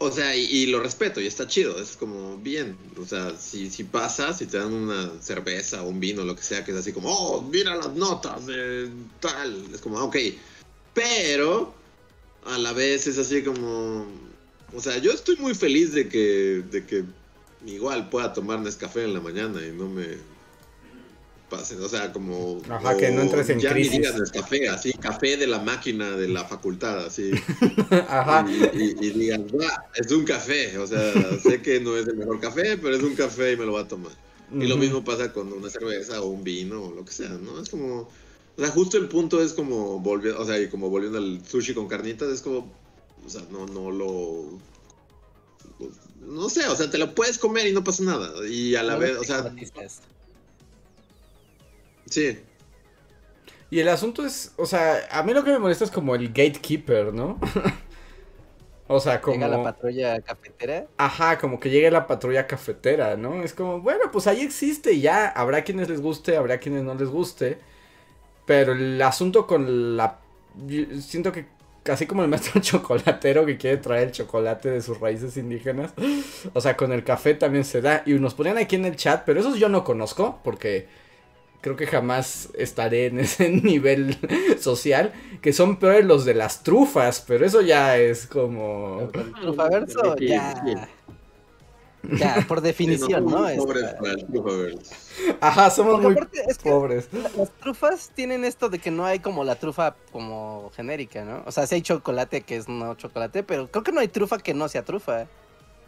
[0.00, 2.76] O sea, y, lo respeto y está chido, es como bien.
[3.00, 6.42] O sea, si, si pasa, si te dan una cerveza o un vino, lo que
[6.42, 8.88] sea, que es así como, oh, mira las notas de
[9.20, 9.64] tal.
[9.74, 10.16] Es como, ok.
[10.94, 11.74] Pero
[12.44, 14.06] a la vez es así como.
[14.72, 17.04] O sea, yo estoy muy feliz de que, de que
[17.66, 20.06] igual pueda tomar Nescafé en la mañana y no me
[21.48, 22.60] pasen, o sea, como...
[22.68, 24.00] Ajá, que no entres en ya crisis.
[24.00, 27.30] Ya digas café, así, café de la máquina de la facultad, así.
[27.90, 28.46] Ajá.
[28.48, 29.46] Y, y, digan,
[29.94, 33.14] es un café, o sea, sé que no es el mejor café, pero es un
[33.14, 34.12] café y me lo va a tomar.
[34.52, 37.60] Y lo mismo pasa con una cerveza o un vino o lo que sea, ¿no?
[37.60, 38.08] Es como...
[38.56, 41.74] O sea, justo el punto es como volviendo, o sea, y como volviendo al sushi
[41.74, 42.72] con carnitas, es como,
[43.24, 44.58] o sea, no, no lo...
[46.26, 48.46] No sé, o sea, te lo puedes comer y no pasa nada.
[48.48, 49.54] Y a la vez, o sea...
[52.10, 52.38] Sí.
[53.70, 56.28] Y el asunto es, o sea, a mí lo que me molesta es como el
[56.28, 57.38] gatekeeper, ¿no?
[58.88, 59.34] o sea, como...
[59.34, 60.86] Llega la patrulla cafetera.
[60.96, 63.42] Ajá, como que llegue la patrulla cafetera, ¿no?
[63.42, 66.94] Es como, bueno, pues ahí existe y ya, habrá quienes les guste, habrá quienes no
[66.94, 67.58] les guste.
[68.46, 70.18] Pero el asunto con la...
[71.00, 71.46] siento que
[71.90, 75.92] así como el maestro chocolatero que quiere traer el chocolate de sus raíces indígenas,
[76.54, 78.02] o sea, con el café también se da.
[78.06, 80.88] Y nos ponían aquí en el chat, pero esos yo no conozco, porque
[81.60, 84.16] creo que jamás estaré en ese nivel
[84.60, 89.08] social, que son peores los de las trufas, pero eso ya es como...
[89.40, 90.88] Trufaverso, ya...
[92.02, 93.46] Ya, por definición, ¿no?
[93.56, 94.86] Pobres
[95.40, 96.16] Ajá, somos muy
[96.62, 97.08] pobres.
[97.12, 101.42] las trufas tienen esto de que no hay como la trufa como genérica, ¿no?
[101.46, 104.38] O sea, sí hay chocolate que es no chocolate, pero creo que no hay trufa
[104.38, 105.26] que no sea trufa,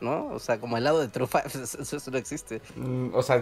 [0.00, 0.26] ¿no?
[0.28, 2.60] O sea, como helado de trufa, eso, no existe.
[2.76, 3.40] Mm, o sea,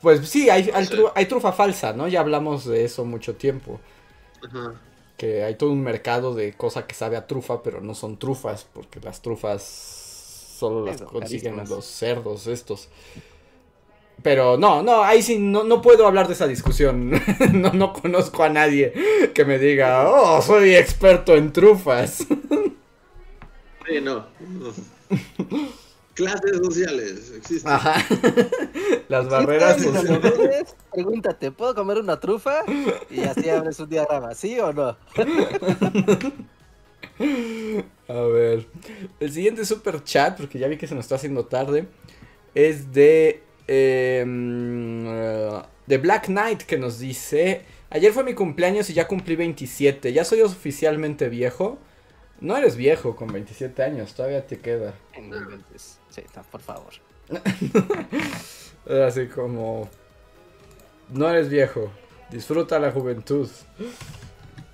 [0.00, 0.70] pues sí, hay,
[1.14, 2.08] hay, trufa falsa, ¿no?
[2.08, 3.80] Ya hablamos de eso mucho tiempo.
[4.46, 4.74] Ajá.
[5.16, 8.66] Que hay todo un mercado de cosa que sabe a trufa, pero no son trufas,
[8.72, 9.62] porque las trufas
[10.58, 12.88] solo las consiguen los cerdos estos.
[14.22, 17.10] Pero no, no, ahí sí no, no puedo hablar de esa discusión.
[17.52, 18.92] no, no conozco a nadie
[19.34, 22.18] que me diga, oh, soy experto en trufas.
[23.86, 24.26] sí, no.
[26.18, 27.70] Clases sociales existen.
[27.70, 28.04] Ajá.
[29.08, 30.74] Las barreras sociales.
[30.92, 32.64] Pregúntate, ¿puedo comer una trufa?
[33.08, 34.96] Y así abres un diagrama, ¿sí o no?
[38.08, 38.66] A ver.
[39.20, 41.86] El siguiente super chat, porque ya vi que se nos está haciendo tarde,
[42.52, 43.40] es de.
[43.68, 44.24] Eh,
[45.86, 47.62] de Black Knight que nos dice.
[47.90, 50.12] Ayer fue mi cumpleaños y ya cumplí 27.
[50.12, 51.78] Ya soy oficialmente viejo.
[52.40, 54.94] No eres viejo con 27 años, todavía te queda.
[56.50, 56.92] Por favor.
[59.06, 59.88] Así como...
[61.10, 61.90] No eres viejo,
[62.30, 63.48] disfruta la juventud.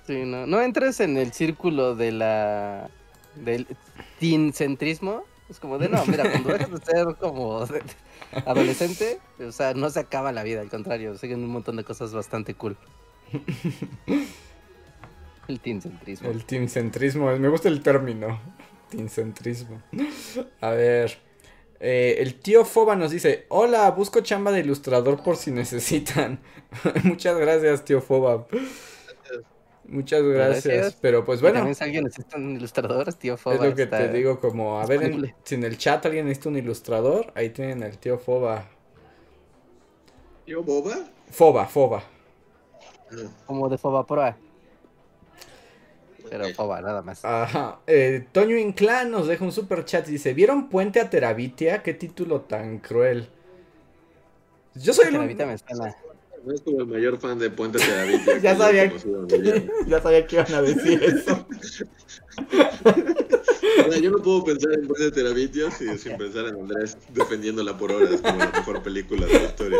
[0.05, 2.89] Sí, no, no entres en el círculo de la...
[3.35, 3.67] del
[4.19, 5.23] tincentrismo.
[5.49, 7.65] Es como de, no, mira, cuando dejas de ser como
[8.45, 12.13] adolescente, o sea, no se acaba la vida, al contrario, siguen un montón de cosas
[12.13, 12.77] bastante cool.
[15.47, 16.29] El tincentrismo.
[16.29, 18.39] El tincentrismo, me gusta el término.
[18.89, 19.79] Tincentrismo.
[20.59, 21.19] A ver.
[21.87, 26.39] Eh, el tío Foba nos dice: Hola, busco chamba de ilustrador por si necesitan.
[27.03, 28.47] Muchas gracias, tío Foba.
[29.83, 30.97] Muchas gracias.
[30.99, 31.59] Pero pues bueno.
[31.59, 33.57] También alguien necesita un ilustrador, tío Foba.
[33.57, 36.57] Es lo que te digo, como, a ver, si en el chat alguien necesita un
[36.57, 38.67] ilustrador, ahí tienen al tío Foba.
[40.43, 40.97] ¿Tío Boba?
[41.29, 42.03] Foba, Foba.
[43.45, 44.35] Como de Foba Pro.
[46.29, 47.23] Pero Foba, nada más.
[47.23, 47.79] Ajá.
[47.87, 51.83] Eh, Toño Inclán nos deja un super chat y dice: ¿Vieron Puente a Terabitia?
[51.83, 53.29] Qué título tan cruel.
[54.75, 55.19] Yo soy el.
[55.19, 58.37] me No es como el mayor fan de Puente a Terabitia.
[58.41, 58.91] ya, sabía,
[59.87, 61.47] ya sabía que iban a decir eso.
[64.01, 68.21] yo no puedo pensar en Puente a Terabitia sin pensar en Andrés defendiéndola por horas
[68.21, 69.77] como la mejor película de la historia.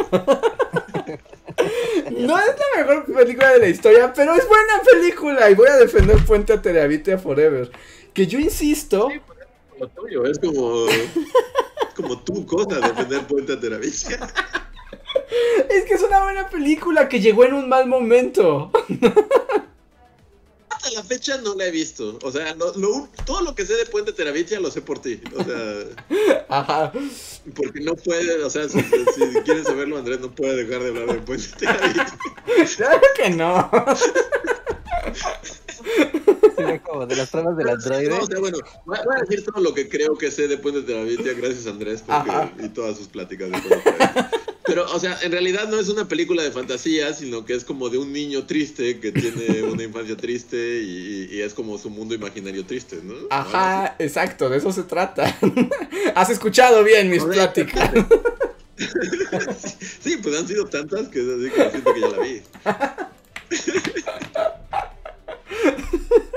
[2.12, 5.78] No es la mejor película de la historia, pero es buena película y voy a
[5.78, 7.72] defender Puente a Terabitia Forever.
[8.14, 9.10] Que yo insisto.
[9.10, 10.86] es como,
[11.96, 14.20] como tu cosa defender Puente a Terabitia.
[15.70, 18.72] Es que es una buena película que llegó en un mal momento
[20.92, 22.20] la fecha no la he visto.
[22.24, 25.22] O sea, todo lo que sé de Puente Terabitia lo sé por ti.
[25.36, 26.46] O sea.
[26.50, 26.92] Ajá.
[27.56, 28.82] Porque no puede, o sea, si,
[29.44, 32.08] quieres saberlo, Andrés no puede dejar de hablar de Puente Terabitia.
[32.78, 33.70] Claro que no.
[36.84, 38.10] como de las pruebas del androide.
[38.10, 40.82] No, o sea, bueno, voy a decir todo lo que creo que sé de Puente
[40.82, 43.92] Terabitia, gracias Andrés porque, y todas sus pláticas de Puente
[44.66, 47.90] Pero, o sea, en realidad no es una película de fantasía, sino que es como
[47.90, 52.66] de un niño triste que tiene una infancia triste y, es como su mundo imaginario
[52.66, 53.14] triste, ¿no?
[53.30, 55.38] Ajá, exacto, de eso se trata.
[56.16, 57.92] Has escuchado bien mis pláticas.
[60.02, 62.42] sí, pues han sido tantas que, así que siento que ya la vi.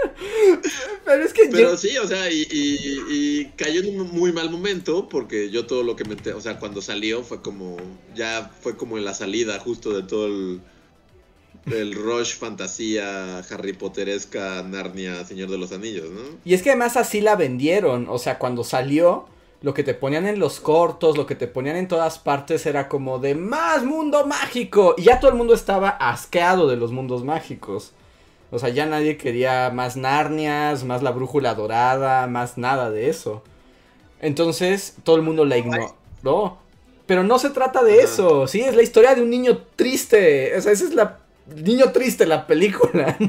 [1.04, 5.50] Pero es que Pero sí, o sea, y, cayó en un muy mal momento porque
[5.50, 6.16] yo todo lo que me...
[6.32, 7.76] O sea, cuando salió fue como...
[8.14, 10.60] Ya fue como en la salida justo de todo el...
[11.66, 16.20] El Rush, fantasía, Harry Potteresca, Narnia, Señor de los Anillos, ¿no?
[16.44, 18.06] Y es que además así la vendieron.
[18.08, 19.26] O sea, cuando salió,
[19.60, 22.88] lo que te ponían en los cortos, lo que te ponían en todas partes era
[22.88, 24.94] como de más mundo mágico.
[24.96, 27.92] Y ya todo el mundo estaba asqueado de los mundos mágicos.
[28.50, 33.42] O sea, ya nadie quería más Narnias, más la brújula dorada, más nada de eso.
[34.20, 36.58] Entonces, todo el mundo la ignoró.
[37.06, 40.56] Pero no se trata de eso, sí, es la historia de un niño triste.
[40.56, 41.18] O sea, esa es la
[41.56, 43.16] niño triste la película.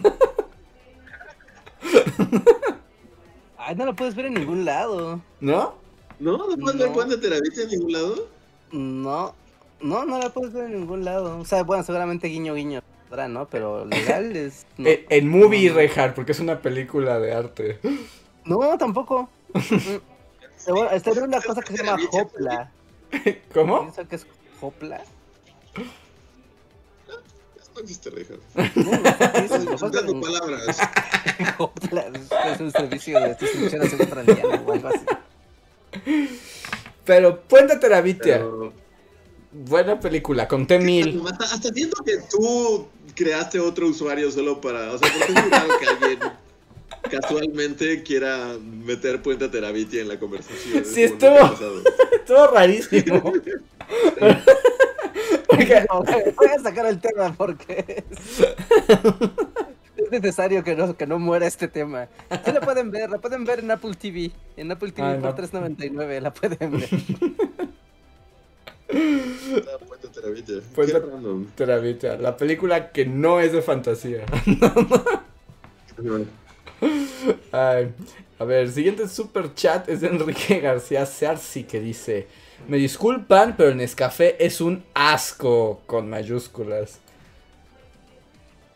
[3.58, 5.22] Ay, no la puedes ver en ningún lado.
[5.40, 5.76] ¿No?
[6.20, 6.38] ¿No?
[6.38, 8.28] ¿No puedes ver Puente Teravita en ningún lado?
[8.72, 9.34] No,
[9.82, 11.40] no, no la puedes ver en ningún lado.
[11.40, 12.82] O sea, bueno, seguramente guiño guiño.
[13.28, 13.48] ¿No?
[13.50, 14.66] Pero legal es.
[14.78, 17.80] Eh, en, movie, no, porque es una película de arte.
[18.46, 19.30] No, tampoco.
[20.92, 22.72] Está en una cosa que se llama Hopla.
[23.54, 23.82] ¿Cómo?
[23.82, 24.28] ¿Piensa que es
[24.62, 25.02] Hopla?
[27.76, 28.42] No existe Reinhardt.
[28.76, 30.78] No, no, palabras.
[31.58, 32.12] Hopla
[32.54, 35.06] es un servicio de distribución centraliana o algo así.
[37.06, 38.38] Pero Puente Terabitia.
[38.38, 38.74] Pero...
[39.52, 41.22] Buena película, conté mil.
[41.26, 44.92] Hasta, hasta, siento que tú creaste otro usuario solo para.
[44.92, 46.20] O sea, porque es raro que alguien
[47.10, 50.86] casualmente quiera meter Puente Terabitia en la conversación.
[50.86, 51.38] Sí, estuvo.
[52.14, 53.34] estuvo rarísimo.
[56.38, 58.04] voy a sacar el tema porque
[59.98, 62.08] es, necesario que no, que no muera este tema.
[62.46, 64.32] Sí la pueden ver, la pueden ver en Apple TV.
[64.58, 66.90] En Apple TV por 3.99 la pueden ver.
[68.90, 70.62] Puente Terabitia.
[70.74, 74.26] Puente La película que no es de fantasía.
[77.52, 82.28] a ver, siguiente super chat es de Enrique García Sarsi que dice:
[82.68, 87.00] Me disculpan, pero el Nescafé es un asco con mayúsculas.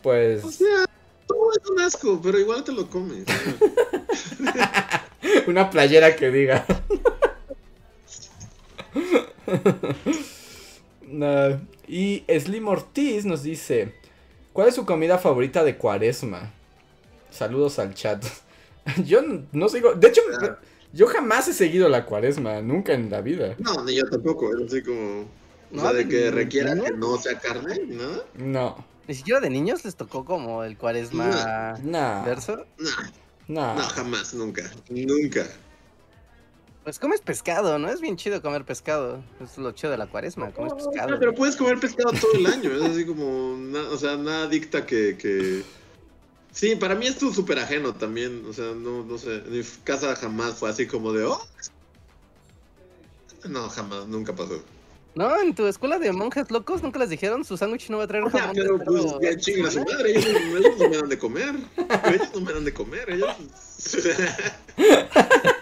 [0.04, 0.44] Pues.
[0.44, 0.86] O sea,
[1.26, 3.26] todo es un asco, pero igual te lo comes.
[5.48, 6.66] Una playera que diga.
[11.88, 13.94] Y Slim Ortiz nos dice:
[14.52, 16.52] ¿Cuál es su comida favorita de cuaresma?
[17.30, 18.24] Saludos al chat.
[19.06, 19.22] Yo
[19.52, 19.94] no sigo.
[19.94, 20.58] De hecho, ah.
[20.92, 23.56] yo jamás he seguido la cuaresma, nunca en la vida.
[23.60, 24.56] No, ni yo tampoco.
[24.56, 25.26] Es así como.
[25.72, 25.94] ¿No?
[25.94, 28.22] de que requiera que no sea carne, ¿no?
[28.36, 28.86] No.
[29.08, 31.80] ¿Ni siquiera de niños les tocó como el cuaresma
[32.26, 32.66] verso?
[33.48, 33.76] No.
[33.76, 34.70] No, jamás, nunca.
[34.90, 35.48] Nunca.
[36.84, 37.90] Pues comes pescado, ¿no?
[37.90, 39.24] Es bien chido comer pescado.
[39.42, 41.18] Es lo chido de la cuaresma, comes pescado.
[41.18, 42.72] pero puedes comer pescado todo el año.
[42.72, 43.54] Es así como,
[43.90, 45.64] o sea, nada dicta que, que...
[46.52, 48.46] Sí, para mí es súper ajeno también.
[48.48, 49.36] O sea, no, no sé.
[49.38, 51.42] En mi casa jamás fue así como de, oh.
[53.48, 54.62] No, jamás, nunca pasó.
[55.16, 58.08] No, en tu escuela de monjes locos nunca les dijeron su sándwich no va a
[58.08, 58.56] traer jamón.
[58.56, 61.56] pero pues ya chinga su madre, ellos, no me dan de comer.
[62.06, 63.36] Ellos no me dan de comer, ellos.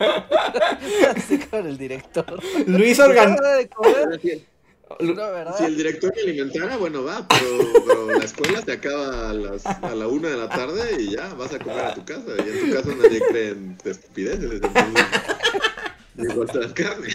[1.16, 2.40] Así con el director.
[2.66, 3.36] Luis Organ.
[5.56, 9.94] Si el director me alimentara, bueno, va, pero, la escuela te acaba a, las, a
[9.94, 12.32] la una de la tarde y ya vas a comer a tu casa.
[12.38, 14.60] Y en tu casa nadie cree en estupideces.
[16.16, 17.08] Entonces, la carne.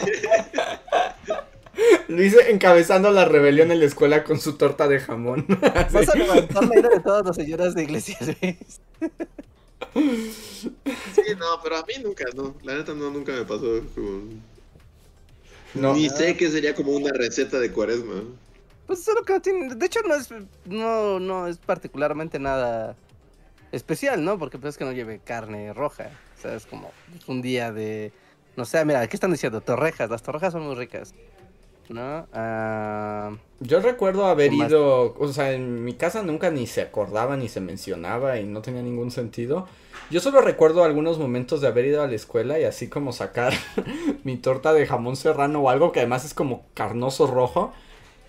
[2.07, 5.45] Luis encabezando la rebelión en la escuela con su torta de jamón.
[5.91, 8.79] Vas a levantar la ira de todas las señoras de iglesia, Luis.
[11.15, 12.55] Sí, no, pero a mí nunca, no.
[12.63, 13.81] La neta no, nunca me pasó.
[15.73, 15.93] No.
[15.93, 18.23] Ni sé que sería como una receta de cuaresma.
[18.87, 19.75] Pues solo que no tiene.
[19.75, 20.29] De hecho, no es,
[20.65, 22.95] no, no es particularmente nada
[23.71, 24.37] especial, ¿no?
[24.37, 26.09] Porque pues es que no lleve carne roja.
[26.37, 26.91] O sea, es como
[27.27, 28.13] un día de.
[28.55, 29.61] No sé, mira, ¿qué están diciendo?
[29.61, 30.09] Torrejas.
[30.09, 31.13] Las torrejas son muy ricas.
[31.89, 32.27] ¿No?
[32.33, 37.49] Ah, Yo recuerdo haber ido, o sea, en mi casa nunca ni se acordaba ni
[37.49, 39.67] se mencionaba y no tenía ningún sentido.
[40.09, 43.53] Yo solo recuerdo algunos momentos de haber ido a la escuela y así como sacar
[44.23, 47.73] mi torta de jamón serrano o algo que además es como carnoso rojo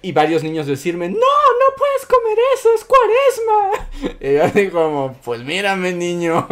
[0.03, 4.17] y varios niños decirme, no, no puedes comer eso, es cuaresma.
[4.21, 6.47] Y yo así como, pues mírame niño.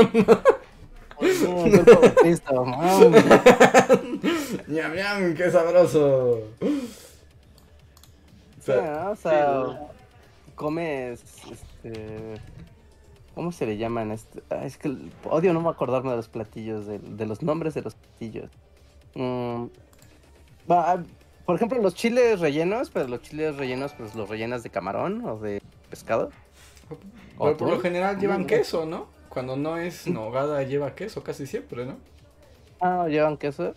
[4.68, 6.42] Ñam, ñam, qué sabroso.
[8.60, 9.10] Sí, ¿no?
[9.10, 9.88] O sea,
[10.54, 12.40] comes, este...
[13.34, 14.12] ¿Cómo se le llaman?
[14.12, 14.42] Este?
[14.50, 14.96] ah, es que
[15.28, 18.48] odio no me acordarme de los platillos, de, de los nombres de los platillos.
[19.14, 19.64] Mm,
[20.70, 21.02] va, ah,
[21.44, 25.36] por ejemplo, los chiles rellenos, pero los chiles rellenos, pues los rellenas de camarón o
[25.38, 25.60] de
[25.90, 26.30] pescado.
[27.38, 29.08] Pero por lo general llevan queso, ¿no?
[29.28, 31.96] Cuando no es nogada lleva queso casi siempre, ¿no?
[32.80, 33.74] Ah, llevan queso.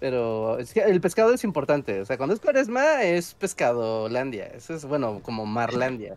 [0.00, 2.00] Pero es que el pescado es importante.
[2.00, 4.46] O sea, cuando es cuaresma es pescadolandia.
[4.46, 6.16] Eso es, bueno, como marlandia.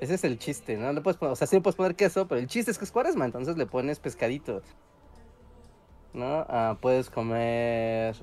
[0.00, 0.92] Ese es el chiste, ¿no?
[0.92, 2.84] Le puedes poner, o sea, sí le puedes poner queso, pero el chiste es que
[2.84, 4.62] es cuaresma, entonces le pones pescadito.
[6.12, 6.44] ¿No?
[6.48, 8.16] Ah, puedes comer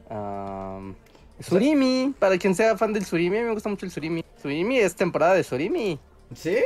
[1.39, 4.23] surimi, para quien sea fan del surimi, a mí me gusta mucho el surimi.
[4.41, 5.99] Surimi es temporada de surimi.
[6.35, 6.57] ¿Sí?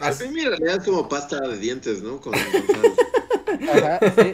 [0.00, 2.20] El surimi en realidad es como pasta de dientes, ¿no?
[2.20, 2.32] Con,
[3.72, 4.32] Ajá, sí,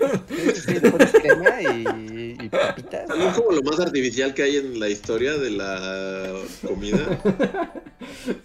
[0.55, 3.09] sí, sí, le pones crema y, y papitas.
[3.11, 6.33] Es como lo más artificial que hay en la historia de la
[6.67, 7.21] comida.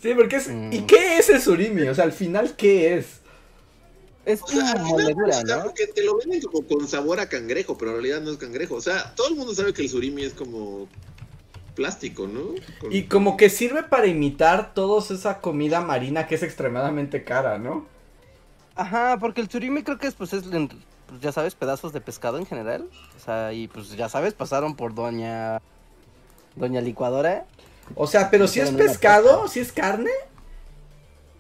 [0.02, 0.50] Sí, porque es...
[0.72, 1.84] ¿Y qué es el surimi?
[1.84, 3.06] O sea, al final, ¿qué es?
[4.26, 5.64] Es O sea, una moledura, ¿no?
[5.64, 8.76] porque te lo venden como con sabor a cangrejo, pero en realidad no es cangrejo.
[8.76, 10.88] O sea, todo el mundo sabe que el surimi es como
[11.76, 12.56] plástico, ¿no?
[12.80, 17.58] Con- Y como que sirve para imitar toda esa comida marina que es extremadamente cara,
[17.58, 17.86] ¿no?
[18.78, 22.38] Ajá, porque el surimi creo que es, pues, es, pues, ya sabes, pedazos de pescado
[22.38, 22.88] en general.
[23.16, 25.60] O sea, y pues, ya sabes, pasaron por doña...
[26.56, 27.46] Doña licuadora.
[27.96, 30.10] O sea, pero si es pescado, si es carne.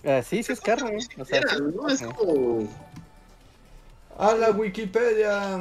[0.06, 0.98] Ah, sí, sí es carne.
[1.18, 1.88] O sea, ¿no?
[1.90, 2.68] Es como...
[4.18, 5.58] A la Wikipedia.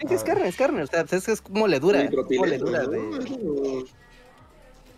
[0.00, 0.82] Sí, sí es carne, es carne.
[0.82, 2.00] O sea, es, es moledura.
[2.02, 2.90] es micropileno, moledura ¿no?
[3.18, 3.86] de-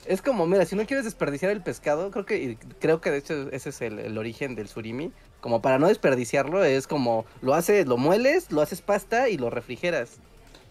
[0.07, 3.19] Es como- mira, si no quieres desperdiciar el pescado, creo que y creo que de
[3.19, 5.13] hecho ese es el, el origen del surimi.
[5.41, 9.51] Como para no desperdiciarlo, es como lo haces, lo mueles, lo haces pasta y lo
[9.51, 10.13] refrigeras.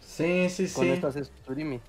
[0.06, 0.92] Sí, sí, Con sí.
[0.92, 1.80] esto haces surimi.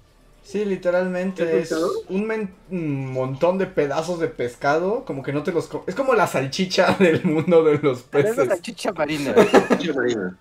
[0.43, 1.75] Sí, literalmente ¿Qué es
[2.11, 5.71] un montón de pedazos de pescado, como que no te los...
[5.87, 8.59] Es como la salchicha del mundo de los Pero es la peces.
[8.59, 9.35] salchicha marina.
[9.79, 10.39] Chicha marina.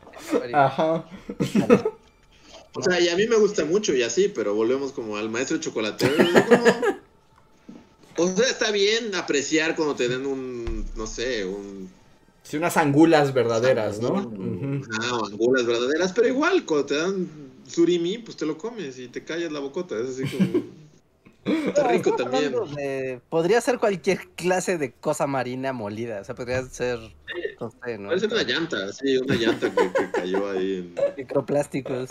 [0.54, 1.06] Ajá.
[2.76, 5.58] O sea, y a mí me gusta mucho y así, pero volvemos como al maestro
[5.60, 6.16] chocolatero.
[6.48, 7.04] como-
[8.18, 11.90] O sea, está bien apreciar cuando te den un, no sé, un...
[12.44, 14.32] Sí, unas angulas verdaderas, ¿no?
[15.02, 17.28] Ah, angulas verdaderas, pero igual, cuando te dan
[17.68, 19.98] surimi, pues te lo comes y te callas la bocota.
[20.00, 20.64] Es así como...
[21.68, 22.54] Está rico también.
[22.76, 26.22] de- podría ser cualquier clase de cosa marina molida.
[26.22, 27.00] O sea, podría ser,
[27.60, 28.10] no sé, ¿no?
[28.10, 30.96] Parece una llanta, sí, una llanta que, que cayó ahí en...
[31.18, 32.10] Microplásticos.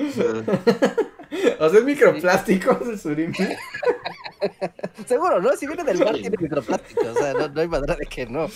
[1.60, 3.36] O sea, es microplástico el surimi.
[5.06, 5.54] Seguro, ¿no?
[5.56, 8.44] Si viene del mar tiene microplásticos, o sea, no, no hay manera de que no.
[8.44, 8.50] O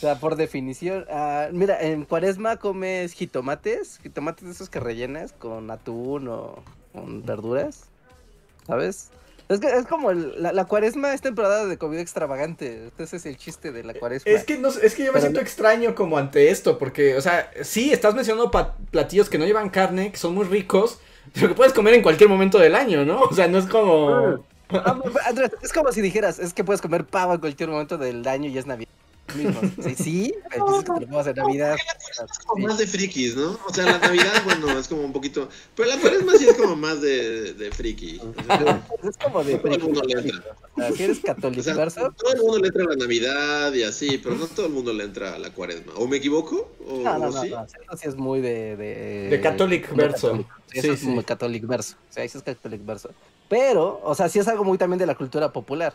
[0.00, 5.70] sea, por definición, ah, mira, en cuaresma comes jitomates, jitomates de esos que rellenas con
[5.70, 6.62] atún o
[6.92, 7.84] con verduras,
[8.66, 9.10] ¿sabes?
[9.48, 13.24] Es, que, es como el- la, la cuaresma es temporada de comida extravagante, ese es
[13.26, 14.30] el chiste de la cuaresma.
[14.30, 17.16] Es que, no, es que yo me Pero siento no- extraño como ante esto, porque,
[17.16, 18.50] o sea, sí, estás mencionando
[18.90, 21.00] platillos que no llevan carne, que son muy ricos,
[21.34, 23.22] pero que puedes comer en cualquier momento del año, ¿no?
[23.22, 24.44] O sea, no es como...
[24.70, 28.26] Ah, Andrés, es como si dijeras, es que puedes comer pavo en cualquier momento del
[28.28, 28.90] año y es Navidad.
[29.82, 31.76] Sí, sí, que lo en Navidad.
[31.76, 33.58] Es como más de frikis, ¿no?
[33.66, 35.48] O sea, la Navidad, bueno, es como un poquito...
[35.74, 38.20] Pero la cuaresma sí es como más de, de friki.
[38.20, 40.56] O sea, Es como de todo el mundo le entra.
[40.74, 41.62] O sea, si eres O sea, católico,
[42.16, 44.92] todo el mundo le entra a la Navidad y así, pero no todo el mundo
[44.92, 45.92] le entra a la cuaresma.
[45.96, 46.70] ¿O me equivoco?
[46.86, 47.50] ¿O, No, no, sí?
[47.50, 48.76] no, sí es muy de...
[48.76, 50.28] De, De catholic muy verso.
[50.28, 50.50] católico.
[50.68, 51.06] Sí, Sí, eso es sí.
[51.06, 51.96] muy catholic verso.
[52.08, 53.10] O sea, eso es catholic verso.
[53.48, 55.94] Pero, o sea, sí es algo muy también de la cultura popular.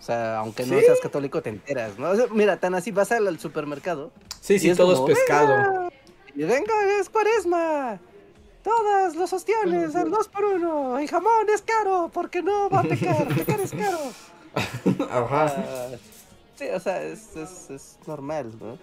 [0.00, 0.86] O sea, aunque no ¿Sí?
[0.86, 2.08] seas católico, te enteras, ¿no?
[2.10, 4.10] O sea, mira, tan así vas al, al supermercado
[4.40, 5.48] Sí, sí, todo como, es pescado.
[5.56, 5.90] "Venga,
[6.34, 8.00] y venga, es cuaresma.
[8.62, 12.82] Todas los ostiones, el 2 por 1 Y jamón es caro, porque no va a
[12.84, 13.26] pecar.
[13.36, 13.98] Pecar es caro.
[15.10, 15.46] Ajá.
[15.46, 15.86] Ah,
[16.56, 18.78] sí, o sea, es, es, es normal, ¿no?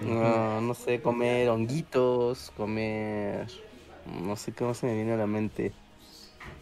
[0.00, 3.48] No, no sé, comer honguitos, comer.
[4.22, 5.72] No sé cómo se me viene a la mente.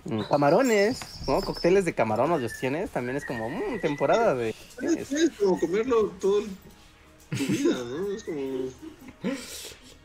[0.09, 1.41] Mm, Camarones, ¿no?
[1.41, 4.55] Cócteles de camarón o de ostiones también es como mm, temporada de.
[4.83, 6.43] Es, es como comerlo todo
[7.31, 8.13] tu vida, ¿no?
[8.13, 8.41] Es como...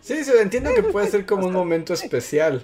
[0.02, 2.64] Sí, sí, entiendo que puede ser como un momento especial.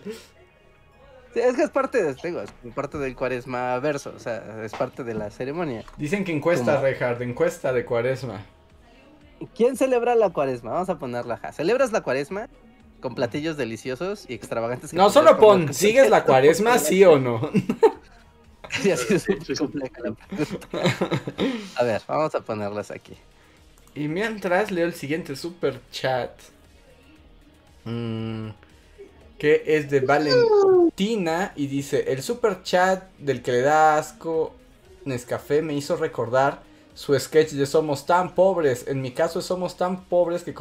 [1.34, 4.72] Sí, es que es parte de, digo, es parte del cuaresma verso, o sea, es
[4.72, 5.86] parte de la ceremonia.
[5.98, 6.82] Dicen que encuesta.
[6.82, 8.44] Reinhardt, encuesta de cuaresma.
[9.56, 10.72] ¿Quién celebra la cuaresma?
[10.72, 11.52] Vamos a ponerla acá.
[11.52, 12.50] ¿Celebras la cuaresma?
[13.02, 14.92] Con platillos deliciosos y extravagantes.
[14.92, 17.50] que No, solo comer pon, ¿sigues la cuaresma, sí o no?
[18.70, 20.68] Sí, así es muy compleja la pregunta.
[21.76, 23.14] A ver, vamos a ponerlas aquí.
[23.96, 26.32] Y mientras leo el siguiente super chat.
[27.86, 28.50] Mm,
[29.38, 34.54] que es de Valentina y dice, el super chat del que le da asco
[35.06, 36.62] Nescafé me hizo recordar
[36.94, 38.88] su sketch de Somos tan pobres.
[38.88, 40.54] En mi caso somos tan pobres que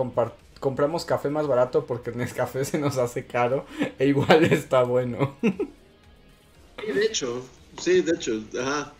[0.61, 3.67] compramos café más barato porque el Nescafé se nos hace caro
[3.99, 5.37] e igual está bueno.
[5.43, 7.43] Sí, de hecho,
[7.79, 8.93] sí, de hecho, ajá.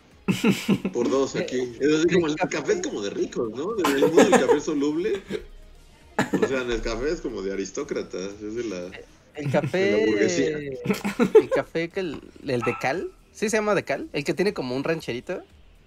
[0.93, 1.77] Por dos aquí.
[1.81, 3.77] Es como el café es como de ricos, ¿no?
[3.77, 5.23] El mundo del café soluble.
[6.43, 8.91] O sea, el café es como de aristócratas, es de la...
[9.35, 10.79] El café...
[11.35, 14.09] el café que el, el de cal, ¿sí se llama de cal?
[14.13, 15.43] El que tiene como un rancherito.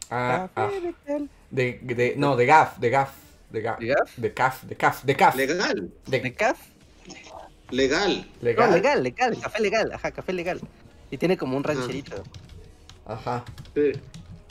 [0.09, 0.69] Ah, ah.
[0.71, 1.29] de cal.
[1.49, 3.11] De, de, no, de gaf, de gaf.
[3.49, 3.79] De gaf.
[3.79, 4.15] ¿De gaf?
[4.17, 5.35] De caf, de caf, de caf.
[5.35, 5.91] Legal.
[6.05, 6.59] ¿De, ¿De caf?
[7.71, 8.27] Legal.
[8.41, 8.69] Legal.
[8.69, 10.59] No, legal, legal, café legal, ajá, café legal.
[11.11, 12.23] Y tiene como un rancherito.
[13.05, 13.43] Ajá.
[13.73, 13.91] Sí.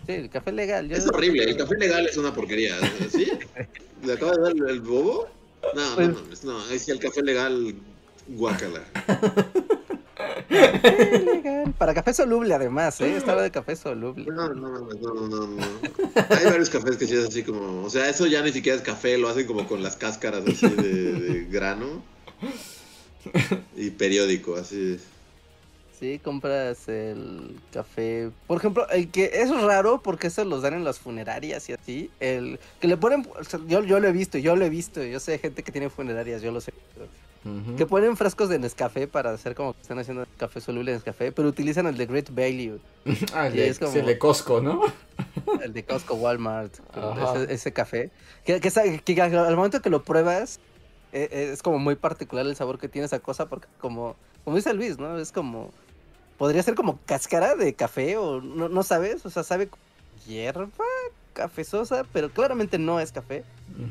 [0.06, 0.90] Sí, el café legal.
[0.90, 2.74] Es horrible, el café legal es una porquería.
[3.10, 3.30] ¿Sí?
[4.04, 5.28] ¿Le acaba de dar el bobo?
[5.74, 6.70] No, no pues no, no.
[6.70, 7.74] Es el café legal,
[8.28, 8.82] guácala.
[10.48, 11.74] legal.
[11.78, 13.16] Para café soluble, además, ¿eh?
[13.16, 14.26] Está de café soluble.
[14.26, 15.62] No, no, no, no, no, no.
[16.30, 17.84] Hay varios cafés que sí es así como.
[17.84, 20.68] O sea, eso ya ni siquiera es café, lo hacen como con las cáscaras así
[20.68, 22.02] de, de grano.
[23.76, 24.98] Y periódico, así.
[25.98, 28.30] Sí, compras el café.
[28.46, 32.10] Por ejemplo, el que es raro porque eso los dan en las funerarias y así.
[32.20, 33.26] El que le ponen.
[33.66, 35.02] yo, yo lo he visto, yo lo he visto.
[35.02, 36.72] Yo sé gente que tiene funerarias, yo lo sé.
[37.76, 41.32] Que ponen frascos de Nescafé para hacer como que están haciendo café soluble en Nescafé,
[41.32, 42.78] pero utilizan el de Great Value.
[43.34, 44.82] ah, el de, es como, el de Costco, ¿no?
[45.62, 46.72] el de Costco, Walmart.
[47.48, 48.10] Ese, café.
[48.44, 50.60] Que, que, al momento que lo pruebas,
[51.12, 54.72] es, es como muy particular el sabor que tiene esa cosa, porque como, como dice
[54.74, 55.18] Luis, ¿no?
[55.18, 55.70] Es como
[56.38, 59.68] podría ser como cáscara de café o no, no sabes, o sea, sabe
[60.26, 60.68] hierba
[61.34, 63.44] cafezosa, pero claramente no es café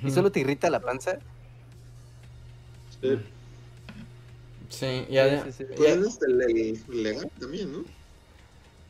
[0.04, 1.20] y solo te irrita la panza.
[3.00, 3.20] Sí.
[4.70, 6.20] Sí, ya, sí, pues
[6.88, 7.86] legal también, ¿no?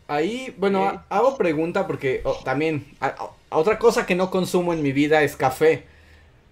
[0.07, 2.85] Ahí, bueno, hago pregunta porque oh, también
[3.49, 5.85] otra cosa que no consumo en mi vida es café.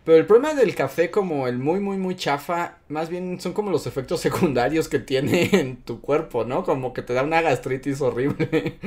[0.04, 3.72] Pero el problema del café como el muy, muy, muy chafa, más bien son como
[3.72, 6.64] los efectos secundarios que tiene en tu cuerpo, ¿no?
[6.64, 8.78] Como que te da una gastritis horrible.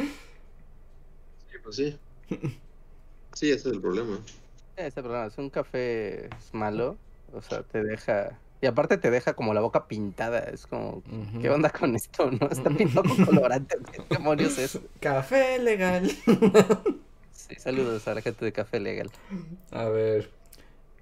[1.51, 1.99] Sí, pues sí.
[3.33, 4.21] Sí, ese es el problema.
[4.77, 6.97] Ese es el problema, es un café malo,
[7.33, 8.39] o sea, te deja...
[8.61, 11.03] Y aparte te deja como la boca pintada, es como,
[11.41, 12.31] ¿qué onda con esto?
[12.31, 12.49] ¿No?
[12.49, 14.81] Está pintado con colorante, ¿qué demonios es?
[15.01, 16.11] Café legal.
[17.31, 19.11] Sí, saludos a la gente de Café Legal.
[19.71, 20.29] A ver,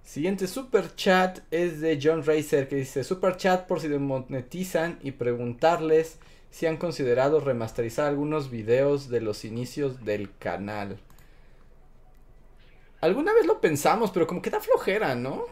[0.06, 5.10] Siguiente super chat es de John Racer que dice super chat por si monetizan y
[5.10, 11.00] preguntarles si han considerado remasterizar algunos videos de los inicios del canal.
[13.00, 15.42] Alguna vez lo pensamos, pero como que da flojera, ¿no?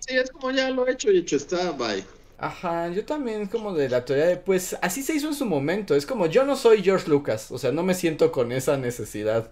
[0.00, 2.04] Sí, es como ya lo he hecho y hecho está, bye.
[2.38, 5.94] Ajá, yo también como de la teoría de, pues así se hizo en su momento,
[5.94, 9.50] es como yo no soy George Lucas, o sea, no me siento con esa necesidad.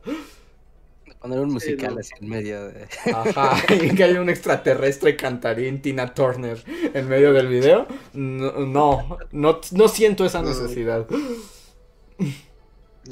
[1.20, 2.88] Poner un musical así en medio de.
[3.12, 6.62] Ajá, y que haya un extraterrestre cantarín Tina Turner
[6.94, 7.86] en medio del video.
[8.14, 11.06] No, no, no, siento esa necesidad.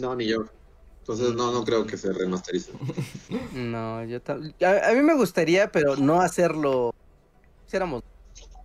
[0.01, 0.45] No, ni yo.
[1.01, 2.71] Entonces no, no creo que se remasterice.
[3.53, 6.95] No, yo a, a mí me gustaría, pero no hacerlo.
[7.67, 8.05] Hiciéramos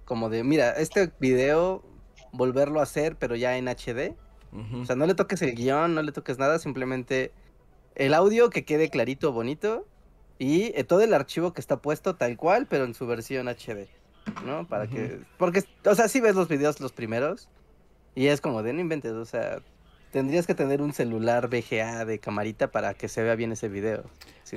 [0.06, 1.84] como de, mira, este video
[2.32, 4.16] volverlo a hacer, pero ya en HD.
[4.82, 7.32] O sea, no le toques el guion, no le toques nada, simplemente
[7.96, 9.88] el audio que quede clarito, bonito,
[10.40, 13.88] y eh, todo el archivo que está puesto tal cual, pero en su versión HD,
[14.46, 14.68] ¿no?
[14.68, 17.48] Para que, porque, o sea, si ves los videos los primeros,
[18.16, 19.60] y es como de no inventes, o sea,
[20.12, 24.04] tendrías que tener un celular VGA de camarita para que se vea bien ese video.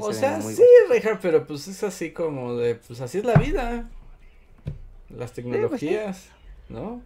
[0.01, 3.89] o sea, sí, Richard, pero pues es así como de, pues así es la vida.
[5.17, 6.29] Las pues, tecnologías,
[6.69, 7.03] ¿no?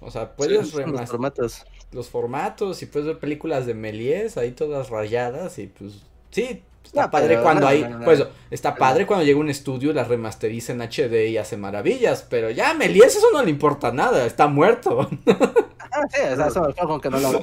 [0.00, 1.64] O sea, puedes sí, los formatos.
[1.92, 7.10] Los formatos y puedes ver películas de Melies ahí todas rayadas y pues sí, está
[7.10, 11.38] padre cuando hay, pues está padre cuando llega un estudio las remasteriza en HD y
[11.38, 15.08] hace maravillas, pero ya Melies eso no le importa nada, está muerto.
[15.96, 17.42] Ah, sí, o sea, eso con que no lo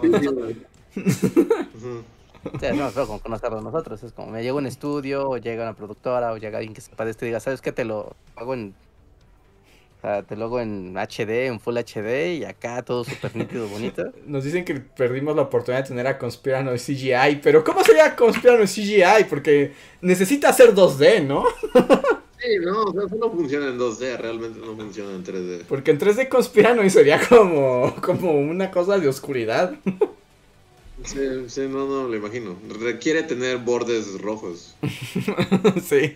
[2.60, 4.03] Sí, no, pero con conocerlo nosotros.
[4.03, 7.03] Es como me llega un estudio, o llega una productora, o llega alguien que sepa
[7.03, 7.72] de esto y diga, ¿sabes qué?
[7.72, 8.76] Te lo hago en
[10.04, 14.04] sea, te lo hago en HD, en Full HD y acá todo súper nítido, bonito.
[14.26, 18.16] Nos dicen que perdimos la oportunidad de tener a Conspirano en CGI, pero ¿cómo sería
[18.16, 19.24] Conspirano en CGI?
[19.30, 21.46] Porque necesita hacer 2D, ¿no?
[22.44, 25.64] Sí, no, eso no funciona en 2D, realmente no funciona en 3D.
[25.66, 29.76] Porque en 3D Conspirano y sería como, como una cosa de oscuridad.
[31.06, 32.58] Sí, sí, no, no, lo imagino.
[32.82, 34.76] Requiere tener bordes rojos.
[35.86, 36.12] sí.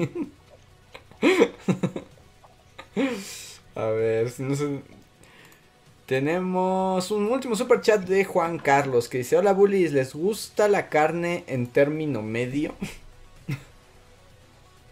[3.78, 4.82] A ver, no sé.
[6.08, 10.90] Tenemos un último super chat de Juan Carlos que dice: Hola bullies, ¿les gusta la
[10.90, 12.76] carne en término medio?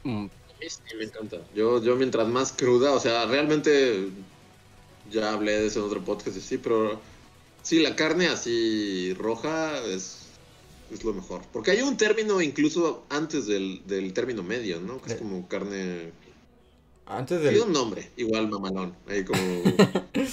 [0.06, 0.28] Mm.
[0.62, 1.38] Sí, me encanta.
[1.56, 4.10] Yo, yo mientras más cruda, o sea, realmente
[5.12, 7.02] ya hablé de eso en otro podcast, sí, pero
[7.64, 10.28] sí, la carne así roja es,
[10.92, 11.42] es lo mejor.
[11.52, 15.02] Porque hay un término incluso antes del, del término medio, ¿no?
[15.02, 16.12] Que es como carne...
[17.08, 17.60] Antes del...
[17.62, 18.96] Un nombre, igual mamalón.
[19.08, 19.40] Ahí como...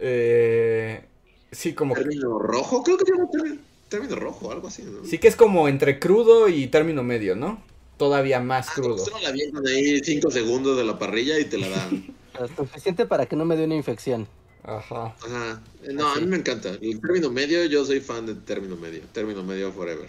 [0.00, 1.04] eh,
[1.50, 1.94] sí, como...
[1.94, 3.56] Término rojo, creo que tiene un término,
[3.88, 5.04] término rojo, algo así, ¿no?
[5.04, 7.62] Sí que es como entre crudo y término medio, ¿no?
[7.96, 8.98] Todavía más Ah, crudo.
[8.98, 12.14] solo la avientan ahí 5 segundos de la parrilla y te la dan.
[12.38, 14.26] Lo suficiente para que no me dé una infección.
[14.66, 15.14] Ajá.
[15.24, 15.60] Ajá.
[15.92, 16.70] No, a mí me encanta.
[16.70, 19.00] El término medio, yo soy fan del término medio.
[19.12, 20.08] Término medio forever.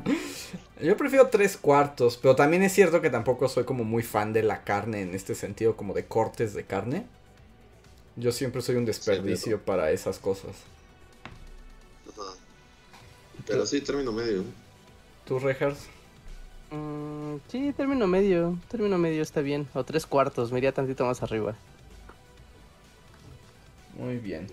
[0.82, 4.42] Yo prefiero tres cuartos, pero también es cierto que tampoco soy como muy fan de
[4.42, 7.06] la carne en este sentido, como de cortes de carne.
[8.16, 10.56] Yo siempre soy un desperdicio para esas cosas.
[12.10, 12.32] Ajá.
[13.46, 14.42] Pero sí, término medio.
[15.24, 15.86] ¿Tú, Rejas?
[16.72, 18.58] Mm, sí, término medio.
[18.68, 19.68] Término medio está bien.
[19.72, 21.54] O tres cuartos, me iría tantito más arriba.
[23.98, 24.46] Muy bien.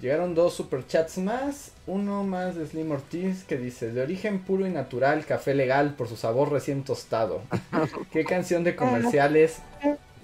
[0.00, 1.70] Llegaron dos superchats más.
[1.86, 6.08] Uno más de Slim Ortiz que dice: De origen puro y natural, café legal por
[6.08, 7.42] su sabor recién tostado.
[8.12, 9.58] ¿Qué canción de comerciales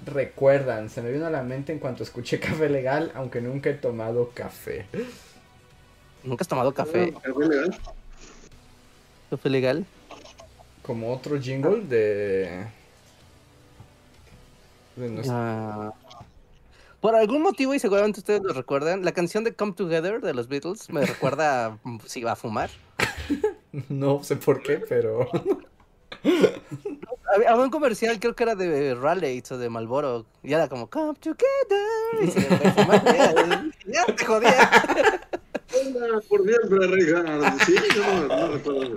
[0.04, 0.90] recuerdan?
[0.90, 4.30] Se me vino a la mente en cuanto escuché café legal, aunque nunca he tomado
[4.34, 4.86] café.
[6.24, 7.12] ¿Nunca has tomado café?
[7.12, 7.76] ¿Café legal?
[9.30, 9.86] ¿Café legal?
[10.82, 12.64] Como otro jingle de.
[14.96, 15.94] de nuestro- Ah.
[17.00, 20.48] Por algún motivo, y seguramente ustedes lo recuerdan, la canción de Come Together de los
[20.48, 22.70] Beatles me recuerda a, si va a fumar.
[23.88, 25.26] No sé por qué, pero.
[27.34, 31.14] Había un comercial, creo que era de Raleigh o de Malboro, y era como Come
[31.14, 31.46] Together.
[32.22, 34.70] Y se fumar, ya, ya te jodía.
[35.72, 37.64] Hola, por siempre, Richard.
[37.64, 38.96] Sí, yo no, no recuerdo.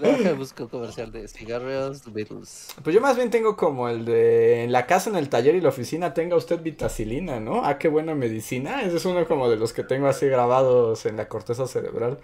[0.00, 2.68] Deja, busco comercial de cigarros Beatles.
[2.82, 5.60] Pues yo más bien tengo como el de en la casa, en el taller y
[5.60, 7.64] la oficina tenga usted vitacilina, ¿no?
[7.64, 8.82] Ah, qué buena medicina.
[8.82, 12.18] Ese es uno como de los que tengo así grabados en la corteza cerebral.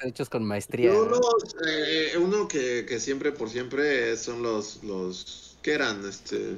[0.00, 0.92] Hechos con maestría.
[0.92, 1.20] Yo uno,
[1.66, 6.06] eh, uno que, que siempre por siempre son los, los ¿qué eran?
[6.06, 6.56] Este,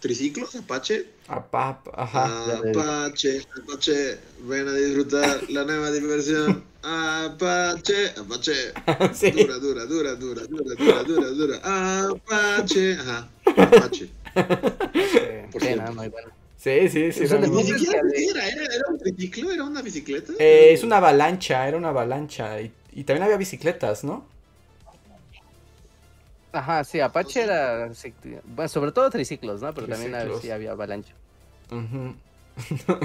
[0.00, 1.06] triciclos, Apache.
[1.28, 2.54] Apap, ajá.
[2.56, 6.62] Apache, Apache, ven a disfrutar la nueva diversión.
[6.82, 8.72] Apache, Apache.
[9.14, 9.30] sí.
[9.32, 12.08] Dura, dura, dura, dura, dura, dura, dura, dura.
[12.10, 13.28] Apache, ajá.
[13.44, 14.08] Apache.
[15.52, 15.84] Por sí, cierto.
[15.84, 16.28] no, muy bueno.
[16.56, 17.24] Sí, sí, sí.
[17.24, 20.32] Es era Ni siquiera de- ¿qué era, era, era un triciclo, era una bicicleta.
[20.38, 22.60] Eh, es una avalancha, era una avalancha.
[22.60, 24.26] Y, y también había bicicletas, ¿no?
[26.52, 27.90] Ajá, sí, Apache era.
[28.44, 29.74] bueno, sobre todo triciclos, ¿no?
[29.74, 31.12] Pero también a- sí había avalancha.
[31.70, 32.14] Ujú.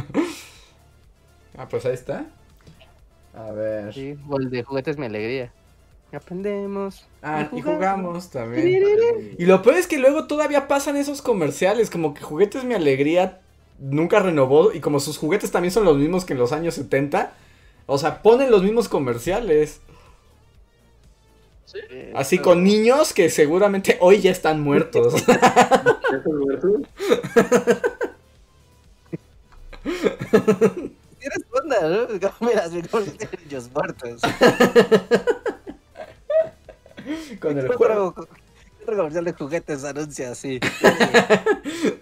[1.57, 2.25] ah, pues ahí está.
[3.35, 3.93] A ver.
[3.93, 5.51] Sí, o el de juguetes mi alegría.
[6.13, 7.05] Aprendemos.
[7.23, 8.83] Ah, y jugamos también.
[9.37, 13.39] Y lo peor es que luego todavía pasan esos comerciales, como que Juguetes Mi Alegría
[13.79, 17.33] nunca renovó y como sus juguetes también son los mismos que en los años 70,
[17.87, 19.81] o sea, ponen los mismos comerciales.
[21.73, 25.25] Eh, Así con niños que seguramente hoy ya están muertos.
[25.27, 26.81] ¿Ya estás muerto?
[31.19, 32.07] Tienes onda, ¿no?
[32.41, 34.21] Mira, niños muertos.
[37.39, 38.13] con el ¿Qué juego.
[38.85, 40.59] comercial de juguetes anuncia así?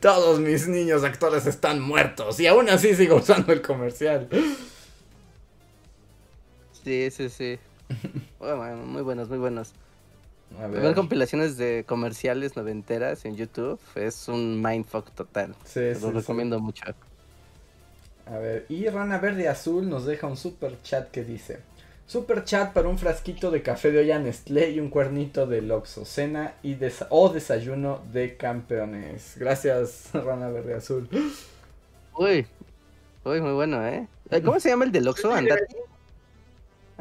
[0.01, 4.27] Todos mis niños actores están muertos y aún así sigo usando el comercial.
[6.83, 7.59] Sí, sí, sí.
[8.41, 9.73] Bueno, bueno, muy buenos, muy buenos.
[10.59, 10.95] A Ver ver.
[10.95, 15.55] compilaciones de comerciales noventeras en YouTube es un mindfuck total.
[15.65, 16.19] Sí, Te sí, lo sí.
[16.19, 16.83] recomiendo mucho.
[18.25, 21.59] A ver, y Rana Verde Azul nos deja un super chat que dice:
[22.05, 26.05] Super chat para un frasquito de café de olla Nestlé y un cuernito de Loxo,
[26.05, 29.35] cena y desa- o desayuno de campeones.
[29.37, 31.09] Gracias, Rana Verde Azul.
[32.13, 32.47] Uy,
[33.25, 34.09] uy, muy bueno, ¿eh?
[34.43, 35.33] ¿Cómo se llama el del Oxxo?
[35.33, 35.75] ¿Andati?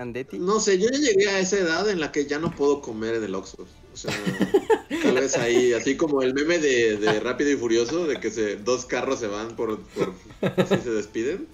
[0.00, 0.38] ¿Andeti?
[0.38, 3.16] No sé, yo ya llegué a esa edad en la que ya no puedo comer
[3.16, 3.66] en el Oxxo.
[3.92, 4.12] O sea,
[5.02, 8.56] tal vez ahí, así como el meme de, de Rápido y Furioso, de que se,
[8.56, 10.14] dos carros se van por, por
[10.56, 11.48] así se despiden.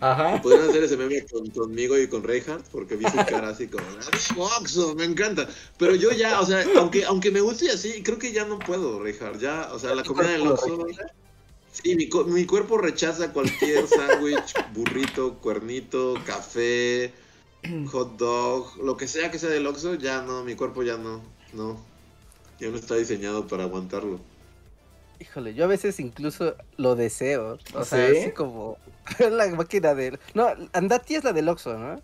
[0.00, 0.40] Ajá.
[0.42, 3.84] Podrían hacer ese meme con- conmigo y con Reinhardt, porque vi su cara así como,
[3.86, 5.48] "Amigo Oxxo, me encanta.
[5.78, 9.00] Pero yo ya, o sea, aunque, aunque me guste así, creo que ya no puedo,
[9.00, 9.38] Reinhardt.
[9.40, 10.86] Ya, o sea, la ¿Tu comida del Oxxo...
[11.72, 17.14] Sí, mi, mi cuerpo rechaza cualquier sándwich, burrito, cuernito, café,
[17.90, 21.22] hot dog, lo que sea que sea del Oxxo, ya no, mi cuerpo ya no,
[21.52, 21.78] no.
[22.58, 24.20] Ya no está diseñado para aguantarlo.
[25.18, 27.58] Híjole, yo a veces incluso lo deseo.
[27.74, 28.76] O sea, así como
[29.30, 30.18] la máquina de...
[30.34, 32.00] No, Andati es la del Oxxo, ¿no?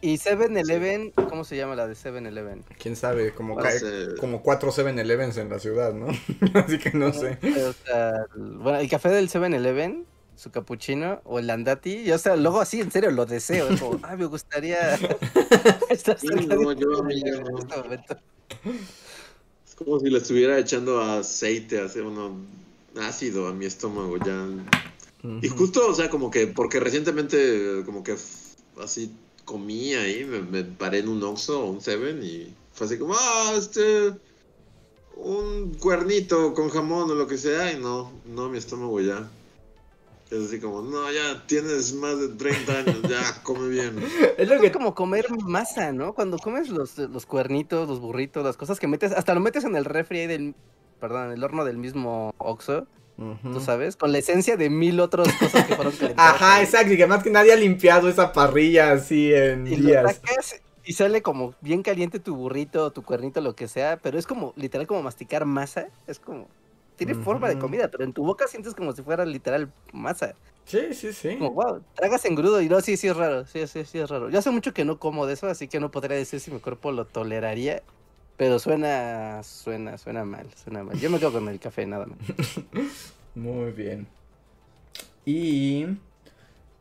[0.00, 2.62] Y 7-Eleven, ¿cómo se llama la de 7-Eleven?
[2.78, 3.58] Quién sabe, como,
[4.18, 6.06] como cuatro 7-Elevens en la ciudad, ¿no?
[6.54, 7.38] Así que no sé.
[7.42, 10.04] O sea, bueno, el café del 7-Eleven,
[10.42, 13.68] su cappuccino o el andati, yo, o sea, luego así, en serio, lo deseo.
[13.68, 14.94] Es como, ah, me gustaría
[15.88, 18.16] estar no, yo, en este momento.
[19.66, 22.36] Es como si le estuviera echando aceite, hace uno
[23.00, 24.46] ácido a mi estómago ya.
[25.40, 28.14] Y justo, o sea, como que, porque recientemente, como que
[28.82, 29.14] así
[29.46, 33.54] comí ahí, me, paré en un Oxxo o un Seven y fue así como, ah,
[33.56, 34.12] este,
[35.16, 39.30] un cuernito con jamón o lo que sea, y no, no, mi estómago ya.
[40.32, 44.02] Es así como, no, ya tienes más de 30 años, ya come bien.
[44.38, 46.14] Es lo que como comer masa, ¿no?
[46.14, 49.76] Cuando comes los, los cuernitos, los burritos, las cosas que metes, hasta lo metes en
[49.76, 50.54] el refri ahí del,
[50.98, 52.86] perdón, en el horno del mismo Oxxo.
[53.42, 53.94] ¿Tú sabes?
[53.96, 56.34] Con la esencia de mil otras cosas que fueron calentadas.
[56.34, 56.94] Ajá, exacto.
[56.94, 60.20] Y que además que nadie ha limpiado esa parrilla así en y días.
[60.82, 63.98] y sale como bien caliente tu burrito, tu cuernito, lo que sea.
[64.02, 65.88] Pero es como, literal, como masticar masa.
[66.06, 66.48] Es como.
[67.06, 70.34] Tiene forma de comida, pero en tu boca sientes como si fuera literal masa.
[70.64, 71.36] Sí, sí, sí.
[71.36, 73.46] Como, wow, tragas engrudo y no, sí, sí es raro.
[73.46, 74.30] Sí, sí, sí es raro.
[74.30, 76.60] Yo hace mucho que no como de eso, así que no podría decir si mi
[76.60, 77.82] cuerpo lo toleraría.
[78.36, 80.98] Pero suena, suena, suena mal, suena mal.
[80.98, 82.18] Yo me quedo con el café, nada más.
[83.34, 84.06] Muy bien.
[85.24, 85.86] Y...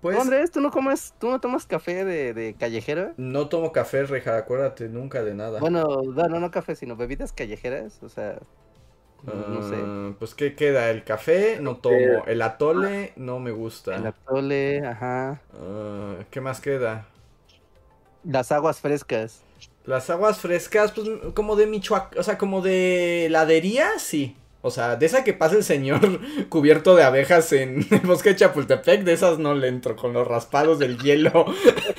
[0.02, 0.20] Pues...
[0.20, 3.14] Andrés, ¿tú no comes, tú no tomas café de, de callejero?
[3.18, 5.60] No tomo café, reja, acuérdate, nunca de nada.
[5.60, 8.40] Bueno, no, no, café, sino bebidas callejeras, o sea...
[9.24, 9.76] No, sé.
[9.78, 10.90] Ah, pues, ¿qué queda?
[10.90, 12.26] El café, no tomo.
[12.26, 13.96] El atole, no me gusta.
[13.96, 15.42] El atole, ajá.
[15.54, 17.08] Ah, ¿Qué más queda?
[18.24, 19.42] Las aguas frescas.
[19.86, 24.36] Las aguas frescas, pues como de Michoacán, o sea, como de heladería, sí.
[24.64, 26.00] O sea, de esa que pasa el señor
[26.50, 30.28] cubierto de abejas en el bosque de Chapultepec, de esas no le entro, con los
[30.28, 31.46] raspados del hielo,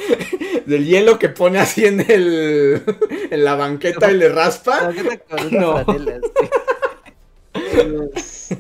[0.66, 2.82] del hielo que pone así en el,
[3.31, 4.93] en la banqueta y le raspa.
[5.51, 5.85] No.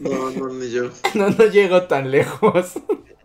[0.00, 0.90] No, no, ni yo.
[1.14, 2.74] No, no llego tan lejos.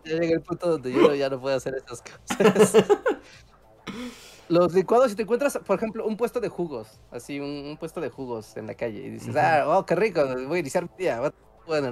[0.04, 2.84] Ya llegué al punto donde yo ya no puedo hacer esas cosas.
[4.48, 8.08] Los licuados, si te encuentras, por ejemplo, un puesto de jugos, así, un, puesto de
[8.08, 11.20] jugos en la calle, y dices, ah, oh, qué rico, voy a iniciar mi día,
[11.66, 11.90] bueno,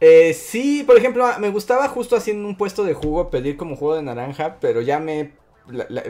[0.00, 3.96] eh, sí, por ejemplo, me gustaba justo haciendo un puesto de jugo pedir como jugo
[3.96, 5.32] de naranja, pero ya me.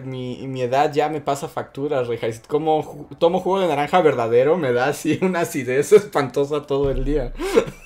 [0.04, 2.26] Mi, mi, edad ya me pasa facturas, reja.
[2.48, 7.32] Como tomo jugo de naranja verdadero, me da así una acidez espantosa todo el día.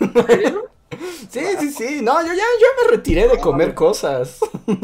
[1.30, 2.00] Sí, sí, sí.
[2.00, 4.40] No, yo ya yo me retiré de comer cosas.
[4.66, 4.80] no,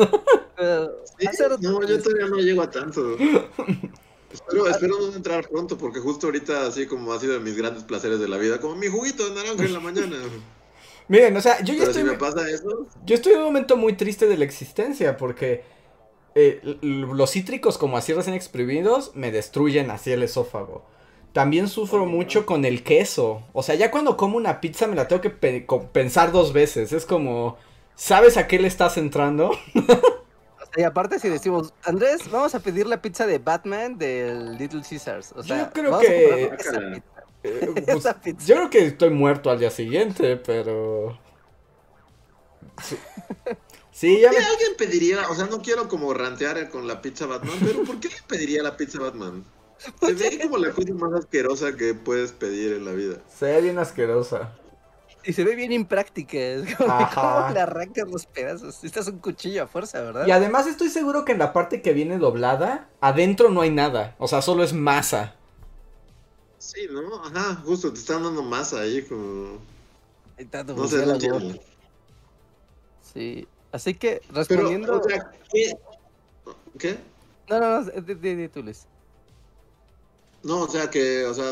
[1.86, 3.16] yo todavía no llego a tanto.
[4.30, 7.84] Espero, espero no entrar pronto, porque justo ahorita, así como ha sido de mis grandes
[7.84, 10.16] placeres de la vida, como mi juguito de naranja en la mañana.
[11.08, 12.02] Miren, o sea, yo ya estoy.
[12.02, 12.86] Si me pasa eso.
[13.06, 15.64] Yo estoy en un momento muy triste de la existencia, porque
[16.34, 20.84] eh, los cítricos, como así recién exprimidos, me destruyen así el esófago.
[21.32, 23.42] También sufro mucho con el queso.
[23.52, 26.92] O sea, ya cuando como una pizza me la tengo que pensar dos veces.
[26.92, 27.56] Es como,
[27.94, 29.50] ¿sabes a qué le estás entrando?
[30.76, 35.32] y aparte si decimos, Andrés, vamos a pedir la pizza de Batman del Little Caesars.
[35.32, 36.44] O sea, yo creo que...
[37.42, 38.04] Eh, pues,
[38.46, 41.18] yo creo que estoy muerto al día siguiente, pero...
[43.94, 44.20] Sí.
[44.20, 44.38] ya me...
[44.38, 45.28] alguien pediría?
[45.30, 48.62] O sea, no quiero como rantear con la pizza Batman, pero ¿por qué le pediría
[48.62, 49.44] la pizza Batman?
[50.00, 53.18] Se ve como la cosa más asquerosa que puedes pedir en la vida.
[53.28, 54.52] Se ve bien asquerosa.
[55.26, 56.36] Y se ve bien impráctica.
[56.36, 58.84] Es como cómo le arrancas los pedazos.
[58.84, 60.26] Este es un cuchillo a fuerza, ¿verdad?
[60.26, 64.16] Y además estoy seguro que en la parte que viene doblada, adentro no hay nada.
[64.18, 65.36] O sea, solo es masa.
[66.58, 67.24] Sí, ¿no?
[67.24, 69.60] Ajá, justo, te están dando masa ahí como.
[70.76, 71.18] No sé, no.
[73.00, 73.48] Sí.
[73.74, 75.02] Así que, respondiendo.
[75.52, 75.76] ¿qué?
[76.78, 76.96] ¿Qué?
[77.48, 78.86] No, no, no, de, de, tú, les.
[80.44, 81.50] No, o sea que, o sea,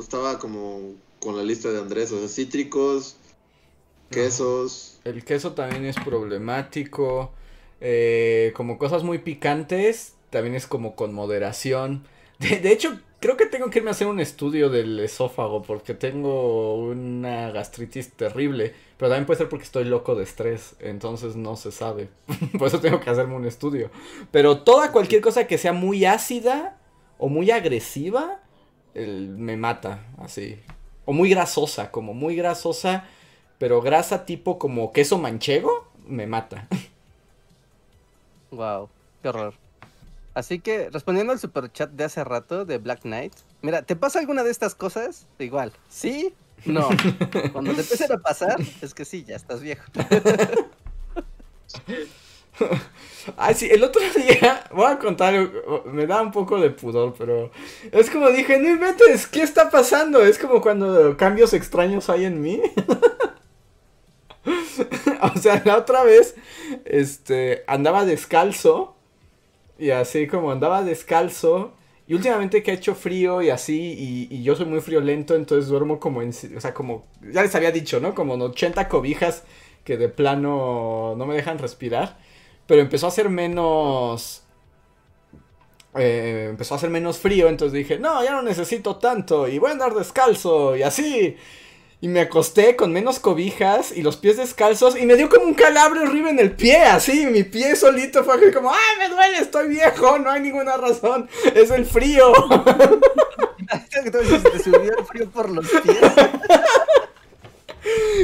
[0.00, 3.16] estaba como con la lista de Andrés, o sea, cítricos,
[4.10, 4.98] quesos.
[5.04, 7.32] El queso también es problemático.
[7.82, 12.06] Eh, como cosas muy picantes, también es como con moderación.
[12.38, 16.74] De, hecho, creo que tengo que irme a hacer un estudio del esófago porque tengo
[16.76, 18.74] una gastritis terrible.
[18.96, 22.08] Pero también puede ser porque estoy loco de estrés, entonces no se sabe.
[22.58, 23.90] Por eso tengo que hacerme un estudio.
[24.30, 26.76] Pero toda cualquier cosa que sea muy ácida
[27.16, 28.40] o muy agresiva,
[28.94, 30.58] me mata, así.
[31.04, 33.04] O muy grasosa, como muy grasosa,
[33.58, 36.68] pero grasa tipo como queso manchego, me mata.
[38.50, 38.88] Wow,
[39.22, 39.67] qué horror.
[40.38, 44.20] Así que, respondiendo al super chat de hace rato de Black Knight, mira, ¿te pasa
[44.20, 45.26] alguna de estas cosas?
[45.40, 46.32] Igual, sí,
[46.64, 46.90] No,
[47.52, 49.82] cuando te empiecen a pasar, es que sí, ya estás viejo.
[53.36, 55.34] Ay, sí, el otro día, voy a contar,
[55.86, 57.50] me da un poco de pudor, pero
[57.90, 60.22] es como dije, no inventes, ¿qué está pasando?
[60.22, 62.62] Es como cuando cambios extraños hay en mí.
[65.20, 66.36] o sea, la otra vez,
[66.84, 68.94] este, andaba descalzo,
[69.78, 71.72] y así como andaba descalzo,
[72.06, 75.68] y últimamente que ha hecho frío y así, y, y yo soy muy friolento, entonces
[75.68, 78.14] duermo como en, o sea, como, ya les había dicho, ¿no?
[78.14, 79.44] Como en 80 cobijas
[79.84, 82.18] que de plano no me dejan respirar
[82.68, 84.44] pero empezó a hacer menos...
[85.94, 89.70] Eh, empezó a hacer menos frío, entonces dije, no, ya no necesito tanto y voy
[89.70, 91.36] a andar descalzo y así.
[92.00, 95.54] Y me acosté con menos cobijas y los pies descalzos y me dio como un
[95.54, 99.68] calabre horrible en el pie, así, mi pie solito fue como, ¡ay, me duele, estoy
[99.68, 100.18] viejo!
[100.18, 102.32] No hay ninguna razón, es el frío.
[104.02, 105.98] te subió el frío por los pies.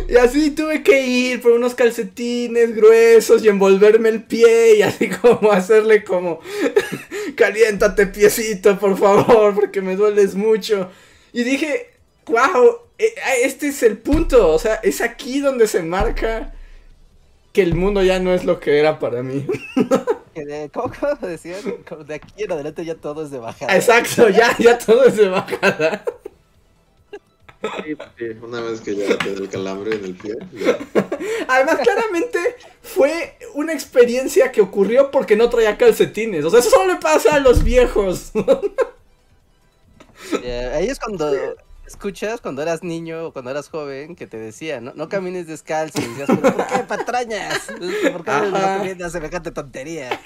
[0.09, 5.09] Y así tuve que ir por unos calcetines gruesos y envolverme el pie y así
[5.09, 6.41] como hacerle como,
[7.37, 10.91] caliéntate piecito, por favor, porque me dueles mucho.
[11.33, 11.91] Y dije,
[12.27, 16.53] wow, este es el punto, o sea, es aquí donde se marca
[17.53, 19.47] que el mundo ya no es lo que era para mí.
[20.73, 20.93] ¿Cómo,
[21.23, 21.61] decían?
[22.07, 23.75] De aquí en adelante ya todo es de bajada.
[23.75, 26.05] Exacto, ya, ya todo es de bajada.
[27.63, 27.97] Sí,
[28.43, 30.35] una vez que ya te el calambre en el pie.
[31.49, 32.39] Además, claramente
[32.83, 36.45] fue una experiencia que ocurrió porque no traía calcetines.
[36.45, 38.33] O sea, eso solo le pasa a los viejos.
[40.75, 41.33] ahí es cuando
[41.87, 46.01] escuchas cuando eras niño o cuando eras joven que te decían, no, no camines descalzo.
[46.01, 47.67] Y decías, ¿por qué patrañas?
[48.13, 50.21] ¿Por qué no comiendas semejante tontería?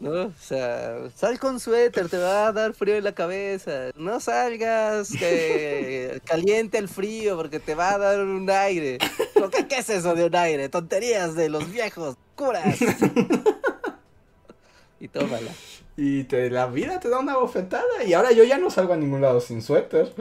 [0.00, 0.26] ¿no?
[0.26, 3.90] O sea, sal con suéter, te va a dar frío en la cabeza.
[3.96, 8.98] No salgas que caliente el frío porque te va a dar un aire.
[8.98, 10.68] ¿Qué, ¿Qué es eso de un aire?
[10.68, 12.78] Tonterías de los viejos, curas.
[15.00, 15.50] y tómala.
[15.96, 18.96] Y te, la vida te da una bofetada y ahora yo ya no salgo a
[18.96, 20.12] ningún lado sin suéter.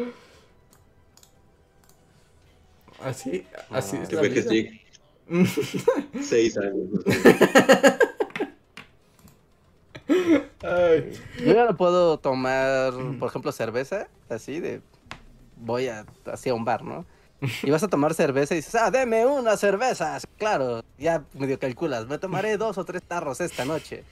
[3.04, 4.50] Así, así es la vida.
[4.50, 4.82] Sí.
[6.22, 6.90] Seis años.
[10.08, 14.82] Yo ya no puedo tomar, por ejemplo, cerveza, así de
[15.58, 17.06] voy a hacia un bar, ¿no?
[17.62, 20.18] Y vas a tomar cerveza y dices, ah, deme una cerveza.
[20.38, 24.04] Claro, ya medio calculas, me tomaré dos o tres tarros esta noche.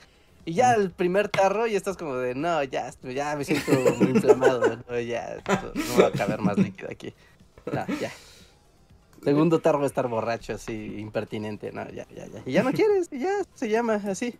[0.45, 4.09] Y ya el primer tarro y estás como de, no, ya, ya me siento muy
[4.11, 5.37] inflamado, no, ya,
[5.73, 7.13] no va a caber más líquido aquí.
[7.65, 8.11] No, ya.
[9.25, 12.43] Segundo tarro estar borracho, así, impertinente, no, ya, ya, ya.
[12.45, 14.35] Y ya no quieres, y ya se llama así.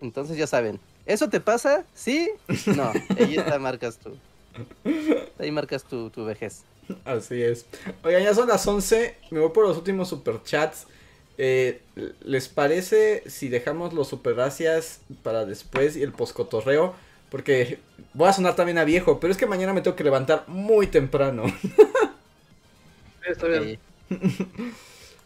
[0.00, 1.84] Entonces ya saben, ¿eso te pasa?
[1.92, 2.30] ¿Sí?
[2.74, 4.16] No, ahí está, marcas tú.
[5.38, 6.64] Ahí marcas tu, tu vejez.
[7.04, 7.66] Así es.
[8.02, 10.86] Oigan, ya son las 11, me voy por los últimos superchats.
[11.36, 11.82] Eh,
[12.22, 16.94] ¿Les parece si dejamos los super gracias para después y el poscotorreo?
[17.30, 17.80] Porque
[18.14, 20.86] voy a sonar también a viejo, pero es que mañana me tengo que levantar muy
[20.86, 21.44] temprano.
[23.32, 23.78] está bien.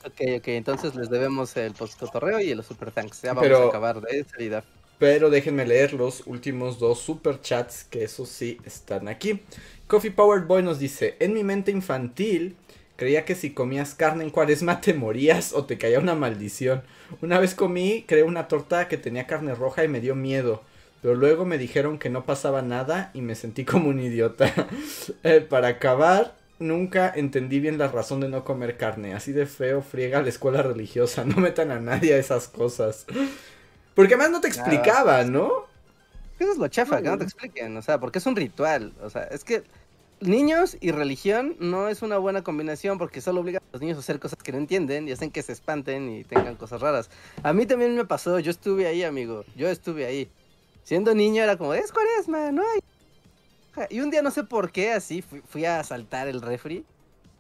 [0.05, 3.21] Ok, ok, entonces les debemos el post-cotorreo y los super thanks.
[3.23, 4.65] Ya vamos a acabar de salida.
[4.99, 9.41] Pero déjenme leer los últimos dos super chats, que eso sí están aquí.
[9.87, 12.57] Coffee Powered Boy nos dice: En mi mente infantil,
[12.97, 16.83] creía que si comías carne en cuaresma te morías o te caía una maldición.
[17.23, 20.63] Una vez comí, creé una torta que tenía carne roja y me dio miedo.
[21.01, 24.53] Pero luego me dijeron que no pasaba nada y me sentí como un idiota.
[25.25, 29.15] Eh, para acabar, nunca entendí bien la razón de no comer carne.
[29.15, 31.25] Así de feo friega la escuela religiosa.
[31.31, 33.07] No metan a nadie a esas cosas.
[33.95, 35.67] Porque además no te explicaban, ¿no?
[36.39, 37.77] Eso es lo chafa, que no te expliquen.
[37.77, 38.93] O sea, porque es un ritual.
[39.03, 39.63] O sea, es que
[40.21, 44.01] niños y religión no es una buena combinación porque solo obligan a los niños a
[44.01, 47.11] hacer cosas que no entienden y hacen que se espanten y tengan cosas raras.
[47.43, 48.39] A mí también me pasó.
[48.39, 49.45] Yo estuve ahí, amigo.
[49.57, 50.31] Yo estuve ahí.
[50.83, 52.81] Siendo niño era como, es cuaresma, no hay
[53.89, 56.85] y un día no sé por qué, así fui, a saltar el refri,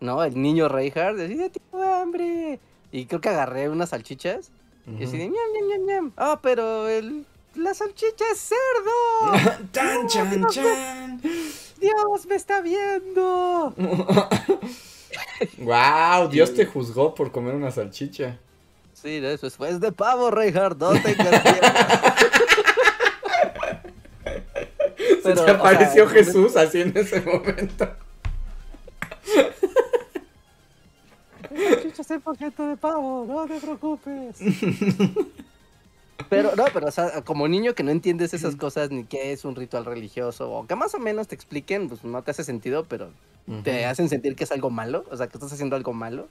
[0.00, 0.24] ¿no?
[0.24, 2.58] El niño Reinhardt, decía, tengo hambre.
[2.92, 4.50] Y creo que agarré unas salchichas.
[4.98, 6.12] Y así de, ñam, ñam, ñam, ñam.
[6.16, 9.60] Ah, pero el, la salchicha es cerdo.
[9.72, 11.20] ¡Chan, chan, chan!
[11.80, 13.74] Dios me está viendo.
[15.58, 18.38] wow, Dios te juzgó por comer una salchicha.
[18.92, 21.42] Sí, eso fue de pavo, Reinhardt, no tengas.
[25.22, 27.88] Pero, Se apareció Jesús así en ese momento.
[31.82, 34.38] Chucha, soy poquito de pavo, no te preocupes.
[36.28, 39.44] Pero, no, pero, o sea, como niño que no entiendes esas cosas, ni qué es
[39.44, 42.84] un ritual religioso, o que más o menos te expliquen, pues no te hace sentido,
[42.84, 43.10] pero
[43.64, 46.28] te hacen sentir que es algo malo, o sea, que estás haciendo algo malo.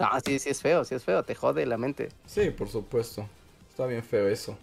[0.00, 2.08] Ah, sí, sí es feo, sí es feo, te jode la mente.
[2.26, 3.28] Sí, por supuesto.
[3.70, 4.58] Está bien feo eso.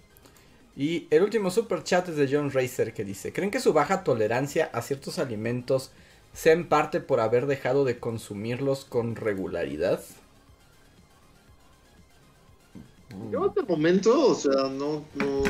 [0.76, 4.04] Y el último super chat es de John Racer que dice, ¿creen que su baja
[4.04, 5.92] tolerancia a ciertos alimentos
[6.34, 10.02] sea en parte por haber dejado de consumirlos con regularidad?
[13.32, 15.44] Yo hasta el momento, o sea, no, no,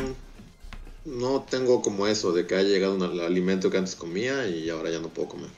[1.06, 4.90] no tengo como eso de que haya llegado un alimento que antes comía y ahora
[4.90, 5.50] ya no puedo comer.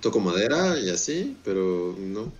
[0.00, 2.32] Toco madera y así, pero no.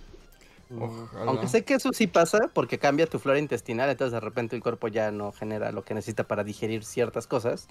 [1.25, 4.61] Aunque sé que eso sí pasa porque cambia tu flora intestinal, entonces de repente el
[4.61, 7.67] cuerpo ya no genera lo que necesita para digerir ciertas cosas.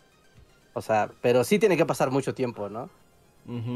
[0.74, 2.88] O sea, pero sí tiene que pasar mucho tiempo, ¿no?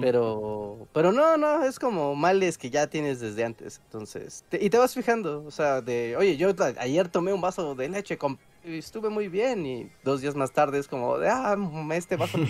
[0.00, 3.80] Pero, pero no, no, es como males que ya tienes desde antes.
[3.86, 7.88] Entonces, y te vas fijando, o sea, de, oye, yo ayer tomé un vaso de
[7.88, 8.16] leche
[8.64, 9.66] y estuve muy bien.
[9.66, 11.56] Y dos días más tarde es como de, ah,
[11.92, 12.38] este vaso.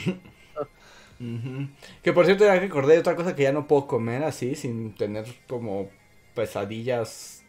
[2.03, 5.24] Que por cierto, ya recordé otra cosa que ya no puedo comer así, sin tener
[5.48, 5.89] como
[6.37, 7.45] pesadillas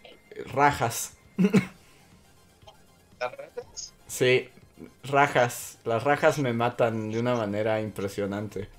[0.48, 1.18] rajas.
[3.20, 3.94] ¿Las rajas?
[4.08, 4.50] Sí,
[5.04, 5.80] rajas.
[5.86, 8.70] Las rajas me matan de una manera impresionante.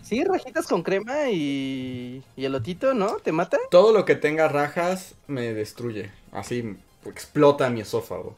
[0.00, 3.16] Sí, rajitas con crema y, y elotito, ¿no?
[3.18, 3.58] ¿Te mata?
[3.70, 6.10] Todo lo que tenga rajas me destruye.
[6.32, 8.36] Así explota mi esófago.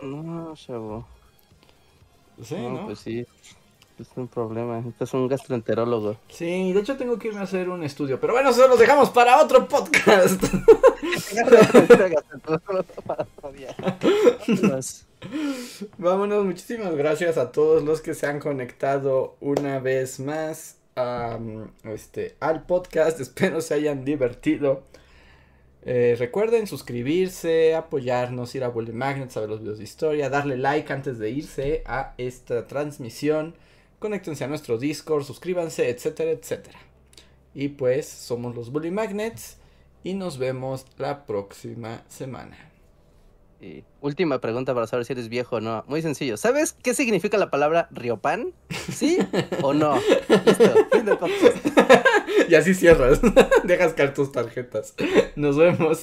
[0.00, 1.04] No, chavo.
[2.42, 2.86] Sí, ¿no?
[2.86, 3.26] Pues sí.
[3.98, 4.84] Es un problema.
[4.86, 6.18] Este es un gastroenterólogo.
[6.28, 8.20] Sí, de hecho tengo que irme a hacer un estudio.
[8.20, 10.42] Pero bueno, eso lo dejamos para otro podcast.
[15.96, 20.76] Vámonos, muchísimas gracias a todos los que se han conectado una vez más
[21.84, 23.18] este, al podcast.
[23.22, 24.82] Espero se hayan divertido.
[25.86, 30.58] Eh, recuerden suscribirse, apoyarnos, ir a Bully Magnets a ver los videos de historia, darle
[30.58, 33.54] like antes de irse a esta transmisión
[33.98, 36.78] conéctense a nuestro Discord, suscríbanse, etcétera, etcétera.
[37.54, 39.58] Y pues somos los Bully Magnets
[40.04, 42.72] y nos vemos la próxima semana.
[43.60, 45.82] Y última pregunta para saber si eres viejo o no.
[45.88, 46.36] Muy sencillo.
[46.36, 48.52] ¿Sabes qué significa la palabra Riopan?
[48.92, 49.18] ¿Sí
[49.62, 49.96] o no?
[50.44, 50.74] Listo.
[52.48, 53.20] y así cierras.
[53.64, 54.94] Dejas caer tus tarjetas.
[55.36, 56.02] Nos vemos.